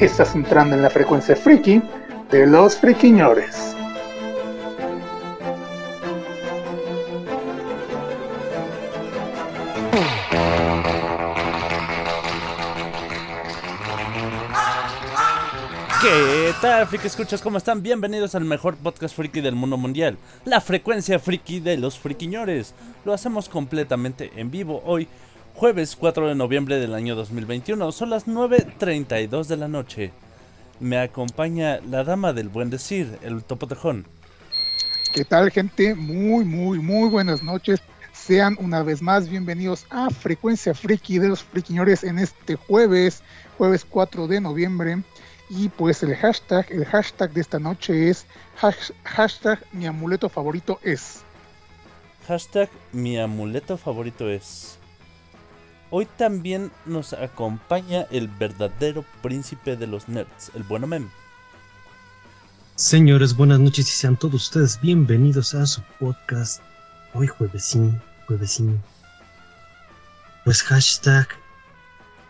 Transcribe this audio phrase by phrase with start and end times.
[0.00, 1.82] Estás entrando en la frecuencia friki
[2.30, 3.74] de los friquiñores.
[16.00, 17.42] ¿Qué tal, friki escuchas?
[17.42, 17.82] ¿Cómo están?
[17.82, 22.72] Bienvenidos al mejor podcast friki del mundo mundial, la frecuencia friki de los friquiñores.
[23.04, 25.08] Lo hacemos completamente en vivo hoy,
[25.58, 27.90] jueves 4 de noviembre del año 2021.
[27.90, 30.12] Son las 9.32 de la noche.
[30.78, 34.06] Me acompaña la dama del buen decir, el topo tejón.
[35.12, 35.96] ¿Qué tal, gente?
[35.96, 37.80] Muy, muy, muy buenas noches.
[38.12, 43.24] Sean una vez más bienvenidos a Frecuencia Friki de los Friquiñores en este jueves,
[43.56, 45.02] jueves 4 de noviembre.
[45.50, 48.26] Y pues el hashtag, el hashtag de esta noche es
[48.60, 51.22] hash- hashtag mi amuleto favorito es.
[52.28, 54.77] Hashtag mi amuleto favorito es.
[55.90, 61.08] Hoy también nos acompaña el verdadero príncipe de los nerds, el bueno Mem.
[62.74, 66.62] Señores, buenas noches y sean todos ustedes bienvenidos a su podcast.
[67.14, 68.78] Hoy juevesín, juevesín.
[70.44, 71.26] Pues hashtag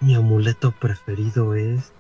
[0.01, 1.93] mi amuleto preferido es...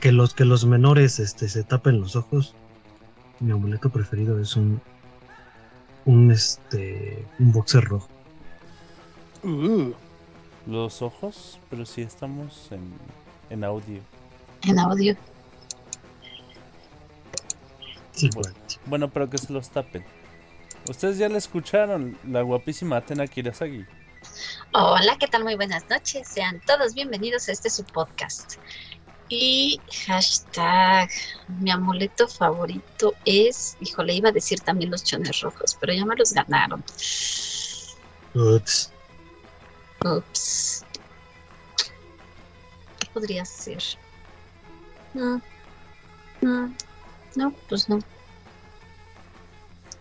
[0.00, 2.54] Que los, que los menores este, se tapen los ojos.
[3.40, 4.80] Mi amuleto preferido es un...
[6.08, 7.22] Un este...
[7.38, 8.08] Un boxer rojo.
[9.42, 9.92] Uh,
[10.66, 12.94] Los ojos, pero sí estamos en,
[13.50, 14.00] en audio.
[14.62, 15.14] en audio.
[18.12, 18.50] Sí, Bueno.
[18.52, 18.80] bueno.
[18.86, 20.02] Bueno, pero que se los tapen.
[20.88, 23.84] Ustedes ya la escucharon, la guapísima Atena Kirasagi.
[24.72, 25.44] Hola, ¿qué tal?
[25.44, 26.26] Muy buenas noches.
[26.26, 28.54] Sean todos bienvenidos a este su podcast.
[29.30, 31.10] Y hashtag,
[31.48, 36.16] mi amuleto favorito es, híjole, iba a decir también los chones rojos, pero ya me
[36.16, 36.82] los ganaron.
[38.34, 38.90] Ups.
[40.04, 40.84] Ups.
[42.98, 43.82] ¿Qué podría ser?
[45.12, 45.42] No.
[46.40, 46.72] No.
[47.36, 47.98] No, pues no.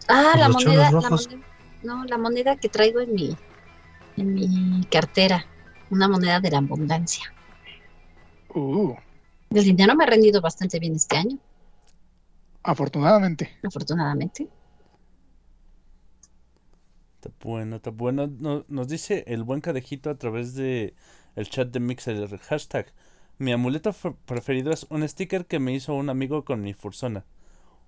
[0.07, 1.37] Ah, ¿Y la moneda, la moneda.
[1.83, 3.37] No, la moneda que traigo en mi,
[4.15, 5.45] en mi cartera.
[5.89, 7.33] Una moneda de la abundancia.
[8.55, 8.95] uh,
[9.49, 11.37] El dinero me ha rendido bastante bien este año,
[12.63, 13.49] afortunadamente.
[13.63, 14.47] afortunadamente.
[17.15, 18.27] Está bueno, está bueno.
[18.27, 20.95] No- nos dice el buen cadejito a través de
[21.35, 22.37] el chat de Mixer.
[22.39, 22.93] Hashtag.
[23.39, 23.93] Mi amuleto
[24.25, 27.25] preferido es un sticker que me hizo un amigo con mi fursona.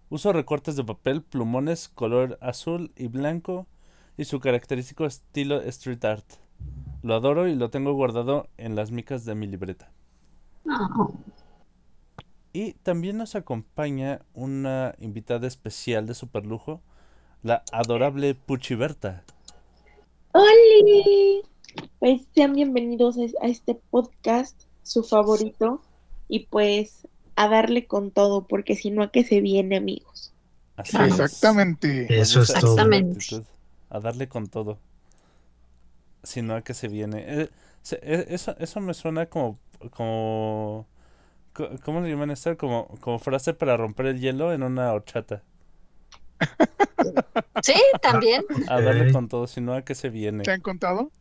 [0.09, 3.67] Uso recortes de papel, plumones, color azul y blanco
[4.17, 6.25] y su característico estilo street art.
[7.03, 9.91] Lo adoro y lo tengo guardado en las micas de mi libreta.
[10.67, 11.13] Oh,
[12.51, 16.81] Y también nos acompaña una invitada especial de superlujo,
[17.43, 19.23] la adorable Puchiberta.
[20.33, 21.41] ¡Holi!
[21.99, 25.81] Pues sean bienvenidos a este podcast, su favorito,
[26.27, 30.33] y pues a darle con todo, porque si no, ¿a qué se viene, amigos?
[30.75, 31.19] Así es.
[31.19, 32.07] Exactamente.
[32.09, 32.73] Me Eso es todo.
[32.73, 33.17] Exactamente.
[33.19, 33.43] actitud,
[33.89, 34.79] A darle con todo.
[36.23, 37.23] Si no, a que se viene.
[37.27, 37.49] Eh,
[38.01, 39.57] eh, eso, eso me suena como,
[39.91, 40.98] como, co-
[41.83, 42.57] ¿cómo le llaman esto?
[42.57, 45.43] Como, como frase para romper el hielo en una horchata.
[47.61, 48.43] Sí, también.
[48.67, 50.43] A darle con todo, si no, a que se viene.
[50.43, 51.11] ¿Te han contado?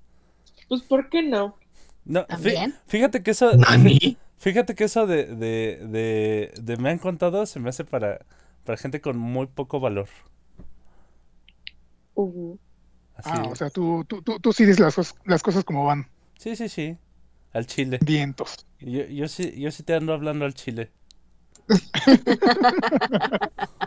[0.68, 1.56] Pues, ¿por qué no?
[2.04, 2.74] No, También.
[2.86, 4.18] fíjate que eso, ¿Nani?
[4.38, 8.20] fíjate que eso de, de, de, de me han contado se me hace para,
[8.64, 10.08] para gente con muy poco valor.
[12.16, 12.56] Uh,
[13.14, 16.10] Así, Ah, o sea, tú, tú, tú, tú sí dices las, las cosas como van.
[16.38, 16.98] sí, sí, sí.
[17.52, 17.98] Al chile.
[18.00, 18.66] Vientos.
[18.80, 20.90] Yo, yo sí, yo sí te ando hablando al chile.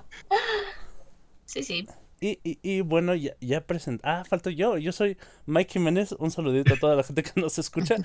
[1.46, 1.88] Sí, sí.
[2.20, 4.08] Y, y, y bueno, ya, ya presenté.
[4.08, 4.78] Ah, falto yo.
[4.78, 5.18] Yo soy
[5.48, 6.14] Mike Jiménez.
[6.20, 7.98] Un saludito a toda la gente que nos escucha.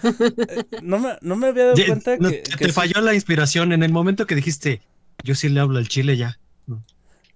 [0.47, 2.73] Eh, no, me, no me había dado Ya, cuenta no, que, te que te sí,
[2.73, 4.83] falló la inspiración en el momento que dijiste,
[5.23, 6.39] yo sí le hablo al chile ya.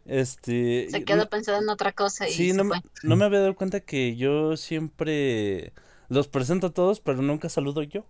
[0.04, 0.88] este.
[0.90, 2.82] Se quedó pensando en otra cosa y sí, se no, me- fue.
[3.02, 5.72] no me había dado cuenta que yo siempre
[6.10, 8.04] los presento a todos, pero nunca saludo yo.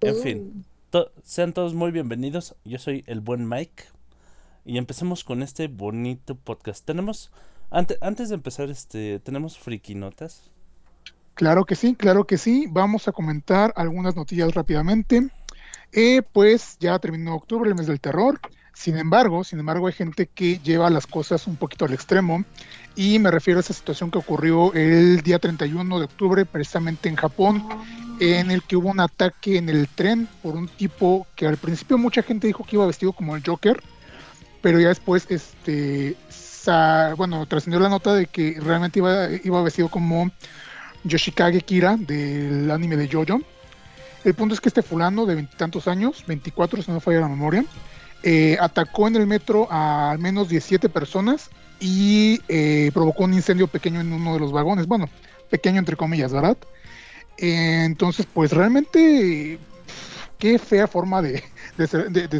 [0.00, 2.56] En fin, to- sean todos muy bienvenidos.
[2.64, 3.84] Yo soy el buen Mike.
[4.64, 6.84] Y empecemos con este bonito podcast.
[6.86, 7.30] Tenemos,
[7.70, 10.50] ante- antes de empezar, este, tenemos friki notas.
[11.34, 12.66] Claro que sí, claro que sí.
[12.70, 15.28] Vamos a comentar algunas noticias rápidamente.
[15.92, 18.40] Eh, pues ya terminó octubre, el mes del terror.
[18.82, 22.44] Sin embargo, sin embargo, hay gente que lleva las cosas un poquito al extremo
[22.96, 27.14] y me refiero a esa situación que ocurrió el día 31 de octubre, precisamente en
[27.14, 27.64] Japón,
[28.18, 31.96] en el que hubo un ataque en el tren por un tipo que al principio
[31.96, 33.80] mucha gente dijo que iba vestido como el Joker,
[34.62, 36.16] pero ya después, este,
[37.16, 40.28] bueno, trascendió la nota de que realmente iba, iba vestido como
[41.04, 43.40] Yoshikage Kira del anime de Jojo.
[44.24, 47.64] El punto es que este fulano de veintitantos años, 24 si no falla la memoria,
[48.22, 53.66] eh, atacó en el metro a al menos 17 personas y eh, provocó un incendio
[53.66, 54.86] pequeño en uno de los vagones.
[54.86, 55.08] Bueno,
[55.50, 56.56] pequeño entre comillas, ¿verdad?
[57.38, 59.58] Eh, entonces, pues realmente,
[60.38, 61.42] qué fea forma de,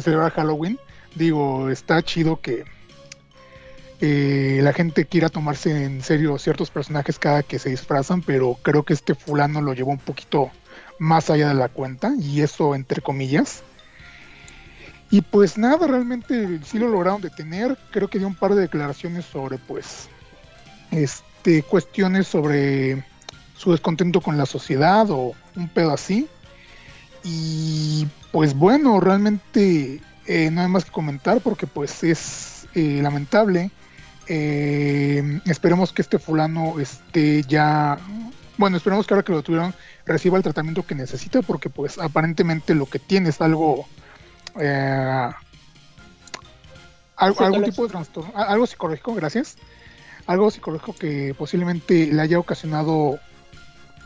[0.01, 0.79] celebrar Halloween.
[1.15, 2.63] Digo, está chido que
[3.99, 8.93] la gente quiera tomarse en serio ciertos personajes cada que se disfrazan, pero creo que
[8.93, 10.51] este fulano lo llevó un poquito
[10.99, 13.63] más allá de la cuenta, y eso entre comillas.
[15.13, 17.77] Y pues nada, realmente sí lo lograron detener.
[17.91, 20.09] Creo que dio un par de declaraciones sobre, pues,
[20.89, 23.05] este, cuestiones sobre
[23.55, 26.27] su descontento con la sociedad o un pedo así.
[27.23, 33.69] Y pues bueno, realmente eh, no hay más que comentar porque pues es eh, lamentable.
[34.27, 37.99] Eh, esperemos que este fulano esté ya,
[38.57, 39.75] bueno, esperemos que ahora que lo tuvieron
[40.07, 43.85] reciba el tratamiento que necesita porque pues aparentemente lo que tiene es algo
[44.59, 45.29] eh,
[47.15, 49.57] algún tipo de trastorno, algo psicológico, gracias,
[50.25, 53.19] algo psicológico que posiblemente le haya ocasionado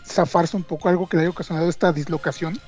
[0.05, 2.59] zafarse un poco, algo que le haya ocasionado esta dislocación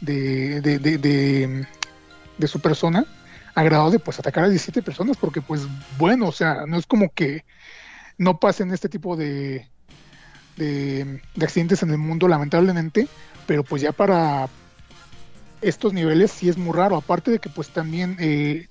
[0.00, 3.04] de, de, de, su persona,
[3.54, 5.62] a grado de pues atacar a 17 personas, porque pues
[5.98, 7.44] bueno, o sea, no es como que
[8.18, 9.68] no pasen este tipo de,
[10.56, 13.08] de, de accidentes en el mundo, lamentablemente,
[13.46, 14.48] pero pues ya para
[15.60, 16.96] estos niveles sí es muy raro.
[16.96, 18.68] Aparte de que pues también eh,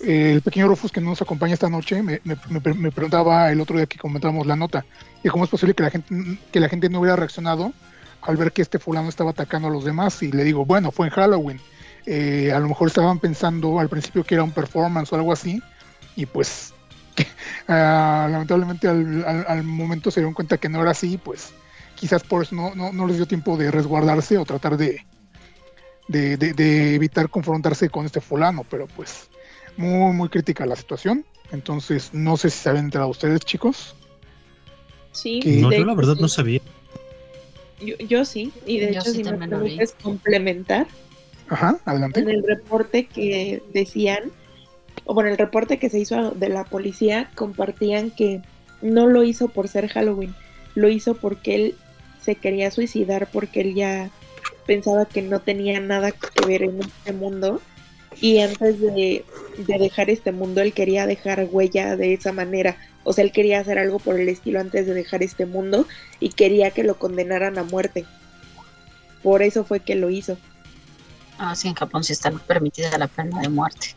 [0.00, 4.46] el pequeño Rufus que nos acompaña esta noche me, preguntaba el otro día que comentábamos
[4.46, 4.84] la nota,
[5.22, 7.72] y cómo es posible que la gente, que la gente no hubiera reaccionado
[8.22, 10.22] al ver que este fulano estaba atacando a los demás.
[10.22, 11.60] Y le digo, bueno, fue en Halloween.
[12.06, 15.60] Eh, a lo mejor estaban pensando al principio que era un performance o algo así,
[16.14, 16.72] y pues
[17.68, 21.52] ah, lamentablemente al, momento se dieron cuenta que no era así, pues
[21.96, 25.04] quizás por eso no, no les dio tiempo de resguardarse o tratar de,
[26.08, 29.28] de, evitar confrontarse con este fulano, pero pues
[29.76, 31.24] muy, muy crítica la situación.
[31.52, 33.94] Entonces, no sé si se habían enterado ustedes, chicos.
[35.12, 36.60] Sí, no, yo la verdad no sabía.
[37.80, 40.86] Yo, sí, y de hecho, si me permites complementar.
[41.48, 42.20] Ajá, adelante.
[42.20, 44.32] En el reporte que decían,
[45.04, 48.40] o bueno, el reporte que se hizo de la policía, compartían que
[48.82, 50.34] no lo hizo por ser Halloween,
[50.74, 51.74] lo hizo porque él
[52.20, 54.10] se quería suicidar, porque él ya
[54.66, 57.60] pensaba que no tenía nada que ver en este mundo
[58.20, 59.24] y antes de,
[59.66, 63.78] dejar este mundo él quería dejar huella de esa manera, o sea, él quería hacer
[63.78, 65.86] algo por el estilo antes de dejar este mundo
[66.18, 68.04] y quería que lo condenaran a muerte.
[69.22, 70.38] Por eso fue que lo hizo.
[71.38, 73.94] Ah, sí, en Japón sí está permitida la pena de muerte.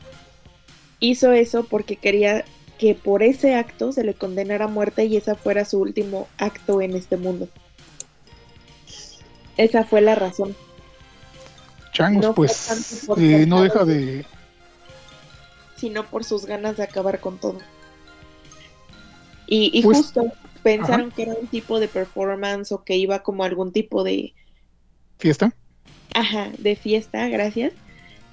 [1.00, 2.44] Hizo eso porque quería
[2.77, 6.81] que por ese acto se le condenara a muerte y ese fuera su último acto
[6.81, 7.48] en este mundo.
[9.58, 10.55] Esa fue la razón.
[11.91, 14.25] Changos, pues eh, no deja de...
[15.75, 17.60] Sino por sus ganas de acabar con todo.
[19.48, 20.31] Y, pues, justo
[20.62, 24.34] pensaron que era un tipo de performance o que iba como algún tipo de...
[25.17, 25.53] ¿Fiesta?
[26.13, 27.74] Ajá, de fiesta, gracias.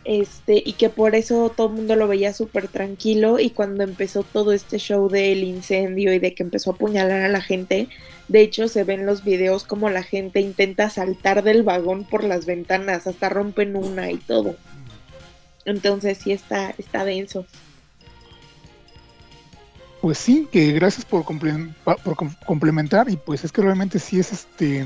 [0.04, 4.22] Este, y que por eso todo el mundo lo veía súper tranquilo y cuando empezó
[4.22, 7.88] todo este show del incendio y de que empezó a apuñalar a la gente,
[8.28, 12.46] de hecho se ven los videos como la gente intenta saltar del vagón por las
[12.46, 14.56] ventanas, hasta rompen una y todo.
[15.64, 17.46] Entonces sí está, está denso.
[20.00, 22.16] Pues sí, que gracias por, por
[22.46, 24.84] complementar y pues es que realmente sí es este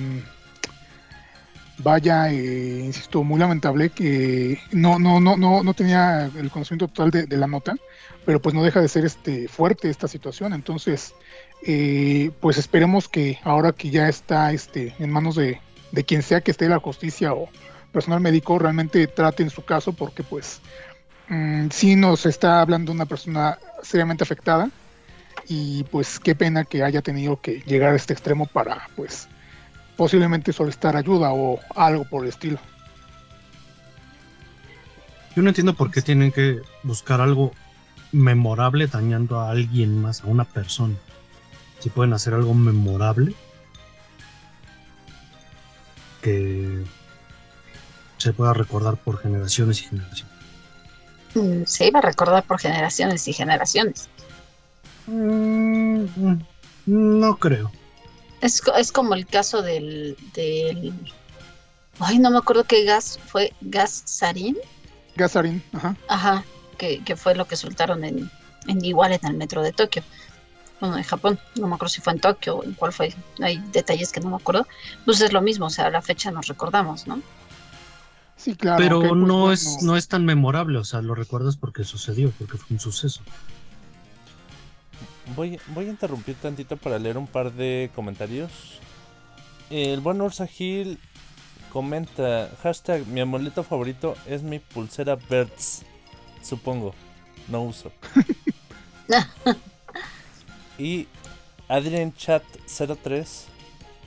[1.82, 7.10] vaya, eh, insisto, muy lamentable que no, no, no, no, no tenía el conocimiento total
[7.10, 7.74] de, la nota,
[8.24, 10.52] pero pues no deja de ser este fuerte esta situación.
[10.52, 11.14] Entonces,
[11.62, 15.60] eh, pues esperemos que ahora que ya está este en manos de,
[16.06, 17.48] quien sea que esté la justicia o
[17.92, 20.60] personal médico, realmente traten su caso, porque pues
[21.28, 24.70] mm, sí nos está hablando una persona seriamente afectada
[25.48, 29.28] y pues qué pena que haya tenido que llegar a este extremo para pues
[29.96, 32.58] posiblemente solicitar ayuda o algo por el estilo.
[35.36, 37.52] Yo no entiendo por qué tienen que buscar algo
[38.12, 40.94] memorable dañando a alguien más, a una persona
[41.80, 43.34] si pueden hacer algo memorable
[46.22, 46.84] que
[48.18, 50.34] se pueda recordar por generaciones y generaciones.
[51.34, 54.08] Mm, se iba a recordar por generaciones y generaciones.
[55.06, 56.38] Mm, mm,
[56.86, 57.72] no creo.
[58.40, 60.92] Es, es, como el caso del, del...
[61.98, 63.52] Ay, no me acuerdo qué gas fue.
[63.60, 64.56] ¿Gas sarín?
[65.16, 65.96] Gasarín, ajá.
[66.08, 66.44] Ajá,
[66.78, 68.30] que, que, fue lo que soltaron en,
[68.66, 70.02] en igual en el metro de Tokio.
[70.80, 73.14] Bueno, en Japón, no me acuerdo si fue en Tokio o en cuál fue.
[73.42, 74.66] Hay detalles que no me acuerdo.
[75.04, 77.20] Pues es lo mismo, o sea, a la fecha nos recordamos, ¿no?
[78.36, 78.78] Sí, claro.
[78.78, 81.84] Pero aunque, pues, no, bueno, es, no es tan memorable, o sea, lo recuerdas porque
[81.84, 83.20] sucedió, porque fue un suceso.
[85.36, 88.50] Voy, voy a interrumpir tantito para leer un par de comentarios.
[89.68, 90.98] El buen Ursa Gil
[91.70, 95.82] comenta, hashtag, mi amuleto favorito es mi pulsera Birds.
[96.42, 96.94] Supongo,
[97.48, 97.92] no uso.
[100.80, 101.06] y
[101.68, 103.46] Adrian Chat 03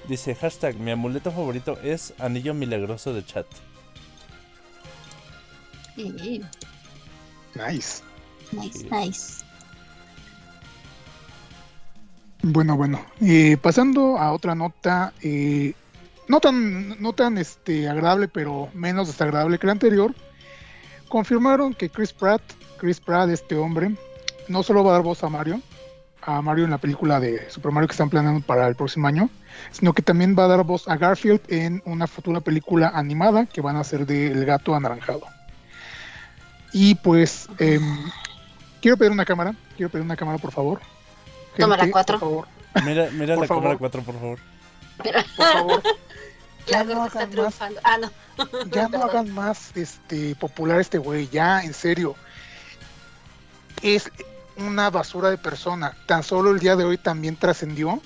[0.07, 3.45] dice, hashtag, mi amuleto favorito es anillo milagroso de chat.
[5.95, 6.41] Nice.
[8.51, 8.87] nice, Sí.
[8.91, 9.45] nice.
[12.41, 12.99] Bueno, bueno.
[13.21, 15.73] eh, pasando a otra nota, eh,
[16.27, 20.13] no tan, no tan este, agradable, pero menos desagradable que la anterior.
[21.07, 22.41] Confirmaron que Chris Pratt,
[22.77, 23.95] Chris Pratt, este hombre,
[24.47, 25.61] no solo va a dar voz a Mario,
[26.25, 29.29] a Mario en la película de Super Mario que están planeando para el próximo año,
[29.71, 33.61] sino que también va a dar voz a Garfield en una futura película animada que
[33.61, 35.23] van a hacer de El gato anaranjado.
[36.71, 37.83] Y pues, em,
[38.81, 40.79] quiero pedir una cámara, quiero pedir una cámara, por favor.
[41.55, 42.19] Gente, cuatro.
[42.19, 42.47] Por favor,
[42.83, 43.77] Mira, mira Por la cámara favor.
[43.77, 44.39] 4, por favor.
[44.97, 45.83] por favor.
[46.65, 47.79] Ya no hagan más, triunfando.
[47.83, 48.09] Ah, no.
[48.71, 52.15] ya no hagan más este popular este güey, ya, en serio.
[53.81, 54.09] Es
[54.57, 55.95] una basura de persona.
[56.05, 58.01] Tan solo el día de hoy también trascendió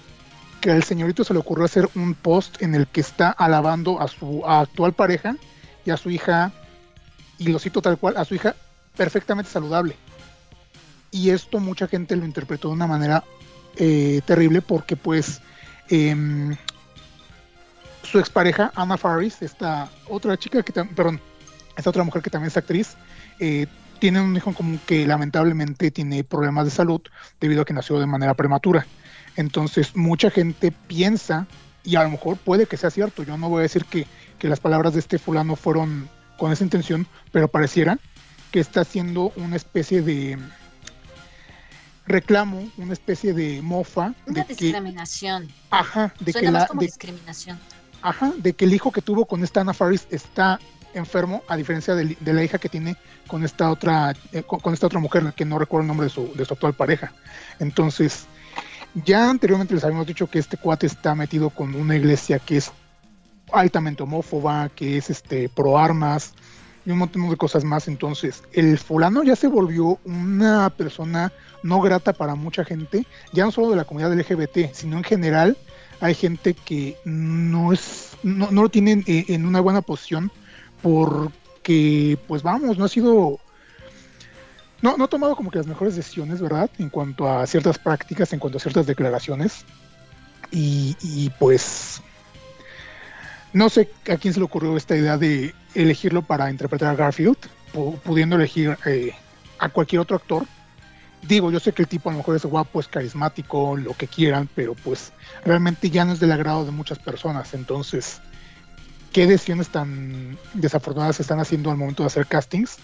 [0.62, 4.08] que al señorito se le ocurrió hacer un post en el que está alabando a
[4.08, 5.36] su actual pareja
[5.86, 6.52] y a su hija,
[7.38, 8.56] y lo cito tal cual, a su hija
[8.96, 9.96] perfectamente saludable.
[11.12, 13.24] Y esto mucha gente lo interpretó de una manera
[13.78, 15.42] eh, terrible porque pues
[15.90, 16.56] em,
[18.04, 21.22] su expareja, Anna Faris, esta otra chica que perdón,
[21.78, 22.96] esta otra mujer que también es actriz,
[23.40, 23.68] eh,
[24.00, 27.02] tiene un hijo en común que lamentablemente tiene problemas de salud
[27.40, 28.86] debido a que nació de manera prematura.
[29.36, 31.48] Entonces mucha gente piensa,
[31.84, 34.08] y a lo mejor puede que sea cierto, yo no voy a decir que,
[34.40, 38.00] que las palabras de este fulano fueron con esa intención, pero pareciera
[38.52, 40.38] que está haciendo una especie de
[42.06, 45.48] reclamo, una especie de mofa Una de que, discriminación.
[45.70, 47.60] ajá, de Suena que más la, como de- discriminación.
[48.02, 50.60] Ajá, de que el hijo que tuvo con esta Ana Faris está
[50.94, 52.96] enfermo, a diferencia de, la hija que tiene
[53.28, 56.54] con esta otra, eh, con, esta otra mujer, que no recuerdo el nombre de su,
[56.54, 57.14] actual pareja.
[57.60, 58.26] Entonces,
[58.94, 62.72] ya anteriormente les habíamos dicho que este cuate está metido con una iglesia que es
[63.52, 66.34] altamente homófoba, que es este pro armas
[66.86, 67.88] y un montón de cosas más.
[67.88, 71.32] Entonces, el fulano ya se volvió una persona
[71.64, 75.58] no grata para mucha gente, ya no solo de la comunidad LGBT, sino en general
[76.00, 80.32] hay gente que no es no, no lo tienen eh, en una buena posición
[80.82, 83.40] porque pues vamos no ha sido
[84.82, 88.32] no, no ha tomado como que las mejores decisiones verdad en cuanto a ciertas prácticas
[88.34, 89.66] en cuanto a ciertas declaraciones.
[90.52, 92.02] Y, pues
[93.54, 97.38] no sé a quién se le ocurrió esta idea de elegirlo para interpretar a Garfield
[97.74, 99.14] pu- pudiendo elegir eh,
[99.60, 100.46] a cualquier otro actor.
[101.24, 104.08] Digo, yo sé que el tipo a lo mejor es guapo, es carismático, lo que
[104.08, 105.12] quieran, pero pues
[105.44, 107.54] realmente ya no es del agrado de muchas personas.
[107.54, 108.22] Entonces,
[109.12, 112.78] ¿qué decisiones tan desafortunadas están haciendo al momento de hacer castings?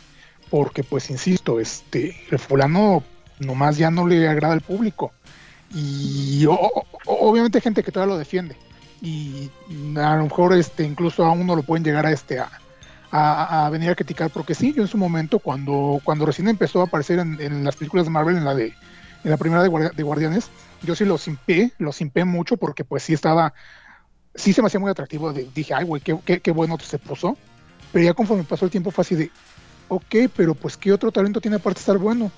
[0.50, 3.03] Porque pues insisto, este, el fulano
[3.39, 5.12] nomás ya no le agrada al público.
[5.74, 8.56] Y obviamente hay gente que todavía lo defiende.
[9.01, 9.50] Y
[9.98, 12.50] a lo mejor este, incluso a uno lo pueden llegar a este a,
[13.12, 16.82] a, a venir a criticar, porque sí, yo en su momento, cuando, cuando recién empezó
[16.82, 18.74] a aparecer en, en las películas de Marvel, en la de
[19.24, 20.50] en la primera de, de Guardianes,
[20.82, 23.53] yo sí lo simpé, lo simpé mucho, porque pues sí estaba,
[24.36, 26.98] sí se me hacía muy atractivo, de- dije, ay, güey, qué, qué, qué bueno se
[27.00, 27.38] puso,
[27.92, 29.32] pero ya conforme pasó el tiempo fue así de,
[29.90, 32.32] ok, pero pues qué otro talento tiene aparte de estar bueno,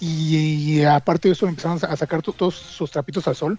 [0.00, 0.36] y,
[0.78, 3.58] y aparte de eso empezaron a sacar to- todos sus trapitos al sol,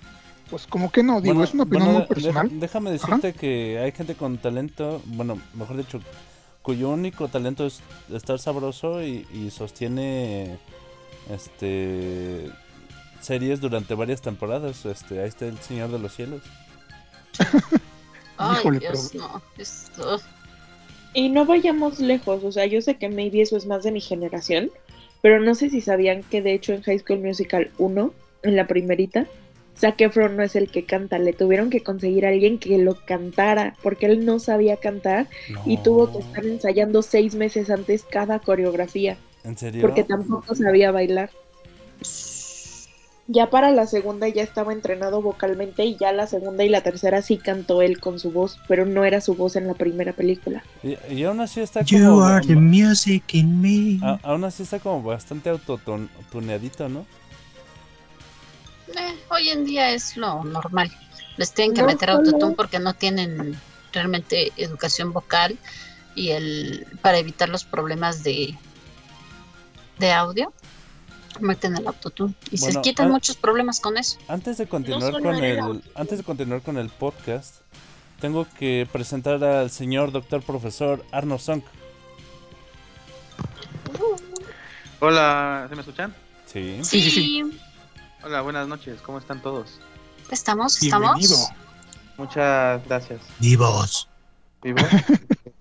[0.49, 2.49] pues como que no, digo, Bueno, es una opinión bueno, muy personal.
[2.59, 5.99] déjame decirte que hay gente con talento, bueno, mejor dicho,
[6.61, 7.81] cuyo único talento es
[8.13, 10.57] estar sabroso y, y sostiene
[11.29, 12.49] este
[13.21, 14.85] series durante varias temporadas.
[14.85, 16.41] Este, ahí está el Señor de los Cielos.
[18.37, 19.41] Ay, Híjole, Dios, pero- no.
[19.57, 20.21] Esto...
[21.13, 24.01] Y no vayamos lejos, o sea, yo sé que maybe eso es más de mi
[24.01, 24.69] generación,
[25.21, 28.13] pero no sé si sabían que de hecho en High School Musical 1,
[28.43, 29.25] en la primerita,
[29.79, 32.95] Zac Efron no es el que canta, le tuvieron que conseguir a alguien que lo
[33.05, 35.27] cantara, porque él no sabía cantar
[35.65, 39.81] y tuvo que estar ensayando seis meses antes cada coreografía, ¿En serio?
[39.81, 41.31] porque tampoco sabía bailar.
[43.29, 47.21] Ya para la segunda ya estaba entrenado vocalmente y ya la segunda y la tercera
[47.21, 50.63] sí cantó él con su voz, pero no era su voz en la primera película.
[50.81, 52.23] Y, y aún así está You como...
[52.23, 53.99] are the music in me.
[54.05, 57.05] a- aún así está como bastante autotuneadito, ¿no?
[58.97, 60.89] Eh, hoy en día es lo normal.
[61.35, 63.59] Les tienen que No meter autotune porque no tienen
[63.91, 65.57] realmente educación vocal
[66.15, 68.55] y el para evitar los problemas de
[69.99, 70.53] de audio
[71.39, 74.17] meten el autotune y Bueno, se quitan muchos problemas con eso.
[74.27, 77.55] Antes de continuar con el antes de continuar con el podcast,
[78.19, 81.61] tengo que presentar al señor doctor profesor Arno Song.
[84.99, 86.15] Hola, ¿se me escuchan?
[86.45, 86.79] Sí.
[86.83, 87.59] Sí, sí, sí.
[88.23, 89.79] Hola, buenas noches, ¿cómo están todos?
[90.31, 91.35] Estamos, Bienvenido.
[91.35, 91.67] estamos.
[92.17, 93.21] Muchas gracias.
[93.39, 94.07] Vivos.
[94.63, 94.79] ¿Vivo?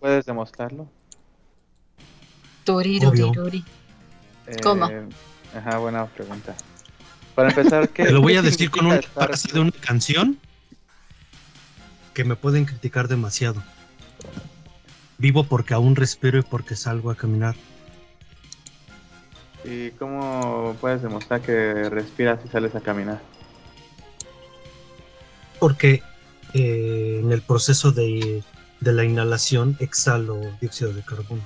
[0.01, 0.89] ¿Puedes demostrarlo?
[2.65, 2.99] Turi.
[4.47, 4.89] Eh, ¿Cómo?
[5.55, 6.55] Ajá, buena pregunta.
[7.35, 10.39] Para empezar, ¿qué Te lo voy a decir con una frase de una canción
[12.15, 13.63] que me pueden criticar demasiado.
[15.19, 17.55] Vivo porque aún respiro y porque salgo a caminar.
[19.65, 23.21] ¿Y cómo puedes demostrar que respiras y sales a caminar?
[25.59, 26.03] Porque
[26.55, 28.43] eh, en el proceso de,
[28.81, 31.43] de la inhalación exhalo dióxido de carbono.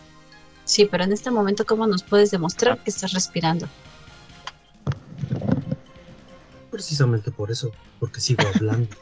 [0.64, 3.68] Sí, pero en este momento, ¿cómo nos puedes demostrar que estás respirando?
[6.70, 8.88] Precisamente por eso, porque sigo hablando.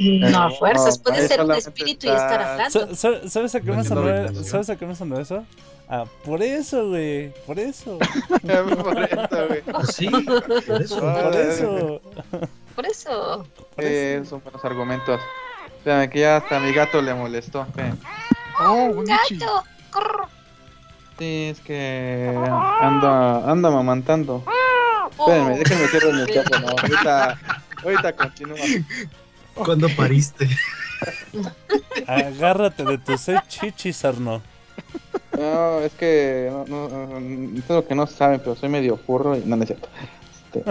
[0.00, 2.70] No, a fuerzas, no, puede ser un espíritu y estar hablando.
[2.70, 4.02] Sa- sa- ¿Sabes a qué me sonó?
[4.02, 4.44] vale.
[4.44, 5.44] ¿Sabes a qué me sonó eso?
[5.88, 7.32] Ah, por eso, güey.
[7.46, 7.98] Por eso.
[8.28, 9.62] Por eso, güey.
[9.62, 11.00] Pues sí, por eso.
[11.00, 12.00] Por eso.
[12.76, 13.46] Por eso.
[13.74, 15.20] Por Eh, son buenos argumentos.
[15.78, 17.62] Espérame, que ya hasta a mi gato le molestó.
[17.62, 17.98] Espérame.
[18.60, 19.36] Oh, Bonichi.
[19.36, 19.64] Gato.
[21.18, 22.32] Sí, es que
[22.80, 24.44] anda, anda mamantando.
[25.18, 25.58] Espérenme, Oh.
[25.58, 26.68] déjenme cierro el micrófono.
[26.78, 27.38] Ahorita,
[27.84, 28.58] ahorita continúa.
[29.54, 30.48] ¿Cuándo pariste?
[32.06, 34.40] Agárrate de tus seis chichis, Arno.
[35.36, 39.36] No, es que no, no, no, es lo que no saben, pero soy medio furro
[39.36, 39.88] y no, no es cierto.
[40.54, 40.64] Este,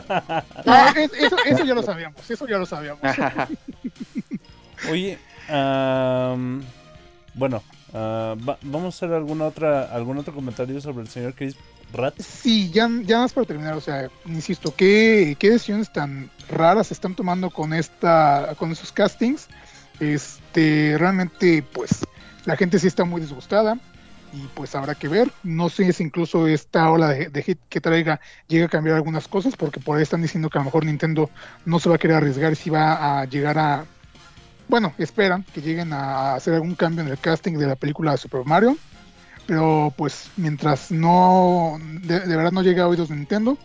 [0.65, 2.99] No, es- eso, eso ya lo sabíamos, eso ya lo sabíamos.
[4.91, 5.17] Oye,
[5.49, 6.63] am,
[7.33, 11.55] bueno, ah, va- vamos a hacer alguna otra, algún otro comentario sobre el señor Chris
[12.23, 17.49] Sí, ya, ya más para terminar, o sea, insisto, ¿qué, decisiones tan raras están tomando
[17.49, 19.47] con esta, con esos castings?
[19.99, 22.05] Este, realmente, pues,
[22.45, 23.77] la gente sí está muy disgustada
[24.33, 25.31] y pues habrá que ver.
[25.43, 29.55] No sé si incluso esta ola de, hit que traiga llega a cambiar algunas cosas,
[29.55, 31.29] porque por ahí están diciendo que a lo mejor Nintendo
[31.65, 33.85] no se va a querer arriesgar si va a llegar a,
[34.67, 38.17] bueno, esperan que lleguen a hacer algún cambio en el casting de la película de
[38.17, 38.77] Super Mario.
[39.47, 43.57] Pero pues mientras no, de, de verdad no llegue a oídos de Nintendo,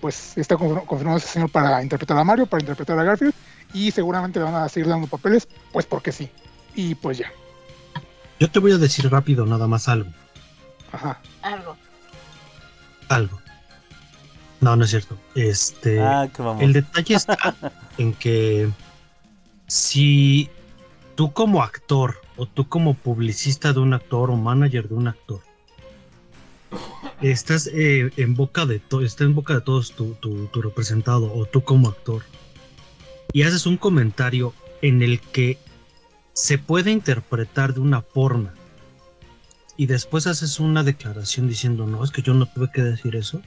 [0.00, 3.34] pues está confir- confirmado ese señor para interpretar a Mario, para interpretar a Garfield,
[3.74, 6.30] y seguramente le van a seguir dando papeles, pues porque sí.
[6.74, 7.30] Y pues ya.
[8.40, 10.10] Yo te voy a decir rápido nada más algo.
[10.92, 11.20] Ajá.
[11.42, 11.76] Algo.
[13.08, 13.38] Algo.
[14.60, 15.18] No, no es cierto.
[15.34, 16.00] Este.
[16.00, 16.62] Ah, que vamos.
[16.62, 17.36] El detalle está
[17.98, 18.70] en que
[19.66, 20.48] si
[21.14, 25.40] tú como actor o tú como publicista de un actor o manager de un actor
[27.22, 31.32] estás eh, en boca de to- está en boca de todos tu, tu- tu representado
[31.32, 32.22] o tú como actor
[33.32, 35.58] y haces un comentario en el que
[36.34, 38.52] se puede interpretar de una forma
[39.78, 43.40] y después haces una declaración diciendo no es que yo no tuve que decir eso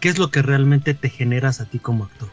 [0.00, 2.30] ¿qué es lo que realmente te generas a ti como actor?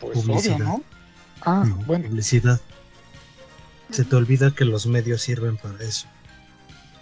[0.00, 0.56] Pues Publicidad.
[0.56, 0.82] obvio, ¿no?
[1.44, 2.08] Ah, No, bueno.
[2.08, 2.60] publicidad.
[3.90, 6.06] Se te olvida que los medios sirven para eso.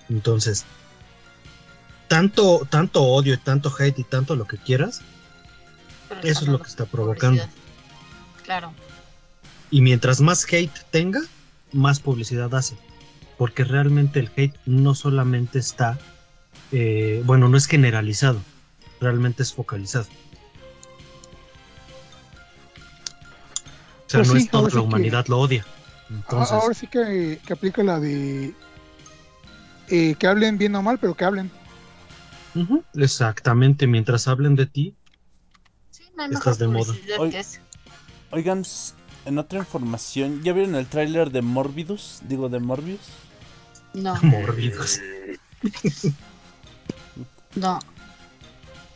[0.09, 0.65] Entonces,
[2.09, 5.01] tanto, tanto odio y tanto hate y tanto lo que quieras,
[6.09, 7.43] Pero eso es lo que está provocando.
[7.43, 7.51] publicidad.
[8.45, 8.73] Claro.
[9.71, 11.21] Y mientras más hate tenga,
[11.73, 12.77] más publicidad hace.
[13.39, 15.97] Porque realmente el hate no solamente está,
[16.73, 18.41] eh, bueno, no es generalizado,
[19.01, 20.07] realmente es focalizado.
[24.11, 25.65] Sea, Pues no sí, es sí la que- humanidad lo odia.
[25.69, 28.53] Ah, Entonces, Ahora sí que, que aplica la de
[29.89, 31.51] eh, que hablen bien o mal, pero que hablen.
[32.95, 34.95] exactamente, mientras hablen de ti,
[35.91, 36.95] Sí, no hay Estás de moda.
[38.33, 38.65] Oigan,
[39.27, 42.21] en otra información, ¿ya vieron el tráiler de Morbidus?
[42.29, 43.01] Digo, de Morbius.
[43.95, 45.01] No, morbidos.
[47.57, 47.79] no.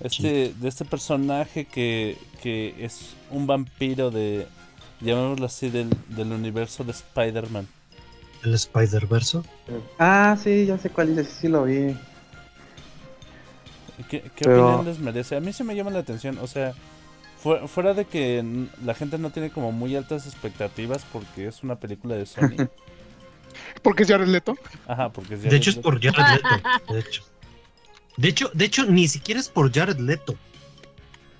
[0.00, 4.46] Este, de este personaje que, que es un vampiro de,
[5.04, 7.66] llamémoslo así, del, del universo de Spider-Man.
[8.42, 9.44] El Spider-Verso.
[9.98, 11.96] Ah, sí, ya sé cuál es, sí lo vi.
[14.10, 15.36] ¿Qué, qué Pero- opinión les merece?
[15.36, 16.74] A mí se me llama la atención, o sea,
[17.38, 18.44] fu- fuera de que
[18.84, 22.68] la gente no tiene como muy altas expectativas porque es una película de Sony.
[23.82, 24.56] Porque es Jared Leto.
[24.88, 26.92] Ajá, porque De hecho es por Jared Leto.
[26.92, 27.22] De hecho.
[28.16, 30.34] De hecho, de hecho, ni siquiera es por Jared Leto.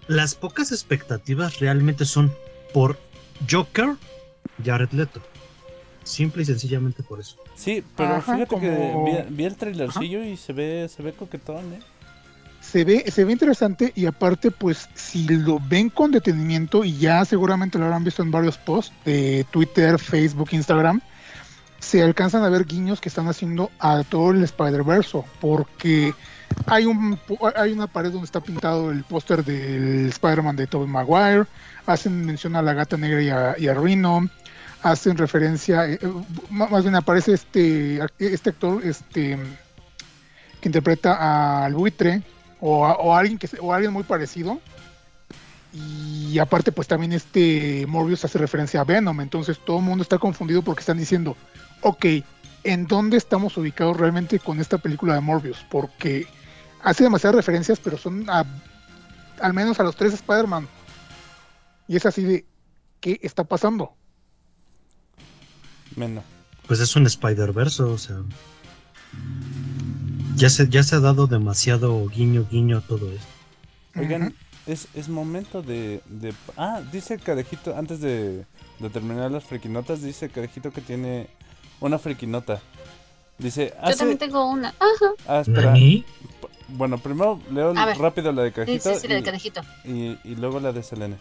[0.06, 2.32] Las pocas expectativas realmente son
[2.72, 2.98] por
[3.50, 3.94] Joker,
[4.64, 5.20] Jared Leto.
[6.02, 7.36] Simple y sencillamente por eso.
[7.54, 11.12] Sí, pero Ajá, fíjate que como- vi, vi el trailercillo y se ve, se ve
[11.12, 11.80] coquetón, ¿eh?
[12.60, 17.24] Se ve, se ve interesante y aparte, pues, si lo ven con detenimiento, y ya
[17.24, 21.00] seguramente lo habrán visto en varios posts de Twitter, Facebook, Instagram,
[21.84, 26.14] se alcanzan a ver guiños que están haciendo a todo el Spider-Verse, porque
[26.66, 27.18] hay un
[27.56, 31.44] hay una pared donde está pintado el póster del Spider-Man de Tobey Maguire,
[31.86, 34.28] hacen mención a la gata negra y a, y Rhino,
[34.82, 36.12] hacen referencia, eh, eh,
[36.50, 39.38] más bien aparece este, este actor este,
[40.60, 42.22] que interpreta al buitre,
[42.60, 44.58] o, a- alguien que o alguien muy parecido
[45.72, 50.18] y aparte pues también este Morbius hace referencia a Venom entonces todo el mundo está
[50.18, 51.36] confundido porque están diciendo
[51.84, 52.06] ok
[52.64, 56.26] en dónde estamos ubicados realmente con esta película de Morbius porque
[56.82, 58.44] hace demasiadas referencias pero son a-
[59.40, 60.66] al menos a los tres Spider-Man
[61.86, 62.44] y es así de
[63.00, 63.94] qué está pasando
[65.96, 66.24] Menos.
[66.66, 68.16] Pues es un Spider-Verse, o sea.
[70.34, 73.26] Ya se, ya se ha dado demasiado guiño guiño a todo esto.
[73.96, 74.34] Oigan,
[74.66, 78.44] es, es momento de, de- Ah, dice Cadejito, antes de,
[78.80, 81.28] de terminar las friquinotas, dice Cadejito que tiene
[81.86, 82.60] una friquinota.
[83.38, 83.96] Dice, Yo hace...
[83.98, 84.68] también tengo una.
[84.70, 85.12] Ajá.
[85.26, 85.72] Ah, espera.
[85.72, 86.04] ¿Nani?
[86.68, 89.60] Bueno, primero leo rápido la de Sí, Cadejito sí, sí, la de y- Cadejito.
[89.84, 91.16] y, y luego la de Selene.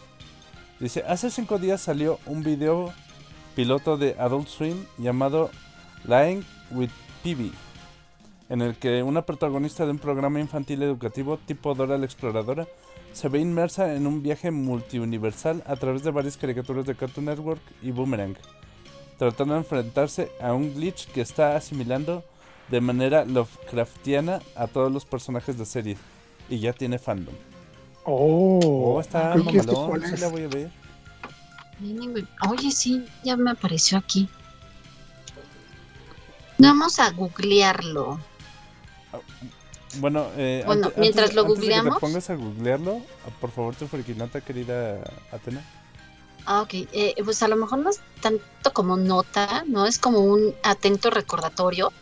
[0.80, 2.92] Dice, hace cinco días salió un video
[3.54, 5.50] piloto de Adult Swim llamado
[6.04, 6.90] Lying with
[7.22, 7.52] PB,
[8.48, 12.66] en el que una protagonista de un programa infantil educativo tipo Dora la Exploradora
[13.12, 17.60] se ve inmersa en un viaje multiuniversal a través de varias caricaturas de Cartoon Network
[17.80, 18.36] y Boomerang,
[19.18, 22.24] tratando de enfrentarse a un glitch que está asimilando
[22.70, 25.96] de manera Lovecraftiana a todos los personajes de serie
[26.48, 27.34] y ya tiene fandom.
[28.04, 30.70] oh, Oh, está este mamalón, sí la voy a ver.
[32.48, 34.28] Oye, sí, ya me apareció aquí.
[36.58, 38.20] Vamos a googlearlo.
[39.98, 41.94] Bueno, eh, Bueno, ante- mientras antes- lo antes de que googleamos.
[41.94, 42.96] te pongas a googlearlo,
[43.26, 45.00] ah, por favor, tu friquinata, querida
[45.30, 45.62] Atena.
[46.46, 46.74] Ah, ok.
[46.74, 49.86] Eh, pues a lo mejor no es tanto como nota, ¿no?
[49.86, 51.92] Es como un atento recordatorio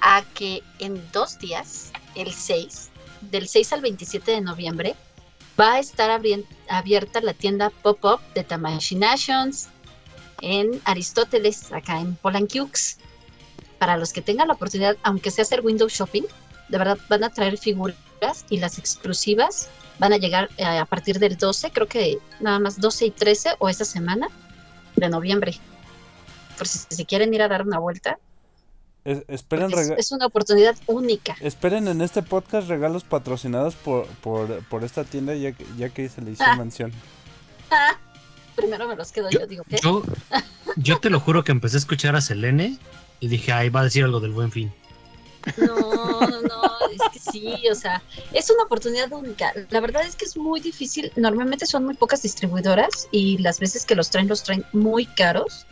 [0.00, 4.94] a que en dos días, el 6, del 6 al 27 de noviembre,
[5.58, 6.10] va a estar
[6.68, 9.68] abierta la tienda pop-up de Tamashii Nations
[10.40, 12.98] en Aristóteles, acá en Polanquiux.
[13.78, 16.22] Para los que tengan la oportunidad, aunque sea hacer window shopping,
[16.68, 19.68] de verdad van a traer figuras y las exclusivas
[20.00, 23.50] van a llegar eh, a partir del 12, creo que nada más 12 y 13
[23.60, 24.28] o esa semana
[24.96, 25.54] de noviembre.
[26.58, 28.18] Por si se quieren ir a dar una vuelta,
[29.04, 31.36] Es- esperen, es, una oportunidad única.
[31.40, 36.08] esperen en este podcast regalos patrocinados por, por, por esta tienda ya que, ya que
[36.08, 36.56] se le hizo Ah.
[36.56, 36.92] mención.
[37.72, 37.96] Ah,
[38.56, 39.78] primero me los quedo yo, Yo, digo, ¿qué?
[39.80, 40.02] yo,
[40.76, 42.78] yo te lo juro que empecé a escuchar a Selene
[43.20, 44.72] y dije, ay, va a decir algo del buen fin.
[45.56, 49.52] No, no, no, es que sí, o sea, es una oportunidad única.
[49.70, 53.86] La verdad es que es muy difícil, normalmente son muy pocas distribuidoras y las veces
[53.86, 55.66] que los traen, los traen muy caros.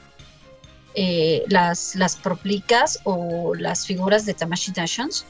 [0.94, 5.24] Eh, las, las proplicas o las figuras de Tamashii Nations.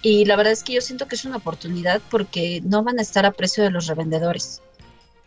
[0.00, 3.02] Y la verdad es que yo siento que es una oportunidad porque no van a
[3.02, 4.62] estar a precio de los revendedores.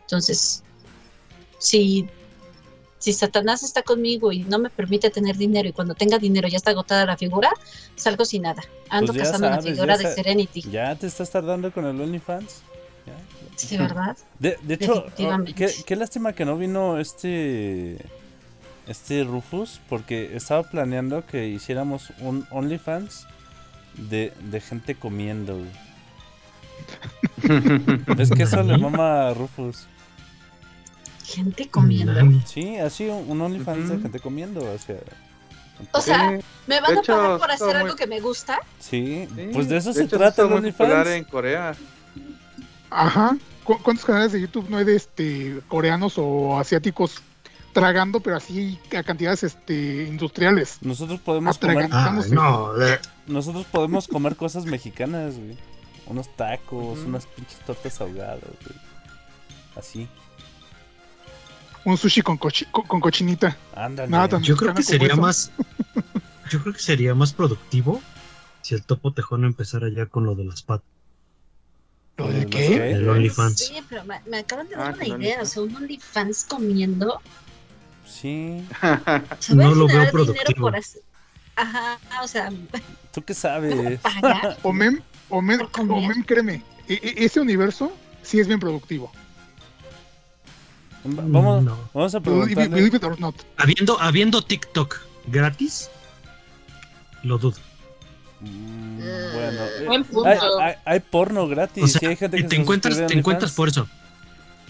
[0.00, 0.64] Entonces,
[1.58, 2.08] si,
[3.02, 6.56] si Satanás está conmigo y no me permite tener dinero y cuando tenga dinero ya
[6.56, 7.50] está agotada la figura,
[7.96, 8.62] salgo sin nada.
[8.90, 10.62] Ando Pues cazando sabes, una figura de Serenity.
[10.70, 12.62] ¿Ya te estás tardando con el OnlyFans?
[13.06, 13.14] Ya.
[13.56, 14.16] Sí, ¿verdad?
[14.38, 17.98] De, de hecho, oh, qué, qué lástima que no vino este
[18.86, 23.26] este Rufus, porque estaba planeando que hiciéramos un OnlyFans
[23.96, 25.58] de, de gente comiendo.
[28.18, 29.86] Es que eso le mama a Rufus.
[31.24, 32.12] Gente comiendo.
[32.46, 34.96] Sí, así un, OnlyFans de gente comiendo, o sea.
[35.92, 38.60] O sea, ¿me van a pagar por hacer muy- algo que me gusta?
[38.78, 39.50] Sí, sí.
[39.52, 41.08] pues de eso se hecho, trata el OnlyFans.
[41.08, 41.74] en Corea.
[42.90, 43.36] Ajá.
[43.64, 47.22] ¿Cu- ¿Cuántos canales de YouTube no hay de este coreanos o asiáticos
[47.72, 50.78] tragando, pero así a cantidades este industriales?
[50.82, 52.72] Nosotros podemos comer, Ah, no,
[53.26, 55.56] nosotros podemos comer cosas mexicanas, güey.
[56.06, 58.78] Unos tacos, unas pinches tortas ahogadas, güey.
[59.76, 60.08] Así,
[61.84, 63.56] Un sushi con, cochi- con, con cochinita.
[63.74, 64.10] ándale.
[64.10, 65.20] Nada Yo creo que sería eso.
[65.20, 65.50] más.
[66.50, 68.00] Yo creo que sería más productivo
[68.60, 70.86] si el topo tejón empezara ya con lo de las patas.
[72.18, 72.90] ¿Lo ¿Lo de qué?
[72.92, 73.58] El OnlyFans.
[73.58, 75.42] Sí, pero me, me acaban de dar Ah, una idea.
[75.42, 77.20] O sea, un OnlyFans comiendo.
[78.06, 78.62] Sí,
[79.38, 80.60] Se No lo veo productivo.
[80.60, 81.02] por hacer.
[81.56, 82.50] Ajá, o sea,
[83.12, 84.00] ¿tú qué sabes?
[84.20, 84.58] pagar.
[84.62, 85.96] O mem, o mem, Por comer.
[85.98, 87.92] o mem, créeme, e- e- ese universo
[88.22, 89.10] sí es bien productivo.
[91.04, 91.78] Va- Vamos, No.
[91.94, 92.90] vamos a preguntarle.
[93.56, 95.90] Habiendo, habiendo TikTok gratis,
[97.22, 97.56] lo dudo.
[98.40, 101.84] Mm, Eh, bueno, eh, hay, hay- hay porno gratis.
[101.84, 103.88] O sea, y hay gente que te encuentras, te encuentras por eso.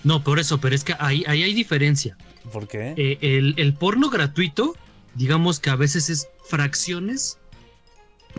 [0.04, 2.16] No, por eso, pero es que ahí, ahí hay diferencia.
[2.52, 2.94] ¿Por qué?
[2.96, 4.74] Eh, el, el porno gratuito,
[5.14, 7.38] digamos que a veces es fracciones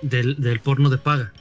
[0.01, 1.31] del, del porno de paga.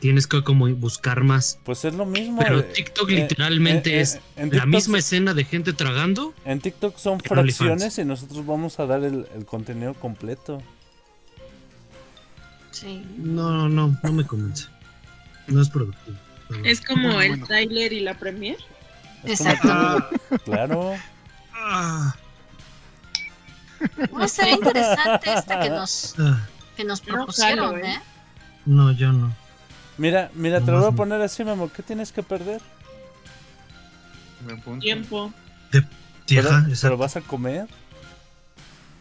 [0.00, 1.58] Tienes que como buscar más.
[1.64, 2.40] Pues es lo mismo.
[2.40, 6.34] Pero eh, TikTok eh, literalmente eh, eh, es la TikTok misma escena de gente tragando.
[6.44, 10.62] En TikTok son fracciones y nosotros vamos a dar el, el contenido completo.
[12.70, 13.04] Sí.
[13.16, 14.66] No, no, no, no me convence.
[15.48, 16.16] No es productivo.
[16.64, 17.46] Es como Bueno, el bueno.
[17.46, 18.56] tráiler y la premier.
[19.24, 20.10] Es como Exacto.
[20.44, 20.94] claro.
[21.54, 22.14] Ah,
[24.12, 27.94] No, estaría interesante esta que nos, ah, que nos No, propusieron, ¿eh?
[27.94, 28.00] ¿eh?
[28.66, 29.34] no, yo no.
[29.98, 31.70] Mira, mira, te lo voy a poner así, Memo.
[31.72, 32.62] ¿Qué tienes que perder?
[34.80, 35.32] Tiempo.
[35.72, 35.80] Sí,
[36.28, 36.96] ¿Pero, ajá, pero exacto.
[36.96, 37.66] vas a comer?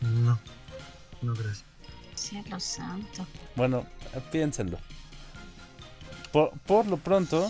[0.02, 0.40] No,
[1.22, 1.64] no, gracias.
[2.16, 3.28] Cielo santo.
[3.56, 3.86] Bueno,
[4.32, 4.80] piénsenlo.
[6.32, 7.48] Por, por lo pronto,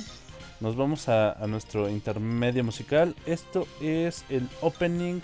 [0.59, 3.15] nos vamos a, a nuestro intermedio musical.
[3.25, 5.21] Esto es el opening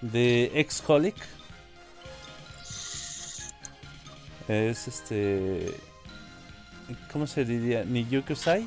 [0.00, 1.16] de Exholic.
[4.48, 5.74] Es este.
[7.12, 7.84] ¿Cómo se diría?
[7.84, 8.66] Niyukusai.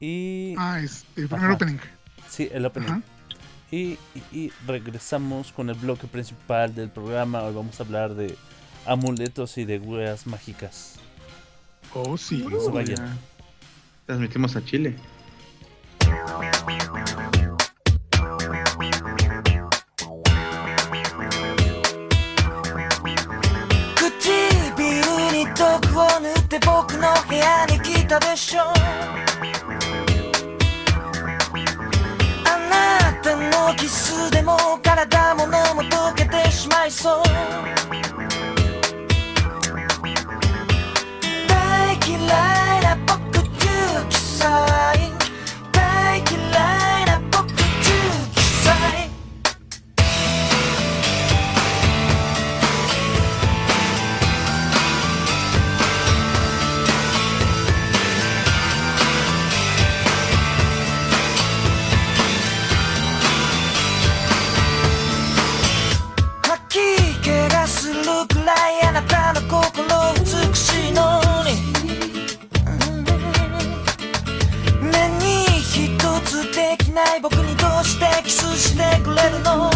[0.00, 0.54] Y.
[0.58, 1.54] Ah, es el primer Ajá.
[1.54, 1.78] opening.
[2.28, 2.88] Sí, el opening.
[2.88, 3.02] Ajá.
[3.70, 7.42] Y, y- y regresamos con el bloque principal del programa.
[7.42, 8.36] Hoy vamos a hablar de
[8.86, 10.96] amuletos y de weas mágicas.
[11.94, 12.44] Oh, sí.
[12.48, 13.18] No se vayan.
[14.06, 14.96] Transmitimos a Chile.
[26.46, 28.60] って僕の部屋に来たでしょ。
[28.62, 28.72] あ
[32.70, 37.24] なたのキスでも体も脳も溶けてしまいそう。
[41.48, 42.20] 大嫌い
[42.82, 44.95] な僕19歳大
[77.22, 79.75] 僕にどうしてキスしてくれるの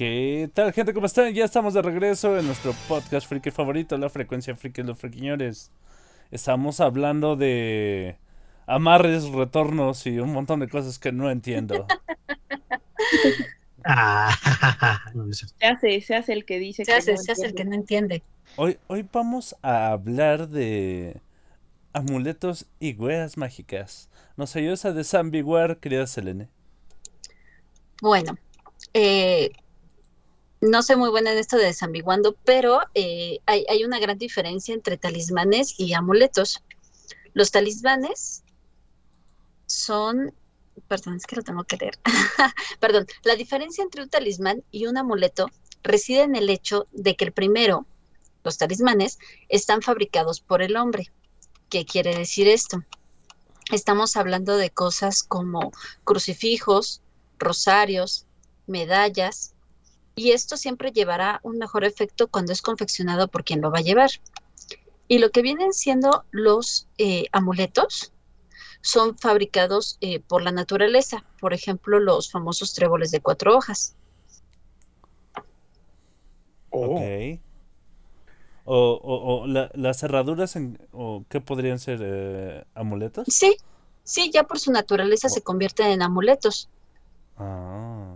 [0.00, 0.94] ¿Qué tal, gente?
[0.94, 1.30] ¿Cómo están?
[1.34, 5.70] Ya estamos de regreso en nuestro podcast friki favorito, La Frecuencia Friki de los Friquiñores.
[6.30, 8.16] Estamos hablando de
[8.66, 11.86] amarres, retornos y un montón de cosas que no entiendo.
[13.84, 14.30] Ah.
[15.58, 17.62] Se hace, se hace el que dice Se que hace, no se hace el que
[17.62, 17.76] entiende.
[17.76, 18.22] no entiende.
[18.56, 21.20] Hoy, hoy vamos a hablar de
[21.92, 24.08] amuletos y weas mágicas.
[24.38, 26.48] Nos ayuda a desambiguar, querida Selene.
[28.00, 28.38] Bueno,
[28.94, 29.50] eh,
[30.60, 34.74] no soy muy buena en esto de desambiguando, pero eh, hay, hay una gran diferencia
[34.74, 36.62] entre talismanes y amuletos.
[37.32, 38.42] Los talismanes
[39.66, 40.34] son,
[40.88, 41.98] perdón, es que lo tengo que leer.
[42.80, 45.50] Perdón, la diferencia entre un talismán y un amuleto
[45.82, 47.86] reside en el hecho de que el primero,
[48.42, 49.18] los talismanes,
[49.48, 51.10] están fabricados por el hombre.
[51.68, 52.82] ¿Qué quiere decir esto?
[53.70, 57.00] Estamos hablando de cosas como crucifijos,
[57.38, 58.26] rosarios,
[58.66, 59.54] medallas,
[60.20, 63.82] y esto siempre llevará un mejor efecto cuando es confeccionado por quien lo va a
[63.82, 64.10] llevar.
[65.08, 68.12] Y lo que vienen siendo los eh, amuletos
[68.82, 73.94] son fabricados eh, por la naturaleza, por ejemplo, los famosos tréboles de cuatro hojas.
[76.70, 77.40] Oh, Ok.
[78.66, 81.98] O, o, o la- las cerraduras, en, o ¿qué podrían ser?
[82.02, 83.26] eh, ¿Amuletos?
[83.26, 83.56] Sí,
[84.04, 86.68] sí, ya por su naturaleza se convierten en amuletos.
[87.36, 88.09] Ah.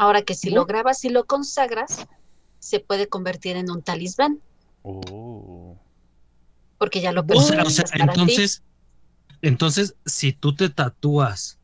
[0.00, 2.06] Ahora que si lo grabas y lo consagras,
[2.60, 4.40] se puede convertir en un talismán,
[4.82, 5.76] Oh.
[6.78, 8.00] porque ya lo O sea, o sea, ti.
[8.00, 8.62] entonces,
[9.42, 11.58] entonces, si tú te tatúas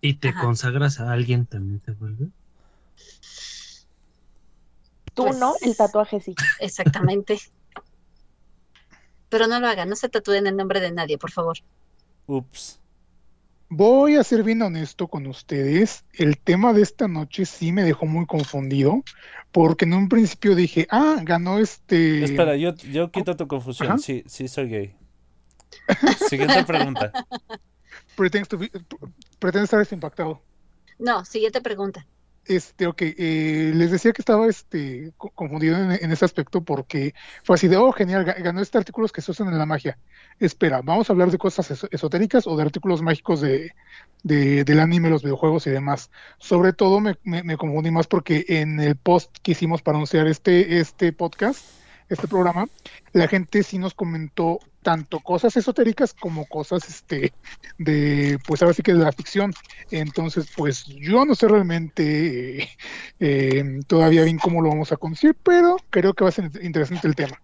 [0.00, 0.40] y te Ajá.
[0.40, 2.28] consagras a alguien, ¿también te vuelve?
[5.12, 6.34] Tú Pues- no, el tatuaje sí.
[6.58, 7.38] Exactamente.
[9.28, 11.58] Pero no lo hagan, no se tatúen el nombre de nadie, por favor.
[12.26, 12.80] Ups.
[13.70, 16.04] Voy a ser bien honesto con ustedes.
[16.14, 19.02] El tema de esta noche sí me dejó muy confundido,
[19.52, 22.24] porque en un principio dije, ah, ganó este.
[22.24, 23.88] Espera, yo, yo quito tu confusión.
[23.88, 23.98] Ajá.
[23.98, 24.96] Sí, sí soy gay.
[26.28, 27.12] Siguiente pregunta.
[28.16, 28.48] Pretendes,
[29.38, 30.42] pretendes estar impactado.
[30.98, 32.06] No, siguiente pregunta.
[32.48, 37.56] Este, ok, eh, les decía que estaba este, co- confundido en, ese aspecto porque fue
[37.56, 39.98] así de, oh, genial, ga- ganó este artículo que se usan en la magia.
[40.40, 43.72] Espera, ¿vamos a hablar de cosas eso- esotéricas o de artículos mágicos de,
[44.22, 46.10] de- del anime, los videojuegos y demás?
[46.38, 50.26] Sobre todo me, me- me confundí más porque en el post que hicimos para anunciar
[50.26, 51.62] este, este podcast,
[52.08, 52.66] este programa,
[53.12, 57.32] la gente sí nos comentó tanto cosas esotéricas como cosas este,
[57.78, 59.52] de, pues ahora sí que de la ficción.
[59.90, 62.68] Entonces, pues yo no sé realmente eh,
[63.20, 67.06] eh, todavía bien cómo lo vamos a conducir, pero creo que va a ser interesante
[67.06, 67.40] el tema.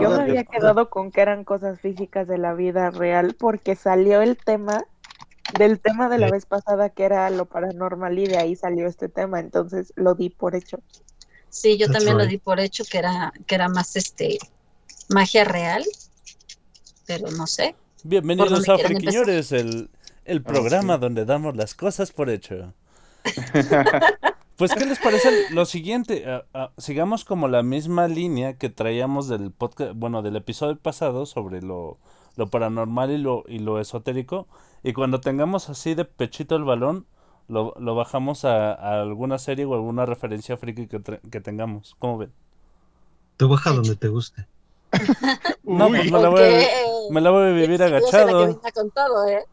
[0.00, 4.20] Yo me había quedado con que eran cosas físicas de la vida real porque salió
[4.20, 4.84] el tema
[5.58, 9.08] del tema de la vez pasada que era lo paranormal y de ahí salió este
[9.08, 10.80] tema, entonces lo di por hecho.
[11.48, 14.38] Sí, yo That's también lo di por hecho que era, que era más este
[15.08, 15.84] magia real,
[17.06, 17.76] pero no sé.
[18.02, 19.90] Bienvenidos a Friquiñores, el,
[20.24, 21.00] el Ah, programa sí.
[21.00, 22.74] donde damos las cosas por hecho.
[24.56, 26.24] Pues, ¿qué les parece lo siguiente?
[26.78, 31.98] Sigamos como la misma línea que traíamos del podcast, bueno, del episodio pasado sobre lo,
[32.36, 34.48] lo paranormal y lo, y lo esotérico.
[34.82, 37.06] Y cuando tengamos así de pechito el balón,
[37.48, 41.94] lo, lo bajamos a, a alguna serie o alguna referencia friki que, que tengamos.
[41.98, 42.32] ¿Cómo ven?
[43.36, 44.46] Tú baja donde te guste.
[45.64, 46.60] No, pues me la voy a,
[47.10, 48.38] me la voy a vivir agachado.
[48.46, 49.44] venía con todo, ¿eh?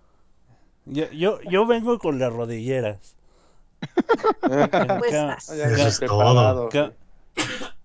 [0.85, 3.15] Yo, yo, yo vengo con las rodilleras.
[4.99, 5.13] Pues
[5.49, 5.99] es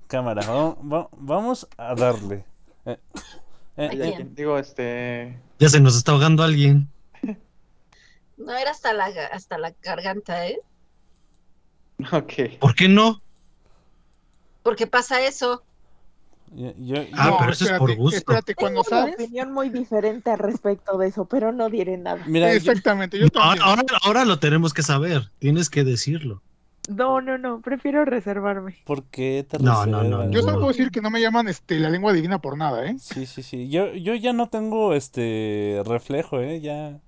[0.07, 2.45] cámara, va- va- vamos a darle.
[2.87, 2.99] Eh,
[3.77, 5.39] eh, Digo, este.
[5.59, 6.89] Ya se nos está ahogando alguien.
[8.37, 10.61] No era hasta la, hasta la garganta, ¿eh?
[12.13, 12.59] Ok.
[12.61, 13.21] ¿Por qué no?
[14.63, 15.65] Porque pasa eso.
[16.55, 18.17] Yo- yo- Ah, yo- pero eso es por espérate, gusto.
[18.19, 19.15] Espérate, cuando Tengo una sabes.
[19.27, 22.23] opinión muy diferente al respecto de eso, pero no diré nada.
[22.27, 23.63] mira, yo- Exactamente, yo Ahora, también.
[23.65, 25.31] ahora, ahora lo tenemos que saber.
[25.39, 26.43] Tienes que decirlo.
[26.89, 28.79] No, no, no, prefiero reservarme.
[28.87, 30.31] ¿por qué te No, no, no, reservas?
[30.31, 30.59] Yo solo no.
[30.61, 32.97] puedo decir que no me llaman este, la lengua divina por nada, ¿eh?
[32.99, 33.69] Sí, sí, sí.
[33.69, 36.61] Yo, yo ya no tengo este reflejo, ¿eh?
[36.63, 36.99] Ya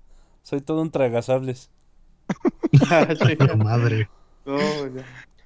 [0.43, 1.71] soy todo un tragasables.
[3.57, 4.07] Madre.
[4.45, 5.03] No, ya.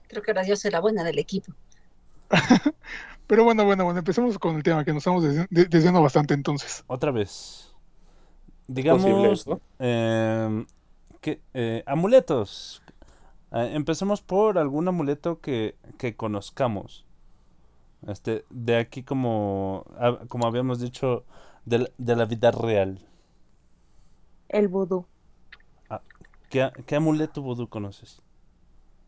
[0.10, 1.54] Creo que ahora yo soy la buena del equipo.
[3.28, 6.34] Pero bueno, bueno, bueno, empecemos con el tema, que nos estamos desvi- de- desviando bastante
[6.34, 6.84] entonces.
[6.88, 7.73] Otra vez.
[8.67, 9.86] Digamos, Posible, ¿no?
[9.86, 10.65] em,
[11.21, 12.82] que, eh, amuletos.
[13.51, 17.05] Eh, empecemos por algún amuleto que, que conozcamos.
[18.07, 21.23] Este, de aquí como, ah, como habíamos dicho,
[21.65, 22.99] de, la- de la vida real.
[24.49, 25.05] El vudú.
[26.49, 28.21] ¿Qué, qué amuleto vudú conoces?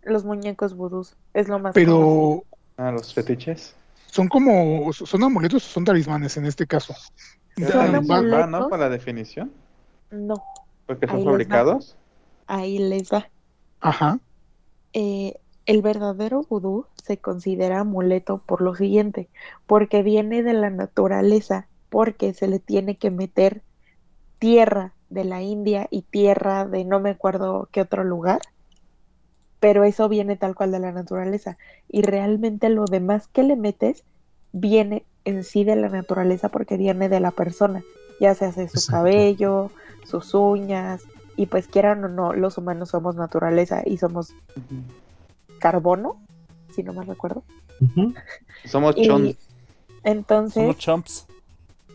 [0.02, 1.16] Los muñecos vudús.
[1.34, 2.44] Es lo más conocido.
[2.44, 2.44] Pero
[2.78, 3.76] Ah, los fetiches.
[4.18, 6.94] Son como, son amuletos o son talismanes en este caso.
[7.56, 8.44] Son Ah, va- amuletos.
[8.44, 8.70] Ah, ¿no?
[8.70, 9.52] Para la definición.
[10.12, 10.36] No,
[10.88, 11.98] Porque son Ahí fabricados.
[12.48, 13.32] ahí les va.
[13.80, 14.20] Ajá.
[14.94, 19.30] Eh, el verdadero vudú se considera amuleto por lo siguiente,
[19.66, 23.64] porque viene de la naturaleza, porque se le tiene que meter
[24.40, 28.42] tierra de la India y tierra de no me acuerdo qué otro lugar,
[29.60, 31.58] pero eso viene tal cual de la naturaleza.
[31.90, 34.04] Y realmente lo demás que le metes
[34.52, 37.84] viene en sí de la naturaleza porque viene de la persona,
[38.20, 38.92] ya sea de su Exacto.
[38.92, 39.72] cabello,
[40.06, 41.04] sus uñas,
[41.36, 44.34] y pues quieran o no, los humanos somos naturaleza y somos
[45.60, 46.18] carbono,
[46.74, 47.44] si no mal recuerdo.
[48.66, 49.36] Somos Y chons.
[50.04, 51.28] entonces, Somos chumps.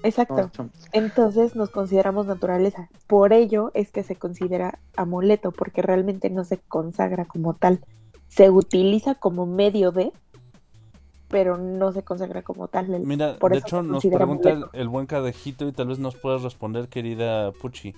[0.03, 0.51] Exacto,
[0.93, 2.89] entonces nos consideramos naturaleza.
[3.07, 7.81] Por ello es que se considera amuleto, porque realmente no se consagra como tal.
[8.29, 10.13] Se utiliza como medio de,
[11.29, 12.93] pero no se consagra como tal.
[12.95, 16.17] El- Mira, por de eso hecho nos pregunta el, buen cadejito y tal vez nos
[16.17, 17.95] puedas responder, querida Puchi.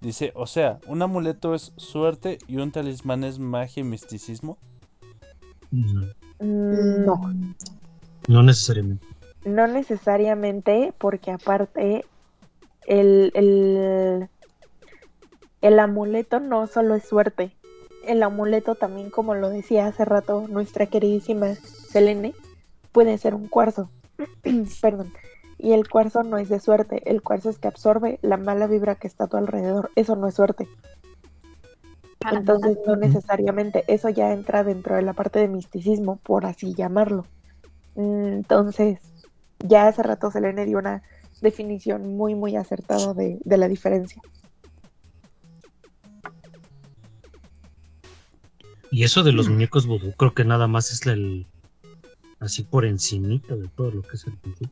[0.00, 4.56] Dice, o sea, un amuleto es suerte y un talismán es magia y misticismo.
[5.70, 6.06] No,
[6.40, 7.20] Mm, No,
[8.28, 9.06] no necesariamente.
[9.44, 12.04] No necesariamente, porque aparte
[12.86, 14.28] el, el,
[15.60, 17.52] el amuleto no solo es suerte.
[18.06, 22.34] El amuleto también, como lo decía hace rato nuestra queridísima Selene,
[22.92, 23.90] puede ser un cuarzo.
[24.82, 25.12] Perdón.
[25.58, 27.02] Y el cuarzo no es de suerte.
[27.10, 29.90] El cuarzo es que absorbe la mala vibra que está a tu alrededor.
[29.94, 30.68] Eso no es suerte.
[32.30, 33.84] Entonces no necesariamente.
[33.86, 37.26] Eso ya entra dentro de la parte de misticismo, por así llamarlo.
[37.94, 39.00] Entonces,
[39.60, 41.02] ya hace rato Selene dio una
[41.40, 44.20] definición muy, muy acertada de, de la diferencia.
[48.90, 51.46] Y eso de los muñecos vudú, creo que nada más es el
[52.40, 54.68] así por encimita de todo lo que es el vudú.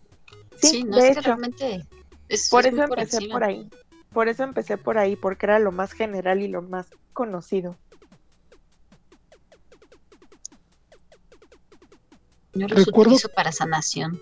[0.61, 1.28] Sí, Sí, no de es que hecho.
[1.28, 1.86] realmente
[2.28, 3.68] es, Por es eso por empecé por ahí.
[4.12, 7.76] Por eso empecé por ahí, porque era lo más general y lo más conocido.
[12.55, 14.18] Yo los Recuerdo- utilizo para sanación.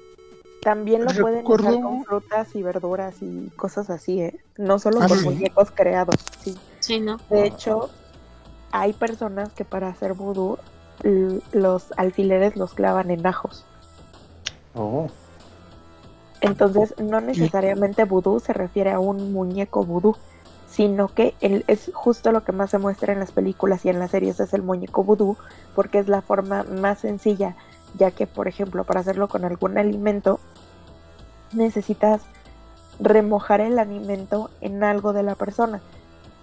[0.66, 4.36] También lo pueden usar con frutas y verduras y cosas así, ¿eh?
[4.58, 5.24] No solo Ah, con sí.
[5.24, 6.58] muñecos creados, sí.
[6.80, 7.18] Sí, ¿no?
[7.30, 7.88] De hecho,
[8.72, 10.58] hay personas que para hacer vudú
[11.52, 13.64] los alfileres los clavan en ajos.
[14.74, 15.06] Oh.
[16.40, 20.16] Entonces, no necesariamente vudú se refiere a un muñeco vudú,
[20.68, 24.00] sino que el- es justo lo que más se muestra en las películas y en
[24.00, 25.36] las series es el muñeco vudú,
[25.76, 27.54] porque es la forma más sencilla,
[27.94, 30.40] ya que, por ejemplo, para hacerlo con algún alimento,
[31.52, 32.22] necesitas
[32.98, 35.80] remojar el alimento en algo de la persona.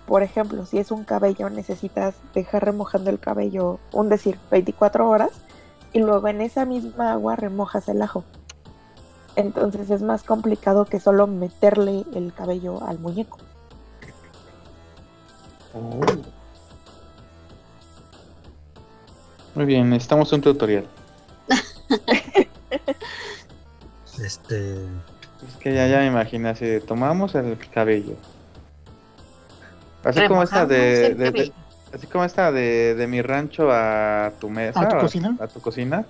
[0.05, 5.31] Por ejemplo, si es un cabello, necesitas dejar remojando el cabello, un decir, 24 horas,
[5.93, 8.23] y luego en esa misma agua remojas el ajo.
[9.35, 13.37] Entonces es más complicado que solo meterle el cabello al muñeco.
[15.73, 16.01] Oh.
[19.55, 20.85] Muy bien, necesitamos un tutorial.
[24.23, 24.73] Este,
[25.47, 28.15] Es que ya, ya me imaginé así, de, tomamos el cabello.
[30.03, 31.51] Así como esta de,
[31.93, 34.81] así como esta de, de mi rancho a tu mesa.
[34.81, 35.37] ¿A tu cocina?
[35.39, 36.05] A tu cocina.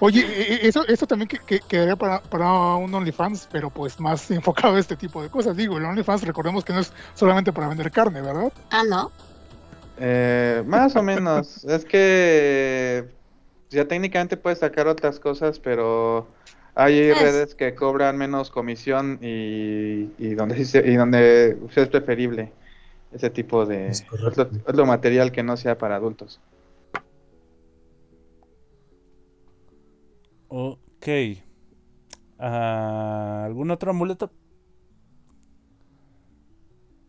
[0.00, 3.98] Oye, e- e- eso, eso también que, que- quedaría para, para un OnlyFans, pero pues
[4.00, 5.56] más enfocado a este tipo de cosas.
[5.56, 8.52] Digo, el OnlyFans recordemos que no es solamente para vender carne, ¿verdad?
[8.70, 9.10] Ah, ¿no?
[9.98, 11.64] Eh, más o menos.
[11.64, 13.08] es que
[13.70, 16.26] ya técnicamente puedes sacar otras cosas, pero
[16.74, 21.88] hay Es- redes que cobran menos comisión y, y donde sí se- y donde es
[21.88, 22.52] preferible
[23.12, 26.40] ese tipo de Es otro, otro material que no sea para adultos.
[30.48, 31.08] Ok.
[32.38, 34.30] Ah, ¿Algún otro amuleto?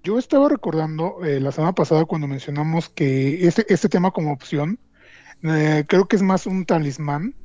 [0.03, 4.77] Yo estaba recordando eh, la semana pasada cuando mencionamos que este, este tema como opción,
[5.43, 7.35] eh, creo que es más un talismán.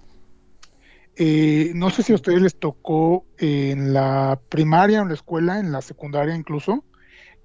[1.16, 5.70] Eh, no sé si a ustedes les tocó en la primaria, en la escuela, en
[5.72, 6.84] la secundaria incluso,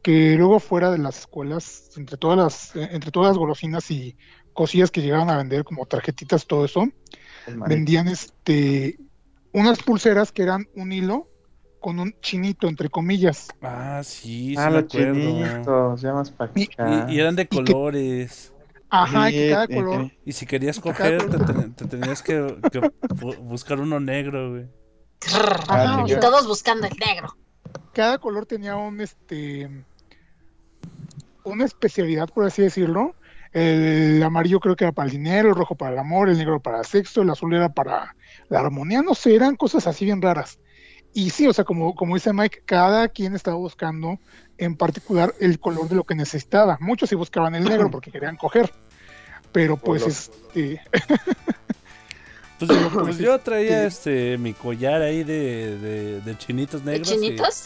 [0.02, 4.16] que luego fuera de las escuelas, entre todas las, eh, entre todas las golosinas y
[4.54, 6.88] cosillas que llegaban a vender, como tarjetitas, todo eso,
[7.68, 8.98] vendían este
[9.52, 11.28] unas pulseras que eran un hilo
[11.80, 13.48] con un chinito entre comillas.
[13.62, 15.14] Ah, sí, sí Ah, me los acuerdo.
[15.14, 18.54] chinitos, para Y- Y, y eran de que- colores.
[19.04, 20.12] Ajá, y que cada color.
[20.26, 24.52] Y si querías coger, te, color- ten- te tenías que, que bu- buscar uno negro,
[24.52, 24.68] güey.
[25.68, 27.36] Ajá, o y sea- todos buscando el negro.
[27.94, 29.70] cada color tenía un este
[31.44, 33.16] una especialidad, por así decirlo.
[33.52, 36.60] El amarillo creo que era para el dinero, el rojo para el amor, el negro
[36.60, 38.16] para el sexo, el azul era para
[38.50, 40.60] la armonía, no sé, eran cosas así bien raras.
[41.14, 44.20] Y sí, o sea, como, como dice Mike, cada quien estaba buscando
[44.58, 46.78] en particular el color de lo que necesitaba.
[46.82, 48.74] Muchos sí buscaban el negro porque querían coger.
[49.56, 50.82] Pero pues este
[52.60, 57.10] Pues, yo- pues yo traía este mi collar ahí de, de, de chinitos ¿De negros.
[57.10, 57.64] y- chinitos?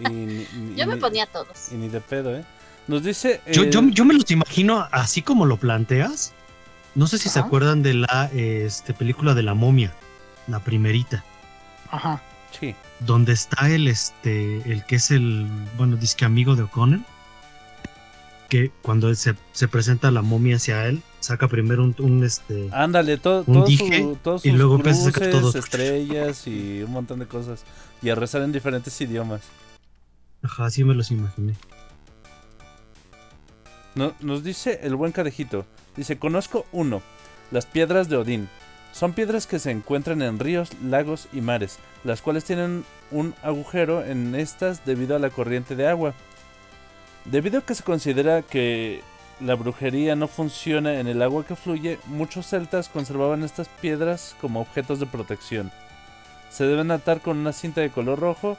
[0.00, 0.46] y ni-
[0.76, 1.72] Yo me ponía todos.
[1.72, 2.44] Y ni de pedo, ¿eh?
[2.86, 3.40] Nos dice.
[3.50, 6.32] Yo, el- yo, yo me los imagino así como lo planteas.
[6.94, 9.92] No sé si se acuerdan de la este, película de la momia,
[10.46, 11.24] la primerita,
[11.90, 12.22] ajá.
[12.60, 12.76] Sí.
[13.00, 15.44] donde está el este el que es el
[15.76, 17.00] bueno disque amigo de O'Connor,
[18.48, 23.16] que cuando se, se presenta la momia hacia él, saca primero un, un, este Ándale,
[23.18, 25.58] todo, Un todo dije, su, todos y luego cruces, todo.
[25.58, 27.64] estrellas y un montón de cosas.
[28.02, 29.40] Y a rezar en diferentes idiomas.
[30.42, 31.54] ajá, así me los imaginé.
[33.94, 35.64] No- nos dice el buen cadejito.
[35.96, 37.00] Dice, conozco uno,
[37.50, 38.48] las piedras de Odín.
[38.92, 44.04] Son piedras que se encuentran en ríos, lagos y mares, las cuales tienen un agujero
[44.04, 46.14] en estas debido a la corriente de agua.
[47.24, 49.02] Debido a que se considera que
[49.40, 54.60] la brujería no funciona en el agua que fluye, muchos celtas conservaban estas piedras como
[54.60, 55.72] objetos de protección.
[56.50, 58.56] Se deben atar con una cinta de color rojo.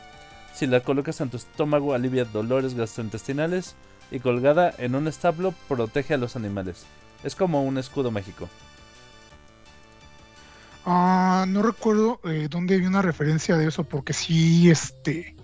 [0.53, 3.75] Si la colocas en tu estómago alivia dolores gastrointestinales
[4.11, 6.85] y colgada en un establo protege a los animales.
[7.23, 8.49] Es como un escudo mágico.
[10.85, 15.34] Ah, no recuerdo eh, dónde vi una referencia de eso, porque sí, este,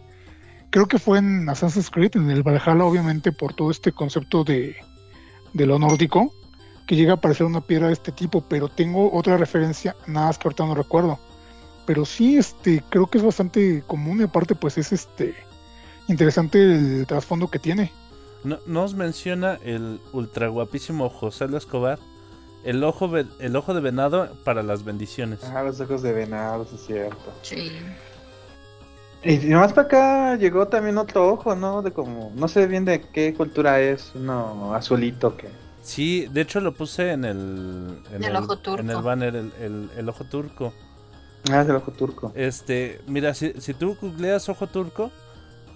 [0.71, 4.75] creo que fue en Assassin's Creed, en el Valhalla, obviamente, por todo este concepto de,
[5.53, 6.33] de lo nórdico,
[6.87, 10.37] que llega a aparecer una piedra de este tipo, pero tengo otra referencia, nada más
[10.37, 11.19] que ahorita no recuerdo.
[11.85, 15.35] Pero sí, este, creo que es bastante común y aparte, pues es este,
[16.07, 17.91] interesante el trasfondo que tiene.
[18.43, 21.99] No- nos menciona el ultra guapísimo José Luis Escobar.
[22.63, 25.43] El ojo, el ojo de venado para las bendiciones.
[25.43, 27.33] Ah, los ojos de venado, sí es cierto.
[27.41, 27.71] Sí.
[29.23, 31.81] Y más para acá llegó también otro ojo, ¿no?
[31.81, 35.49] De como, no sé bien de qué cultura es, uno azulito que...
[35.83, 38.81] Sí, de hecho lo puse en el, en El ojo turco.
[38.81, 40.73] En el banner, el, el- el ojo turco.
[41.51, 42.31] Ah, es el ojo turco.
[42.35, 45.11] Este, mira, si, si tú googleas ojo turco,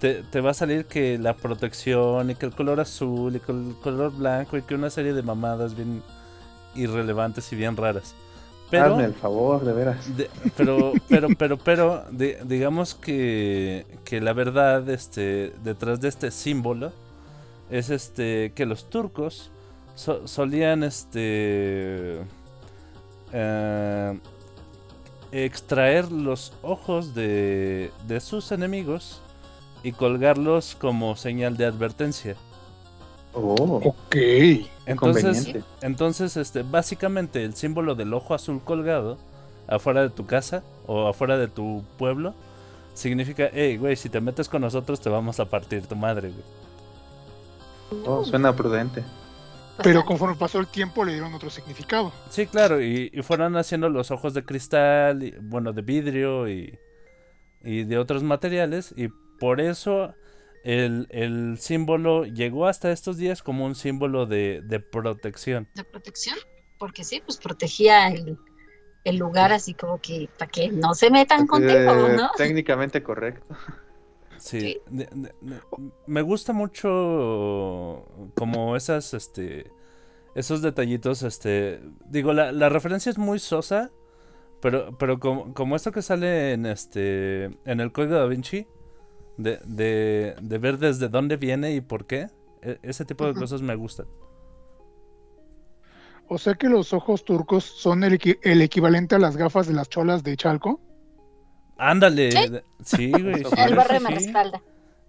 [0.00, 3.52] te, te va a salir que la protección y que el color azul y que
[3.52, 6.02] el color blanco y que una serie de mamadas bien
[6.74, 8.14] irrelevantes y bien raras.
[8.70, 10.16] Pero, Hazme el favor, de veras.
[10.16, 16.30] de- pero, pero, pero, pero, di- digamos que, que la verdad, este, detrás de este
[16.32, 16.92] símbolo
[17.70, 19.50] es este que los turcos
[19.94, 22.20] so- solían, este,
[23.32, 24.18] eh,
[25.32, 29.20] extraer los ojos de, de sus enemigos
[29.82, 32.34] y colgarlos como señal de advertencia.
[33.32, 34.16] Oh, Ok.
[34.86, 35.64] Entonces, conveniente.
[35.82, 39.18] entonces, este, básicamente el símbolo del ojo azul colgado
[39.66, 42.34] afuera de tu casa o afuera de tu pueblo
[42.94, 48.04] significa, hey, güey, si te metes con nosotros te vamos a partir tu madre, güey.
[48.06, 49.04] oh, suena prudente.
[49.82, 52.12] Pero conforme pasó el tiempo le dieron otro significado.
[52.30, 56.78] Sí, claro, y, y fueron haciendo los ojos de cristal, y, bueno, de vidrio y,
[57.62, 59.08] y de otros materiales, y
[59.38, 60.14] por eso
[60.66, 65.68] el, el símbolo llegó hasta estos días como un símbolo de, de protección.
[65.74, 66.36] de protección,
[66.78, 68.36] porque sí, pues protegía el,
[69.04, 72.30] el lugar así como que para que no se metan contigo, ¿no?
[72.36, 73.46] Técnicamente correcto.
[74.38, 74.80] Sí, Sí.
[74.90, 75.62] de- de- de-
[76.06, 78.04] me gusta mucho
[78.36, 79.70] como esas, este,
[80.34, 83.90] esos detallitos, este, digo, la, la referencia es muy sosa,
[84.60, 88.66] pero, pero como, como esto que sale en este, en el código da Vinci,
[89.36, 92.28] de, de, de ver desde dónde viene y por qué,
[92.62, 94.06] e- ese tipo de cosas me gustan.
[96.28, 99.74] O sea que los ojos turcos son el, equi- el equivalente a las gafas de
[99.74, 100.80] las cholas de Chalco.
[101.78, 102.48] Ándale, ¿Sí?
[102.48, 104.14] de- sí, güey, sí, El barrio me sí.
[104.14, 104.62] respalda.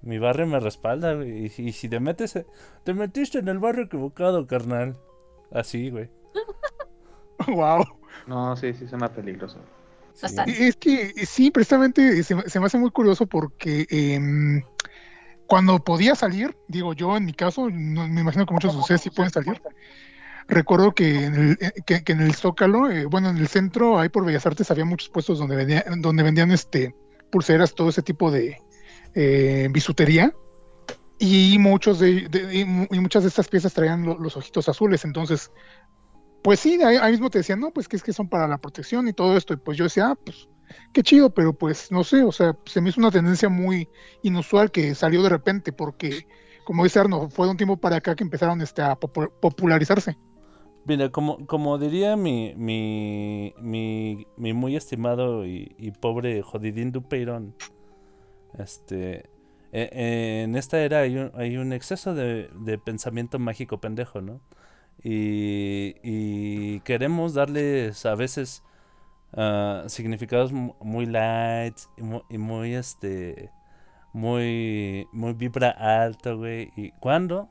[0.04, 2.40] Mi barrio me respalda, güey, y, y si te metes,
[2.84, 4.96] te metiste en el barrio equivocado, carnal,
[5.52, 6.10] así, güey.
[7.48, 7.84] wow.
[8.28, 9.58] No, sí, sí, suena peligroso.
[10.48, 14.62] Es que sí, precisamente se, me- hace muy curioso porque em,
[15.46, 19.02] cuando podía salir, digo yo en mi caso, no- me imagino que muchos de ustedes
[19.02, 19.62] sí pueden salir.
[20.50, 24.08] Recuerdo que en el, eh, que, en el Zócalo, eh, bueno, en el centro, ahí
[24.10, 26.96] por Bellas Artes, había muchos puestos donde vendían, donde vendían este,
[27.32, 28.58] pulseras, todo ese tipo de
[29.14, 30.34] eh, bisutería.
[31.20, 34.70] Y muchos de, de- y, mu- y muchas de estas piezas traían lo- los ojitos
[34.70, 35.04] azules.
[35.04, 35.52] Entonces,
[36.48, 38.58] pues sí, ahí, ahí mismo te decían, no, pues que es que son para la
[38.58, 39.54] protección y todo esto.
[39.54, 40.48] Y pues yo decía, ah, pues
[40.94, 43.90] qué chido, pero pues no sé, o sea, se me hizo una tendencia muy
[44.24, 46.26] inusual que salió de repente, porque,
[46.64, 50.18] como dice Arno, fue de un tiempo para acá que empezaron este, a popu- popularizarse.
[50.86, 57.56] Mira, como, como diría mi, mi, mi, mi muy estimado y, pobre Jodidín Dupeirón,
[58.58, 59.30] este,
[59.74, 64.40] e- en esta era hay un, hay un exceso de, de pensamiento mágico pendejo, ¿no?
[65.04, 68.64] Y, y queremos darles a veces
[69.34, 73.52] ah, significados mu- muy light y muy, y muy, este,
[74.14, 76.72] muy, muy vibra alto, güey.
[76.76, 77.50] Y cuando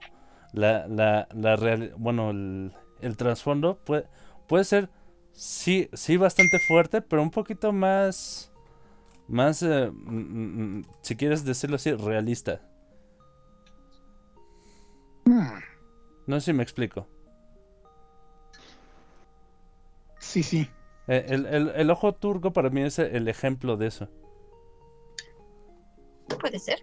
[0.52, 4.06] la, la, la real, bueno, el, el trasfondo puede,
[4.48, 4.90] puede ser,
[5.32, 8.52] sí, sí, bastante fuerte, pero un poquito más,
[9.28, 12.60] más, eh, mm, mm, si quieres decirlo así, realista.
[15.26, 15.58] Hmm,
[16.26, 17.08] No sé si me explico.
[20.26, 20.70] Sí, sí.
[21.08, 24.08] Eh, El, el- el ojo turco para mí es el ejemplo de eso.
[26.40, 26.78] Puede ser.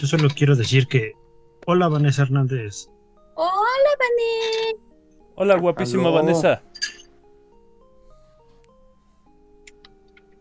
[0.00, 1.12] Yo solo quiero decir que.
[1.66, 2.88] Hola, Vanessa Hernández.
[3.36, 4.80] Hola, Vané.
[5.36, 6.14] Hola, guapísima Aló.
[6.14, 6.62] Vanessa.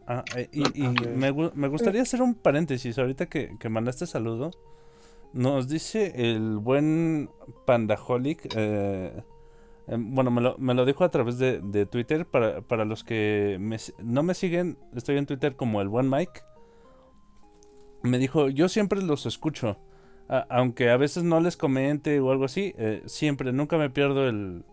[0.05, 0.63] Ah, eh, y
[1.15, 4.51] me, me gustaría hacer un paréntesis ahorita que, que mandaste saludo.
[5.31, 7.29] Nos dice el buen
[7.65, 8.53] Pandaholic.
[8.55, 9.23] eh,
[9.88, 12.25] eh, bueno, me lo, me lo dijo a través de, de Twitter.
[12.25, 13.57] Para, para los que
[14.03, 16.41] no me siguen, estoy en Twitter como el buen Mike.
[18.03, 19.77] Me dijo, yo siempre los escucho.
[20.49, 24.65] aunque a veces no les comente o algo así, eh, siempre, nunca me pierdo el,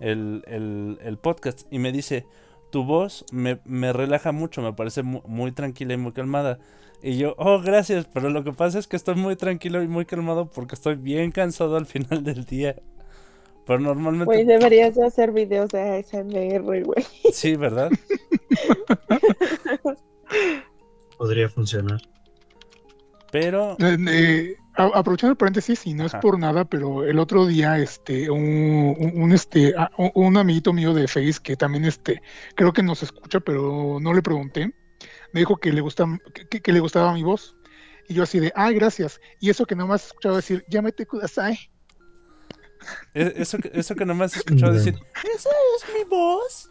[0.00, 1.62] el, el- podcast.
[1.70, 2.26] Y me dice,
[2.70, 6.58] tu voz me, me relaja mucho, me parece mu- muy, tranquila y muy calmada.
[7.02, 10.04] Y yo, oh, gracias, pero lo que pasa es que estoy muy tranquilo y muy
[10.06, 12.76] calmado porque estoy bien cansado al final del día.
[13.68, 14.24] Pero normalmente...
[14.24, 17.04] Güey, deberías de hacer videos de ASMR, güey.
[17.32, 17.90] Sí, ¿verdad?
[21.18, 22.00] Podría funcionar.
[23.30, 23.76] Pero...
[23.78, 26.20] Eh, eh, aprovechando el paréntesis, y no es Ajá.
[26.20, 31.06] por nada, pero el otro día, este, un, un- este, un- un amiguito mío de
[31.08, 32.22] Face que también, este,
[32.54, 34.72] creo que nos escucha, pero no le pregunté,
[35.32, 36.06] me dijo que le gusta,
[36.50, 37.54] que, que le gustaba mi voz.
[38.08, 39.20] Y yo así de, ay, gracias.
[39.40, 41.58] Y eso que no me has escuchado decir, llámete Kudasai.
[43.14, 44.94] E- Eso que, eso que nomás he escuchado decir,
[45.34, 46.70] esa es mi voz.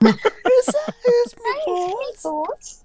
[0.00, 0.78] Esa
[1.24, 2.84] es mi voz.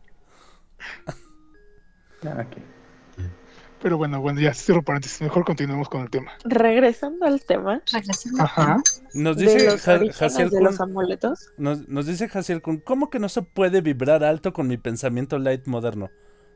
[3.82, 5.22] Pero bueno, bueno, ya cierro paréntesis.
[5.22, 6.32] Mejor continuemos con el tema.
[6.44, 8.42] Regresando al tema Regresando.
[8.42, 8.64] al Ajá.
[8.64, 8.84] tema.
[9.14, 11.52] Nos de dice de los amuletos.
[11.58, 15.38] Nos, nos dice Jaciel Kun, ¿cómo que no se puede vibrar alto con mi pensamiento
[15.38, 16.10] light moderno?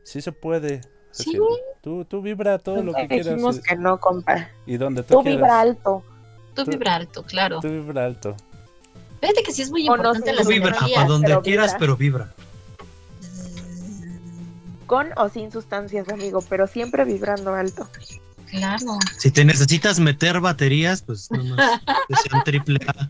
[0.03, 0.81] Sí se puede.
[1.11, 1.37] Sí.
[1.81, 3.27] Tú, tú vibra todo lo que quieras.
[3.27, 4.49] Dijimos y- que no, compa.
[4.65, 5.37] Y donde tú, Tú quieras.
[5.41, 6.03] vibra alto.
[6.55, 7.59] Tú Tú- vibra alto, claro.
[7.61, 8.35] Tú vibra alto.
[9.21, 11.41] Fíjate que sí es muy O no importante sé, las tú vibra, para donde pero
[11.41, 11.79] quieras, vibra.
[11.79, 12.33] pero vibra.
[14.85, 17.87] Con o sin sustancias, amigo, pero siempre vibrando alto.
[18.49, 18.97] Claro.
[19.17, 23.07] Si te necesitas meter baterías, pues nomás que sean triple A.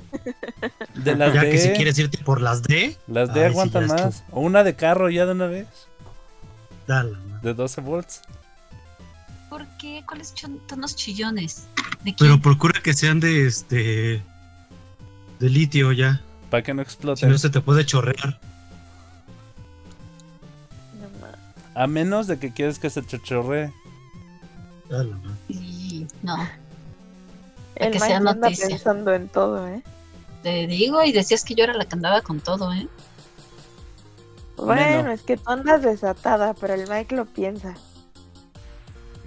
[1.00, 3.88] De las Ya D, que si quieres irte por las D, las D Ay, aguantan
[3.88, 4.24] ya más.
[4.32, 5.68] O una de carro ya de una vez.
[6.90, 7.12] Dale.
[7.12, 7.42] man.
[7.42, 8.22] De 12 volts.
[9.50, 10.04] ¿Por qué?
[10.06, 11.66] ¿Cuáles son tonos chillones?
[12.20, 14.22] Pero procura que sean de este.
[15.40, 16.22] de litio ya.
[16.50, 17.28] Para que no Si explote.
[17.28, 18.40] no se te puede chorrear.
[21.00, 23.72] No A menos de que quieres que se chorree.
[24.90, 25.38] Dale, man.
[25.48, 26.36] Sí, no.
[27.76, 28.68] El que sea anda noticia.
[28.68, 29.82] pensando en todo, ¿eh?
[30.44, 32.88] Te digo, y decías que yo era la que andaba con todo, ¿eh?
[34.66, 35.14] Bueno, Menos.
[35.20, 37.76] es que tú andas desatada, pero el Mike lo piensa.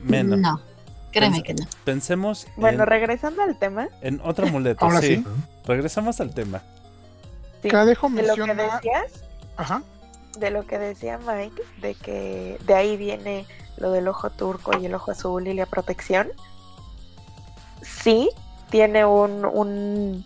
[0.03, 0.39] Menos.
[0.39, 0.61] No,
[1.13, 1.67] créeme Pens- que no.
[1.85, 4.85] Pensemos Bueno, en, regresando al tema, en otro amuleto.
[4.85, 5.17] Ahora sí.
[5.17, 5.25] sí.
[5.65, 6.63] Regresamos al tema.
[7.63, 9.25] sí, Cadejo de lo que decías,
[9.57, 9.83] Ajá.
[10.39, 14.87] de lo que decía Mike, de que de ahí viene lo del ojo turco y
[14.87, 16.29] el ojo azul y la protección.
[17.83, 18.31] Sí,
[18.71, 20.25] tiene un, un,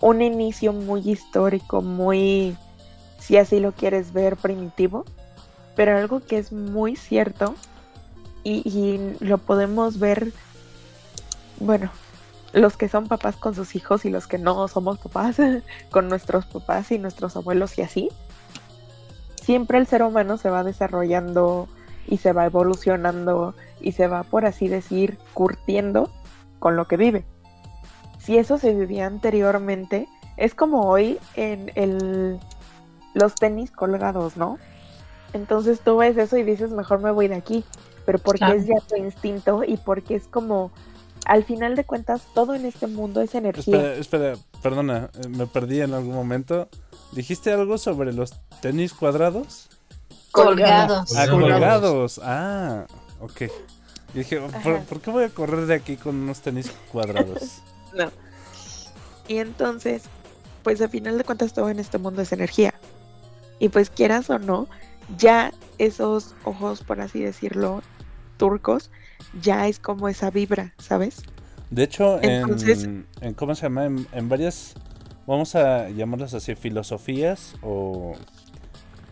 [0.00, 2.56] un inicio muy histórico, muy,
[3.28, 5.04] si así lo quieres ver, primitivo,
[5.76, 7.54] pero algo que es muy cierto
[8.42, 10.32] y, lo podemos ver,
[11.60, 11.90] bueno,
[12.54, 15.36] los que son papás con sus hijos y los que no somos papás
[15.90, 18.08] con nuestros papás y nuestros abuelos y así,
[19.42, 21.68] siempre el ser humano se va desarrollando
[22.06, 26.10] y se va evolucionando y se va, por así decir, curtiendo
[26.60, 27.26] con lo que vive.
[28.18, 30.08] Si eso se vivía anteriormente,
[30.38, 32.40] es como hoy en el,
[33.14, 34.58] los tenis colgados, ¿no?
[35.32, 37.64] Entonces tú ves eso y dices, mejor me voy de aquí,
[38.06, 38.54] pero porque Claro.
[38.54, 40.70] es ya tu instinto y porque es como,
[41.26, 43.92] al final de cuentas, todo en este mundo es energía.
[43.92, 46.68] Espera, espera, perdona, eh, me perdí en algún momento.
[47.12, 49.68] ¿Dijiste algo sobre los tenis cuadrados?
[50.32, 51.14] Colgados.
[51.16, 52.20] Ah, Colgados.
[52.22, 52.86] Ah,
[53.20, 53.42] ok.
[54.14, 54.82] Y dije, ¿por, Ajá.
[54.88, 57.60] por qué voy a correr de aquí con unos tenis cuadrados?
[59.28, 60.04] Y entonces,
[60.62, 62.72] pues a final de cuentas todo en este mundo es energía.
[63.58, 64.68] Y pues quieras o no,
[65.16, 67.82] ya esos ojos, por así decirlo,
[68.36, 68.90] turcos,
[69.42, 71.22] ya es como esa vibra, ¿sabes?
[71.70, 73.86] De hecho, Entonces- en, en- ¿cómo se llama?
[73.86, 74.74] En, en varias,
[75.26, 78.14] vamos a llamarlas así, filosofías o,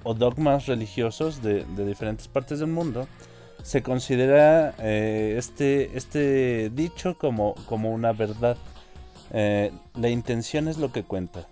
[0.04, 3.08] o dogmas religiosos de, de diferentes partes del mundo,
[3.62, 8.56] se considera eh, este, este dicho como, como una verdad.
[9.32, 11.48] Eh, la intención es lo que cuenta.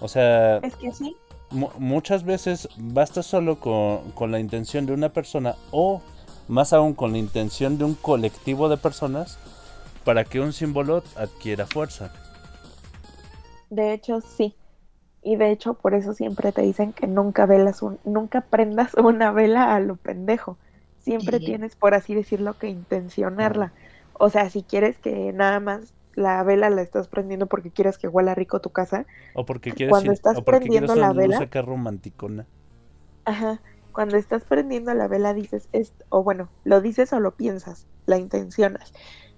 [0.00, 1.16] O sea, Es que sí.
[1.54, 6.02] Mu- muchas veces basta solo con, con la intención de una persona o
[6.48, 9.38] más aún con la intención de un colectivo de personas
[10.04, 12.12] para que un símbolo adquiera fuerza.
[13.70, 14.56] De hecho, sí.
[15.22, 19.32] Y de hecho, por eso siempre te dicen que nunca velas un, nunca prendas una
[19.32, 20.58] vela a lo pendejo.
[20.98, 21.40] Siempre Sí.
[21.40, 23.74] tienes, por así decirlo, que intencionarla.
[24.14, 28.08] O sea, si quieres que nada más la vela la estás prendiendo porque quieres que
[28.08, 31.08] huela rico tu casa, O porque quieres, Cuando ir- estás o porque quieres prendiendo la
[31.12, 32.46] luz vela- acá romanticona.
[33.24, 33.60] Ajá.
[33.92, 38.18] Cuando estás prendiendo la vela dices, es, o bueno, lo dices o lo piensas, la
[38.18, 38.92] intencionas.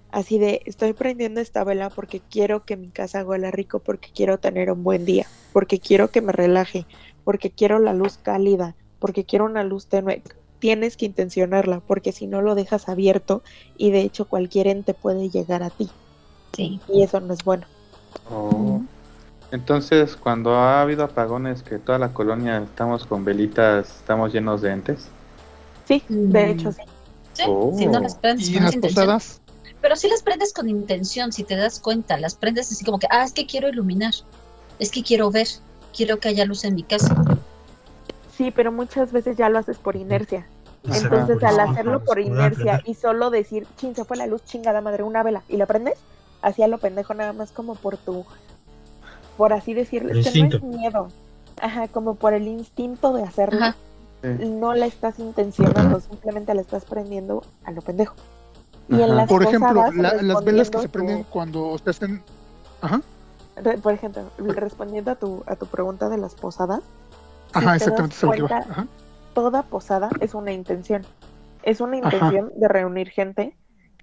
[0.09, 4.39] Así de, estoy prendiendo esta vela porque quiero que mi casa huela rico, porque quiero
[4.39, 6.87] tener un buen día, porque quiero que me relaje,
[7.23, 10.23] porque quiero la luz cálida, porque quiero una luz tenue.
[10.59, 13.43] Tienes que intencionarla, porque si no lo dejas abierto
[13.77, 15.87] y de hecho cualquier ente puede llegar a ti.
[16.57, 16.79] Sí.
[16.89, 17.65] Y eso no es bueno.
[18.31, 18.81] Oh.
[19.51, 24.71] Entonces, cuando ha habido apagones que toda la colonia estamos con velitas, estamos llenos de
[24.71, 25.07] entes.
[25.87, 26.49] Sí, de Mm.
[26.49, 26.81] hecho sí.
[27.33, 27.73] Sí, Oh.
[27.77, 29.05] si no las prendes Y con las intención.
[29.05, 29.41] posadas,
[29.79, 33.05] Pero si las prendes con intención, si te das cuenta, las prendes así como que,
[33.11, 34.13] ah, es que quiero iluminar,
[34.79, 35.47] es que quiero ver,
[35.95, 37.15] quiero que haya luz en mi casa.
[38.35, 40.47] Sí, pero muchas veces ya lo haces por inercia.
[40.83, 45.03] Entonces, al hacerlo por inercia y solo decir, chin, se fue la luz, chingada madre,
[45.03, 45.93] una vela, y la prendes,
[46.41, 48.25] hacía lo pendejo nada más como por tu,
[49.37, 51.07] por así decirlo, es que no es miedo,
[51.61, 53.75] ajá, como por el instinto de hacerlo, Ajá.
[54.23, 58.15] No la estás intencionando, simplemente la estás prendiendo a lo pendejo.
[58.89, 62.23] Y en las por ejemplo, la- las velas que se tu- prenden cuando se hacen...
[62.81, 63.01] Ajá,
[63.57, 66.79] re- por ejemplo, respondiendo a tu, a tu pregunta de las posadas,
[67.53, 68.47] ajá, te das exactamente, que iba.
[68.47, 68.87] cuenta- Ajá.
[69.35, 71.05] toda posada es una intención.
[71.61, 72.07] Es una Ajá.
[72.15, 73.55] intención de reunir gente,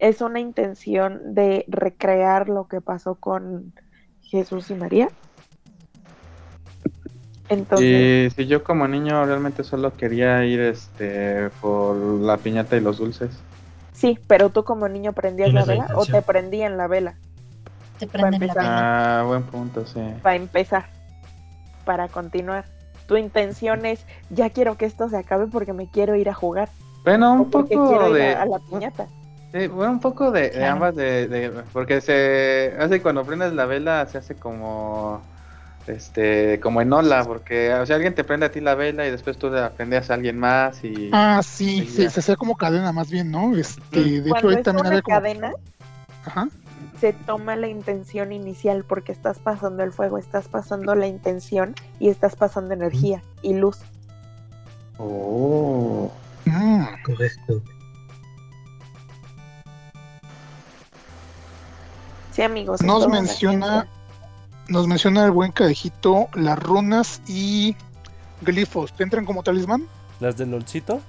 [0.08, 3.74] es una intención de recrear lo que pasó con
[4.20, 5.08] Jesús y María.
[7.48, 12.80] Entonces, Y si yo como niño realmente solo quería ir este por la piñata y
[12.80, 13.44] los dulces.
[13.92, 17.20] sí, pero tú como niño prendías la vela o te prendían la vela
[17.98, 18.82] Te prenden la vela.
[19.20, 20.00] Ah, buen punto, sí.
[20.22, 20.90] para empezar,
[21.84, 22.66] para continuar.
[23.06, 26.70] Tu intención es, ya quiero que esto se acabe porque me quiero ir a jugar
[27.04, 29.12] Bueno, o un porque quiero poco ir de a, a la piñata.
[29.54, 34.04] Sí, bueno, un poco de, ambas, de, de- porque se hace cuando prendes la vela,
[34.06, 35.22] se hace como,
[35.86, 39.12] este, como en ola, porque, o sea, alguien te prende a ti la vela y
[39.12, 41.08] después tú la prendes a alguien más y...
[41.12, 43.54] Ah, sí, Sí, se, se hacía como cadena más bien, ¿no?
[43.56, 45.16] Este, de hecho, ahí es también una como...
[45.18, 45.52] cadena,
[46.24, 46.48] Ajá.
[47.00, 52.08] se toma la intención inicial porque estás pasando el fuego, estás pasando la intención y
[52.08, 53.78] estás pasando energía y luz.
[54.98, 56.10] Oh.
[56.44, 56.84] Mm.
[57.04, 57.62] Correcto.
[62.34, 62.82] Sí, amigos.
[62.82, 63.86] Nos menciona,
[64.68, 67.76] nos menciona el buen cadejito las runas y
[68.42, 68.92] glifos.
[68.92, 69.86] ¿Te entran como talismán?
[70.20, 71.00] Las del olcito.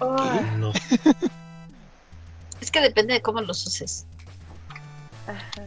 [0.00, 0.72] Ah, No.
[2.60, 4.06] Es que depende de cómo los uses.
[5.26, 5.62] ajá.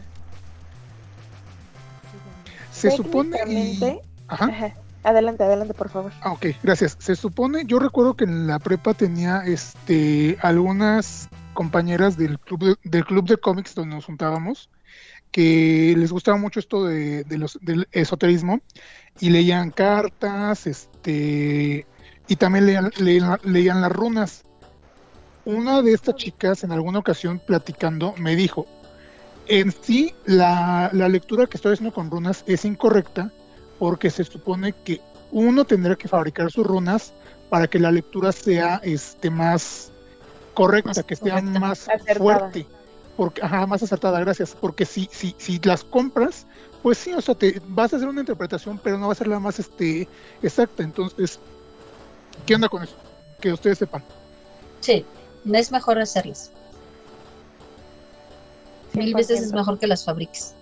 [2.72, 3.78] Se supone y...
[3.78, 4.44] Técnicamente- Ajá.
[4.46, 4.74] ajá.
[5.02, 6.12] Adelante, adelante, por favor.
[6.20, 6.96] Ah, ok, gracias.
[6.98, 12.90] Se supone, yo recuerdo que en la prepa tenía este algunas compañeras del club de,
[12.90, 14.70] del club de cómics donde nos juntábamos
[15.30, 18.60] que les gustaba mucho esto de, los, del esoterismo
[19.20, 21.86] y leían cartas, este
[22.26, 24.44] y también leían, leían, leían las runas.
[25.44, 28.66] Una de estas chicas en alguna ocasión platicando me dijo,
[29.46, 33.32] en sí la, la lectura que estoy haciendo con runas es incorrecta
[33.78, 35.00] porque se supone que
[35.32, 37.14] uno tendrá que fabricar sus runas
[37.48, 39.92] para que la lectura sea este más
[40.54, 41.60] correcta, Más que sea correcta.
[41.60, 42.18] más Acertada.
[42.18, 42.66] fuerte,
[43.16, 46.46] porque ajá, más acertada, gracias, porque si si si las compras,
[46.82, 49.28] pues sí, o sea, te vas a hacer una interpretación, pero no va a ser
[49.28, 50.08] la más este
[50.42, 51.38] exacta, entonces
[52.46, 52.96] ¿qué onda con eso?
[53.40, 54.04] Que ustedes sepan.
[54.80, 55.04] Sí,
[55.52, 56.52] es mejor hacerlas.
[58.92, 59.54] Mil veces es 100%.
[59.54, 60.54] mejor que las fabriques.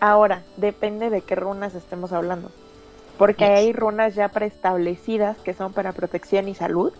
[0.00, 2.50] Ahora, depende de qué runas estemos hablando.
[3.18, 6.92] Porque hay runas ya preestablecidas que son para protección y salud.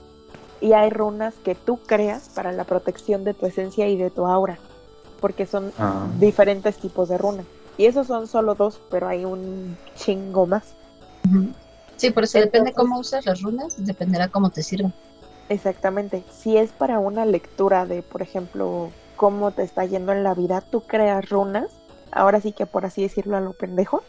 [0.61, 4.27] Y hay runas que tú creas para la protección de tu esencia y de tu
[4.27, 4.59] aura.
[5.21, 6.07] porque son Ah.
[6.19, 7.45] diferentes tipos de runa.
[7.77, 10.73] Y esos son solo dos, pero hay un chingo más.
[11.97, 14.95] Sí, por eso depende cómo usas las runas, dependerá cómo te sirvan.
[15.51, 16.25] Exactamente.
[16.33, 20.63] Si es para una lectura de, por ejemplo, cómo te está yendo en la vida,
[20.63, 21.67] tú creas runas.
[22.13, 24.03] Ahora sí que por así decirlo a lo pendejo.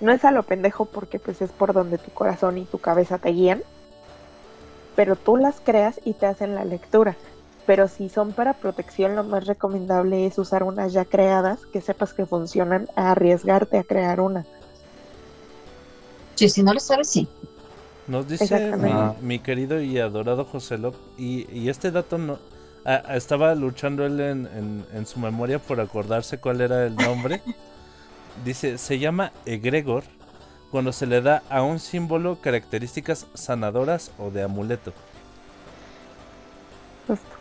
[0.00, 3.18] No es a lo pendejo porque pues es por donde tu corazón y tu cabeza
[3.18, 3.62] te guían.
[4.98, 7.16] Pero tú las creas y te hacen la lectura.
[7.66, 12.12] Pero si son para protección, lo más recomendable es usar unas ya creadas que sepas
[12.14, 14.44] que funcionan a arriesgarte a crear una.
[16.34, 17.28] Sí, si no lo sabes, sí.
[18.08, 22.40] Nos dice mi, mi querido y adorado José Lop, y, y este dato no
[22.84, 27.40] ah, estaba luchando él en, en- en su memoria por acordarse cuál era el nombre.
[28.44, 30.02] dice, se llama egregor
[30.70, 34.94] cuando se le da a un símbolo características sanadoras o de amuleto.
[37.06, 37.38] Justo.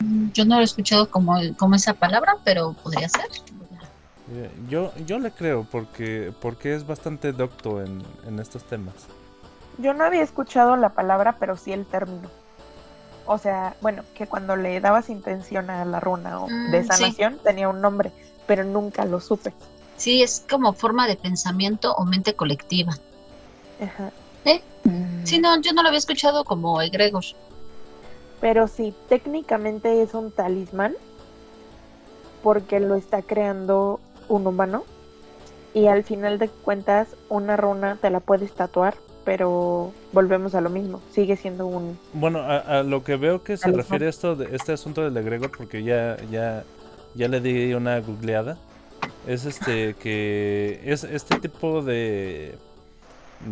[0.00, 3.30] Yo no lo he escuchado como, como esa palabra, pero podría ser.
[4.26, 9.10] Eh, Yo, yo le creo porque, porque es bastante docto en, en estos temas.
[9.76, 12.32] Yo no había escuchado la palabra, pero sí el término.
[13.24, 16.84] O sea, bueno, que cuando le dabas intención a la runa o Mm, de sí.
[16.84, 18.12] sanación tenía un nombre,
[18.46, 19.56] pero nunca lo supe.
[20.02, 22.98] Sí, es como forma de pensamiento o mente colectiva.
[23.80, 24.10] Ajá.
[24.84, 27.22] Mm, Sí, no, yo no lo había escuchado como egregor.
[28.40, 30.94] Pero sí, técnicamente es un talismán
[32.42, 34.82] porque lo está creando un humano
[35.72, 40.68] y al final de cuentas una runa te la puedes tatuar, pero volvemos a lo
[40.68, 41.96] mismo, sigue siendo un...
[42.12, 43.84] Bueno, a, a lo que veo que se Talismán.
[43.84, 46.64] refiere esto de este asunto del egregor, porque ya, ya,
[47.14, 48.58] ya le di una googleada,
[49.26, 52.56] es este que es este tipo de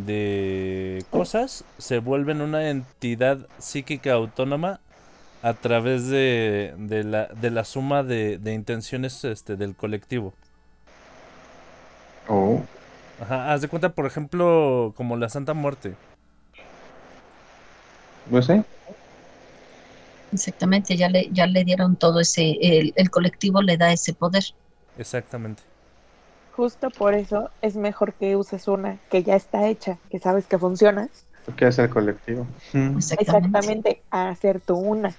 [0.07, 4.81] de cosas se vuelven una entidad psíquica autónoma
[5.43, 10.35] a través de, de la, de la suma de, de intenciones este, del colectivo.
[12.29, 12.63] Oh.
[13.21, 15.95] Ajá, haz de cuenta, por ejemplo, como la Santa Muerte.
[18.31, 18.63] Pues sí.
[20.33, 24.45] Exactamente, ya le, ya le dieron todo ese, el, el colectivo le da ese poder.
[24.99, 25.63] Exactamente.
[26.51, 30.59] Justo por eso es mejor que uses una que ya está hecha, que sabes que
[30.59, 31.09] funciona,
[31.45, 32.47] ¿Tú qué es el colectivo?
[32.97, 33.59] Exactamente.
[33.59, 35.15] exactamente a hacer tu una.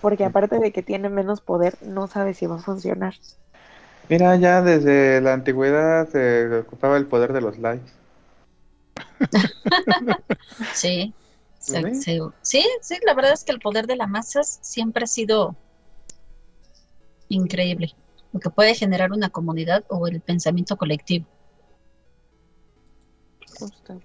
[0.00, 3.14] Porque aparte de que tiene menos poder, no sabes si va a funcionar.
[4.08, 7.90] Mira, ya desde la antigüedad se ocupaba el poder de los likes.
[10.72, 11.14] Sí,
[11.58, 11.94] se- ¿Sí?
[11.94, 15.56] se- sí, sí, la verdad es que el poder de las masas siempre ha sido
[17.30, 17.96] increíble,
[18.32, 21.26] lo que puede generar una comunidad o el pensamiento colectivo.
[23.58, 24.00] Justo.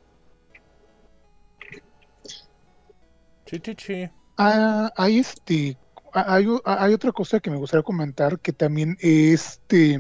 [3.46, 4.10] Chi, chi, chi.
[4.38, 5.78] Ah, hay este,
[6.14, 10.00] ah, hay, ah, hay otra cosa que me gustaría comentar que también este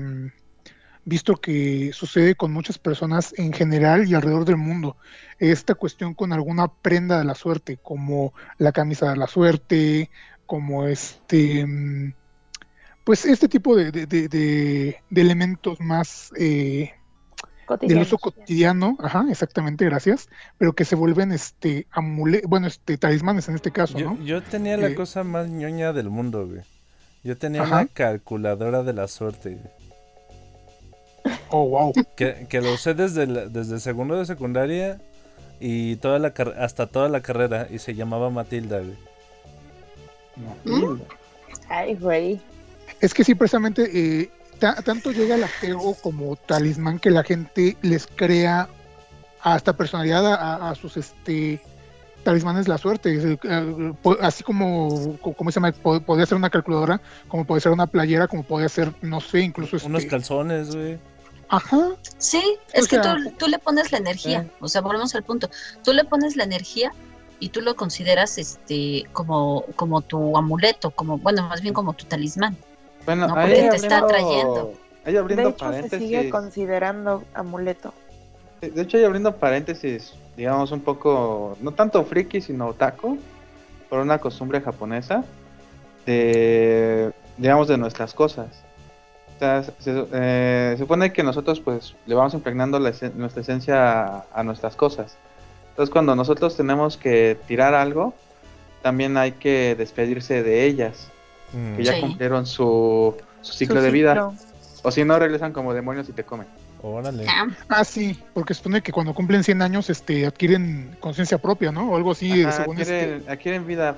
[1.05, 4.97] visto que sucede con muchas personas en general y alrededor del mundo.
[5.37, 10.09] Esta cuestión con alguna prenda de la suerte, como la camisa de la suerte,
[10.47, 12.13] como este
[13.05, 16.91] pues este tipo de, de- de- de- de elementos más eh,
[17.81, 20.27] del uso cotidiano, ajá, exactamente, gracias,
[20.57, 24.23] pero que se vuelven este amule, bueno, este talismanes en este caso, Yo, ¿no?
[24.23, 26.61] yo tenía la Eh, cosa más ñoña del mundo, güey.
[27.23, 27.77] Yo tenía Ajá.
[27.77, 31.35] una calculadora de la suerte, güey.
[31.49, 31.93] Oh, wow.
[32.15, 34.99] Que, que lo usé desde, la- desde segundo de secundaria
[35.59, 38.97] y toda la hasta toda la carrera y se llamaba Matilda, güey.
[40.65, 41.01] ¿Mm?
[41.69, 42.39] Ay, güey.
[42.99, 47.77] Es que sí, precisamente, eh, ta- tanto llega el apego como talismán que la gente
[47.81, 48.69] les crea
[49.41, 50.25] hasta personalidad
[50.69, 51.61] a, sus este
[52.23, 53.15] talismanes la suerte.
[53.15, 57.45] Es, eh, eh, así como, co- como se llama, Po- podría ser una calculadora, como
[57.45, 59.87] puede ser una playera, como podría ser, no sé, incluso este.
[59.87, 60.97] Unos calzones, güey.
[61.47, 62.41] Ajá, Sí,
[62.73, 65.47] es O que sea, tú, tú le pones la energía, o sea, volvemos al punto,
[65.83, 66.91] tú le pones la energía
[67.39, 72.05] y tú lo consideras este como, como tu amuleto, como, bueno, más bien como tu
[72.05, 72.57] talismán.
[73.05, 74.73] Bueno, No, ahí te está abriendo- atrayendo.
[75.05, 76.31] Ahí De abriendo hecho, se sigue paréntesis.
[76.31, 77.93] considerando amuleto.
[78.61, 83.19] De hecho, ahí abriendo paréntesis, digamos un poco, no tanto friki, sino otaku,
[83.89, 85.23] por una costumbre japonesa
[86.05, 88.47] de, digamos, de nuestras cosas.
[89.35, 93.41] O sea, se, eh, se supone que nosotros pues le vamos impregnando la esen- nuestra
[93.41, 95.17] esencia a, a nuestras cosas.
[95.71, 98.13] Entonces cuando nosotros tenemos que tirar algo,
[98.81, 101.11] también hay que despedirse de ellas,
[101.53, 101.75] Mm.
[101.77, 102.01] que ya Sí.
[102.01, 104.13] cumplieron su, su ciclo Su de vida.
[104.13, 104.33] ciclo.
[104.83, 106.47] O si no, regresan como demonios y te comen.
[106.81, 107.25] Órale.
[107.27, 111.71] Ah, ah, sí, porque se supone que cuando cumplen 100 años este, adquieren conciencia propia,
[111.71, 111.91] ¿no?
[111.91, 112.93] O algo así, Ajá, según este.
[112.95, 113.95] adquieren, adquieren vida.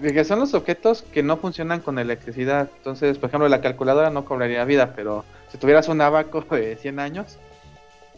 [0.00, 2.70] que son los objetos que no funcionan con electricidad.
[2.78, 6.98] Entonces, por ejemplo, la calculadora no cobraría vida, pero si tuvieras un abaco de 100
[7.00, 7.36] años,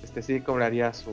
[0.05, 1.11] este sí cobraría su...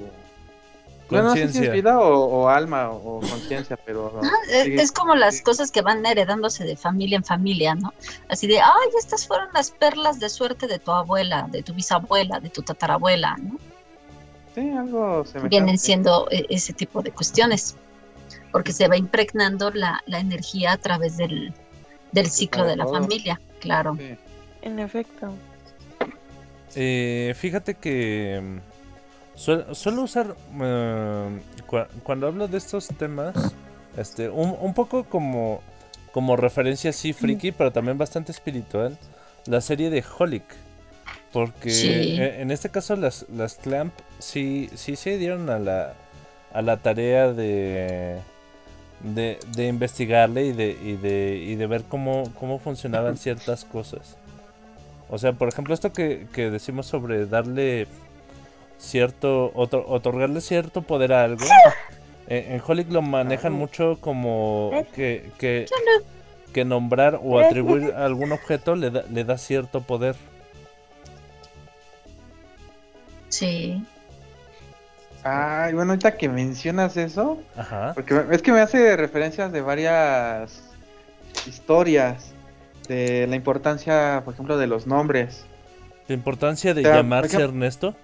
[1.10, 1.74] Bueno, no sé si es Conciencia.
[1.74, 4.20] vida o, o alma o, o conciencia, pero...
[4.24, 7.94] Ah, es- sigue- Es como las cosas que van heredándose de familia en familia, ¿no?
[8.28, 12.40] Así de, ay, estas fueron las perlas de suerte de tu abuela, de tu bisabuela,
[12.40, 13.58] de tu tatarabuela, ¿no?
[14.56, 15.50] Sí, algo semejante.
[15.50, 17.76] Vienen siendo eh, ese tipo de cuestiones,
[18.52, 21.54] porque se va impregnando la, la energía a través del,
[22.14, 23.96] del ciclo de la familia, claro.
[24.00, 24.16] Sí.
[24.64, 25.32] En efecto.
[26.76, 28.60] Eh, fíjate que
[29.36, 33.54] mm, suel- suelo usar eh, cua- cuando hablo de estos temas,
[33.98, 35.62] este, un, un poco como,
[36.12, 38.98] como referencia así friki, pero también bastante espiritual,
[39.46, 40.44] la serie de Holic.
[41.32, 41.88] Porque Sí.
[42.18, 45.94] eh, en este caso las, las Clamp sí, sí se dieron a la,
[46.54, 48.20] a la tarea de,
[49.02, 54.16] de, de investigarle y de, y de, y de ver cómo, cómo funcionaban ciertas cosas.
[55.10, 57.88] O sea, por ejemplo, esto que, que decimos sobre darle
[58.78, 61.46] cierto, otor- otorgarle cierto poder a algo.
[62.28, 65.66] eh, en Holic lo manejan mucho como que, que,
[66.54, 70.16] que nombrar o atribuir a algún objeto le da, le da cierto poder.
[73.30, 73.84] Sí.
[75.24, 77.94] Ay, bueno, ahorita que mencionas eso, Ajá.
[77.96, 80.62] porque me- es que me hace referencias de varias
[81.48, 82.32] historias
[82.88, 85.46] de la importancia, por ejemplo, de los nombres,
[86.08, 87.96] La importancia de O sea, por llamarse ejemplo- Ernesto.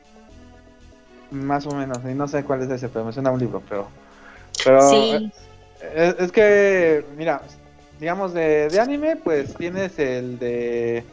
[1.31, 3.61] Más o menos, y no sé cuál es ese, pero me suena a un libro,
[3.67, 3.87] pero...
[4.63, 5.31] pero Sí,
[5.95, 7.41] Es, es que, mira,
[7.99, 11.03] digamos de, de anime, pues tienes el de.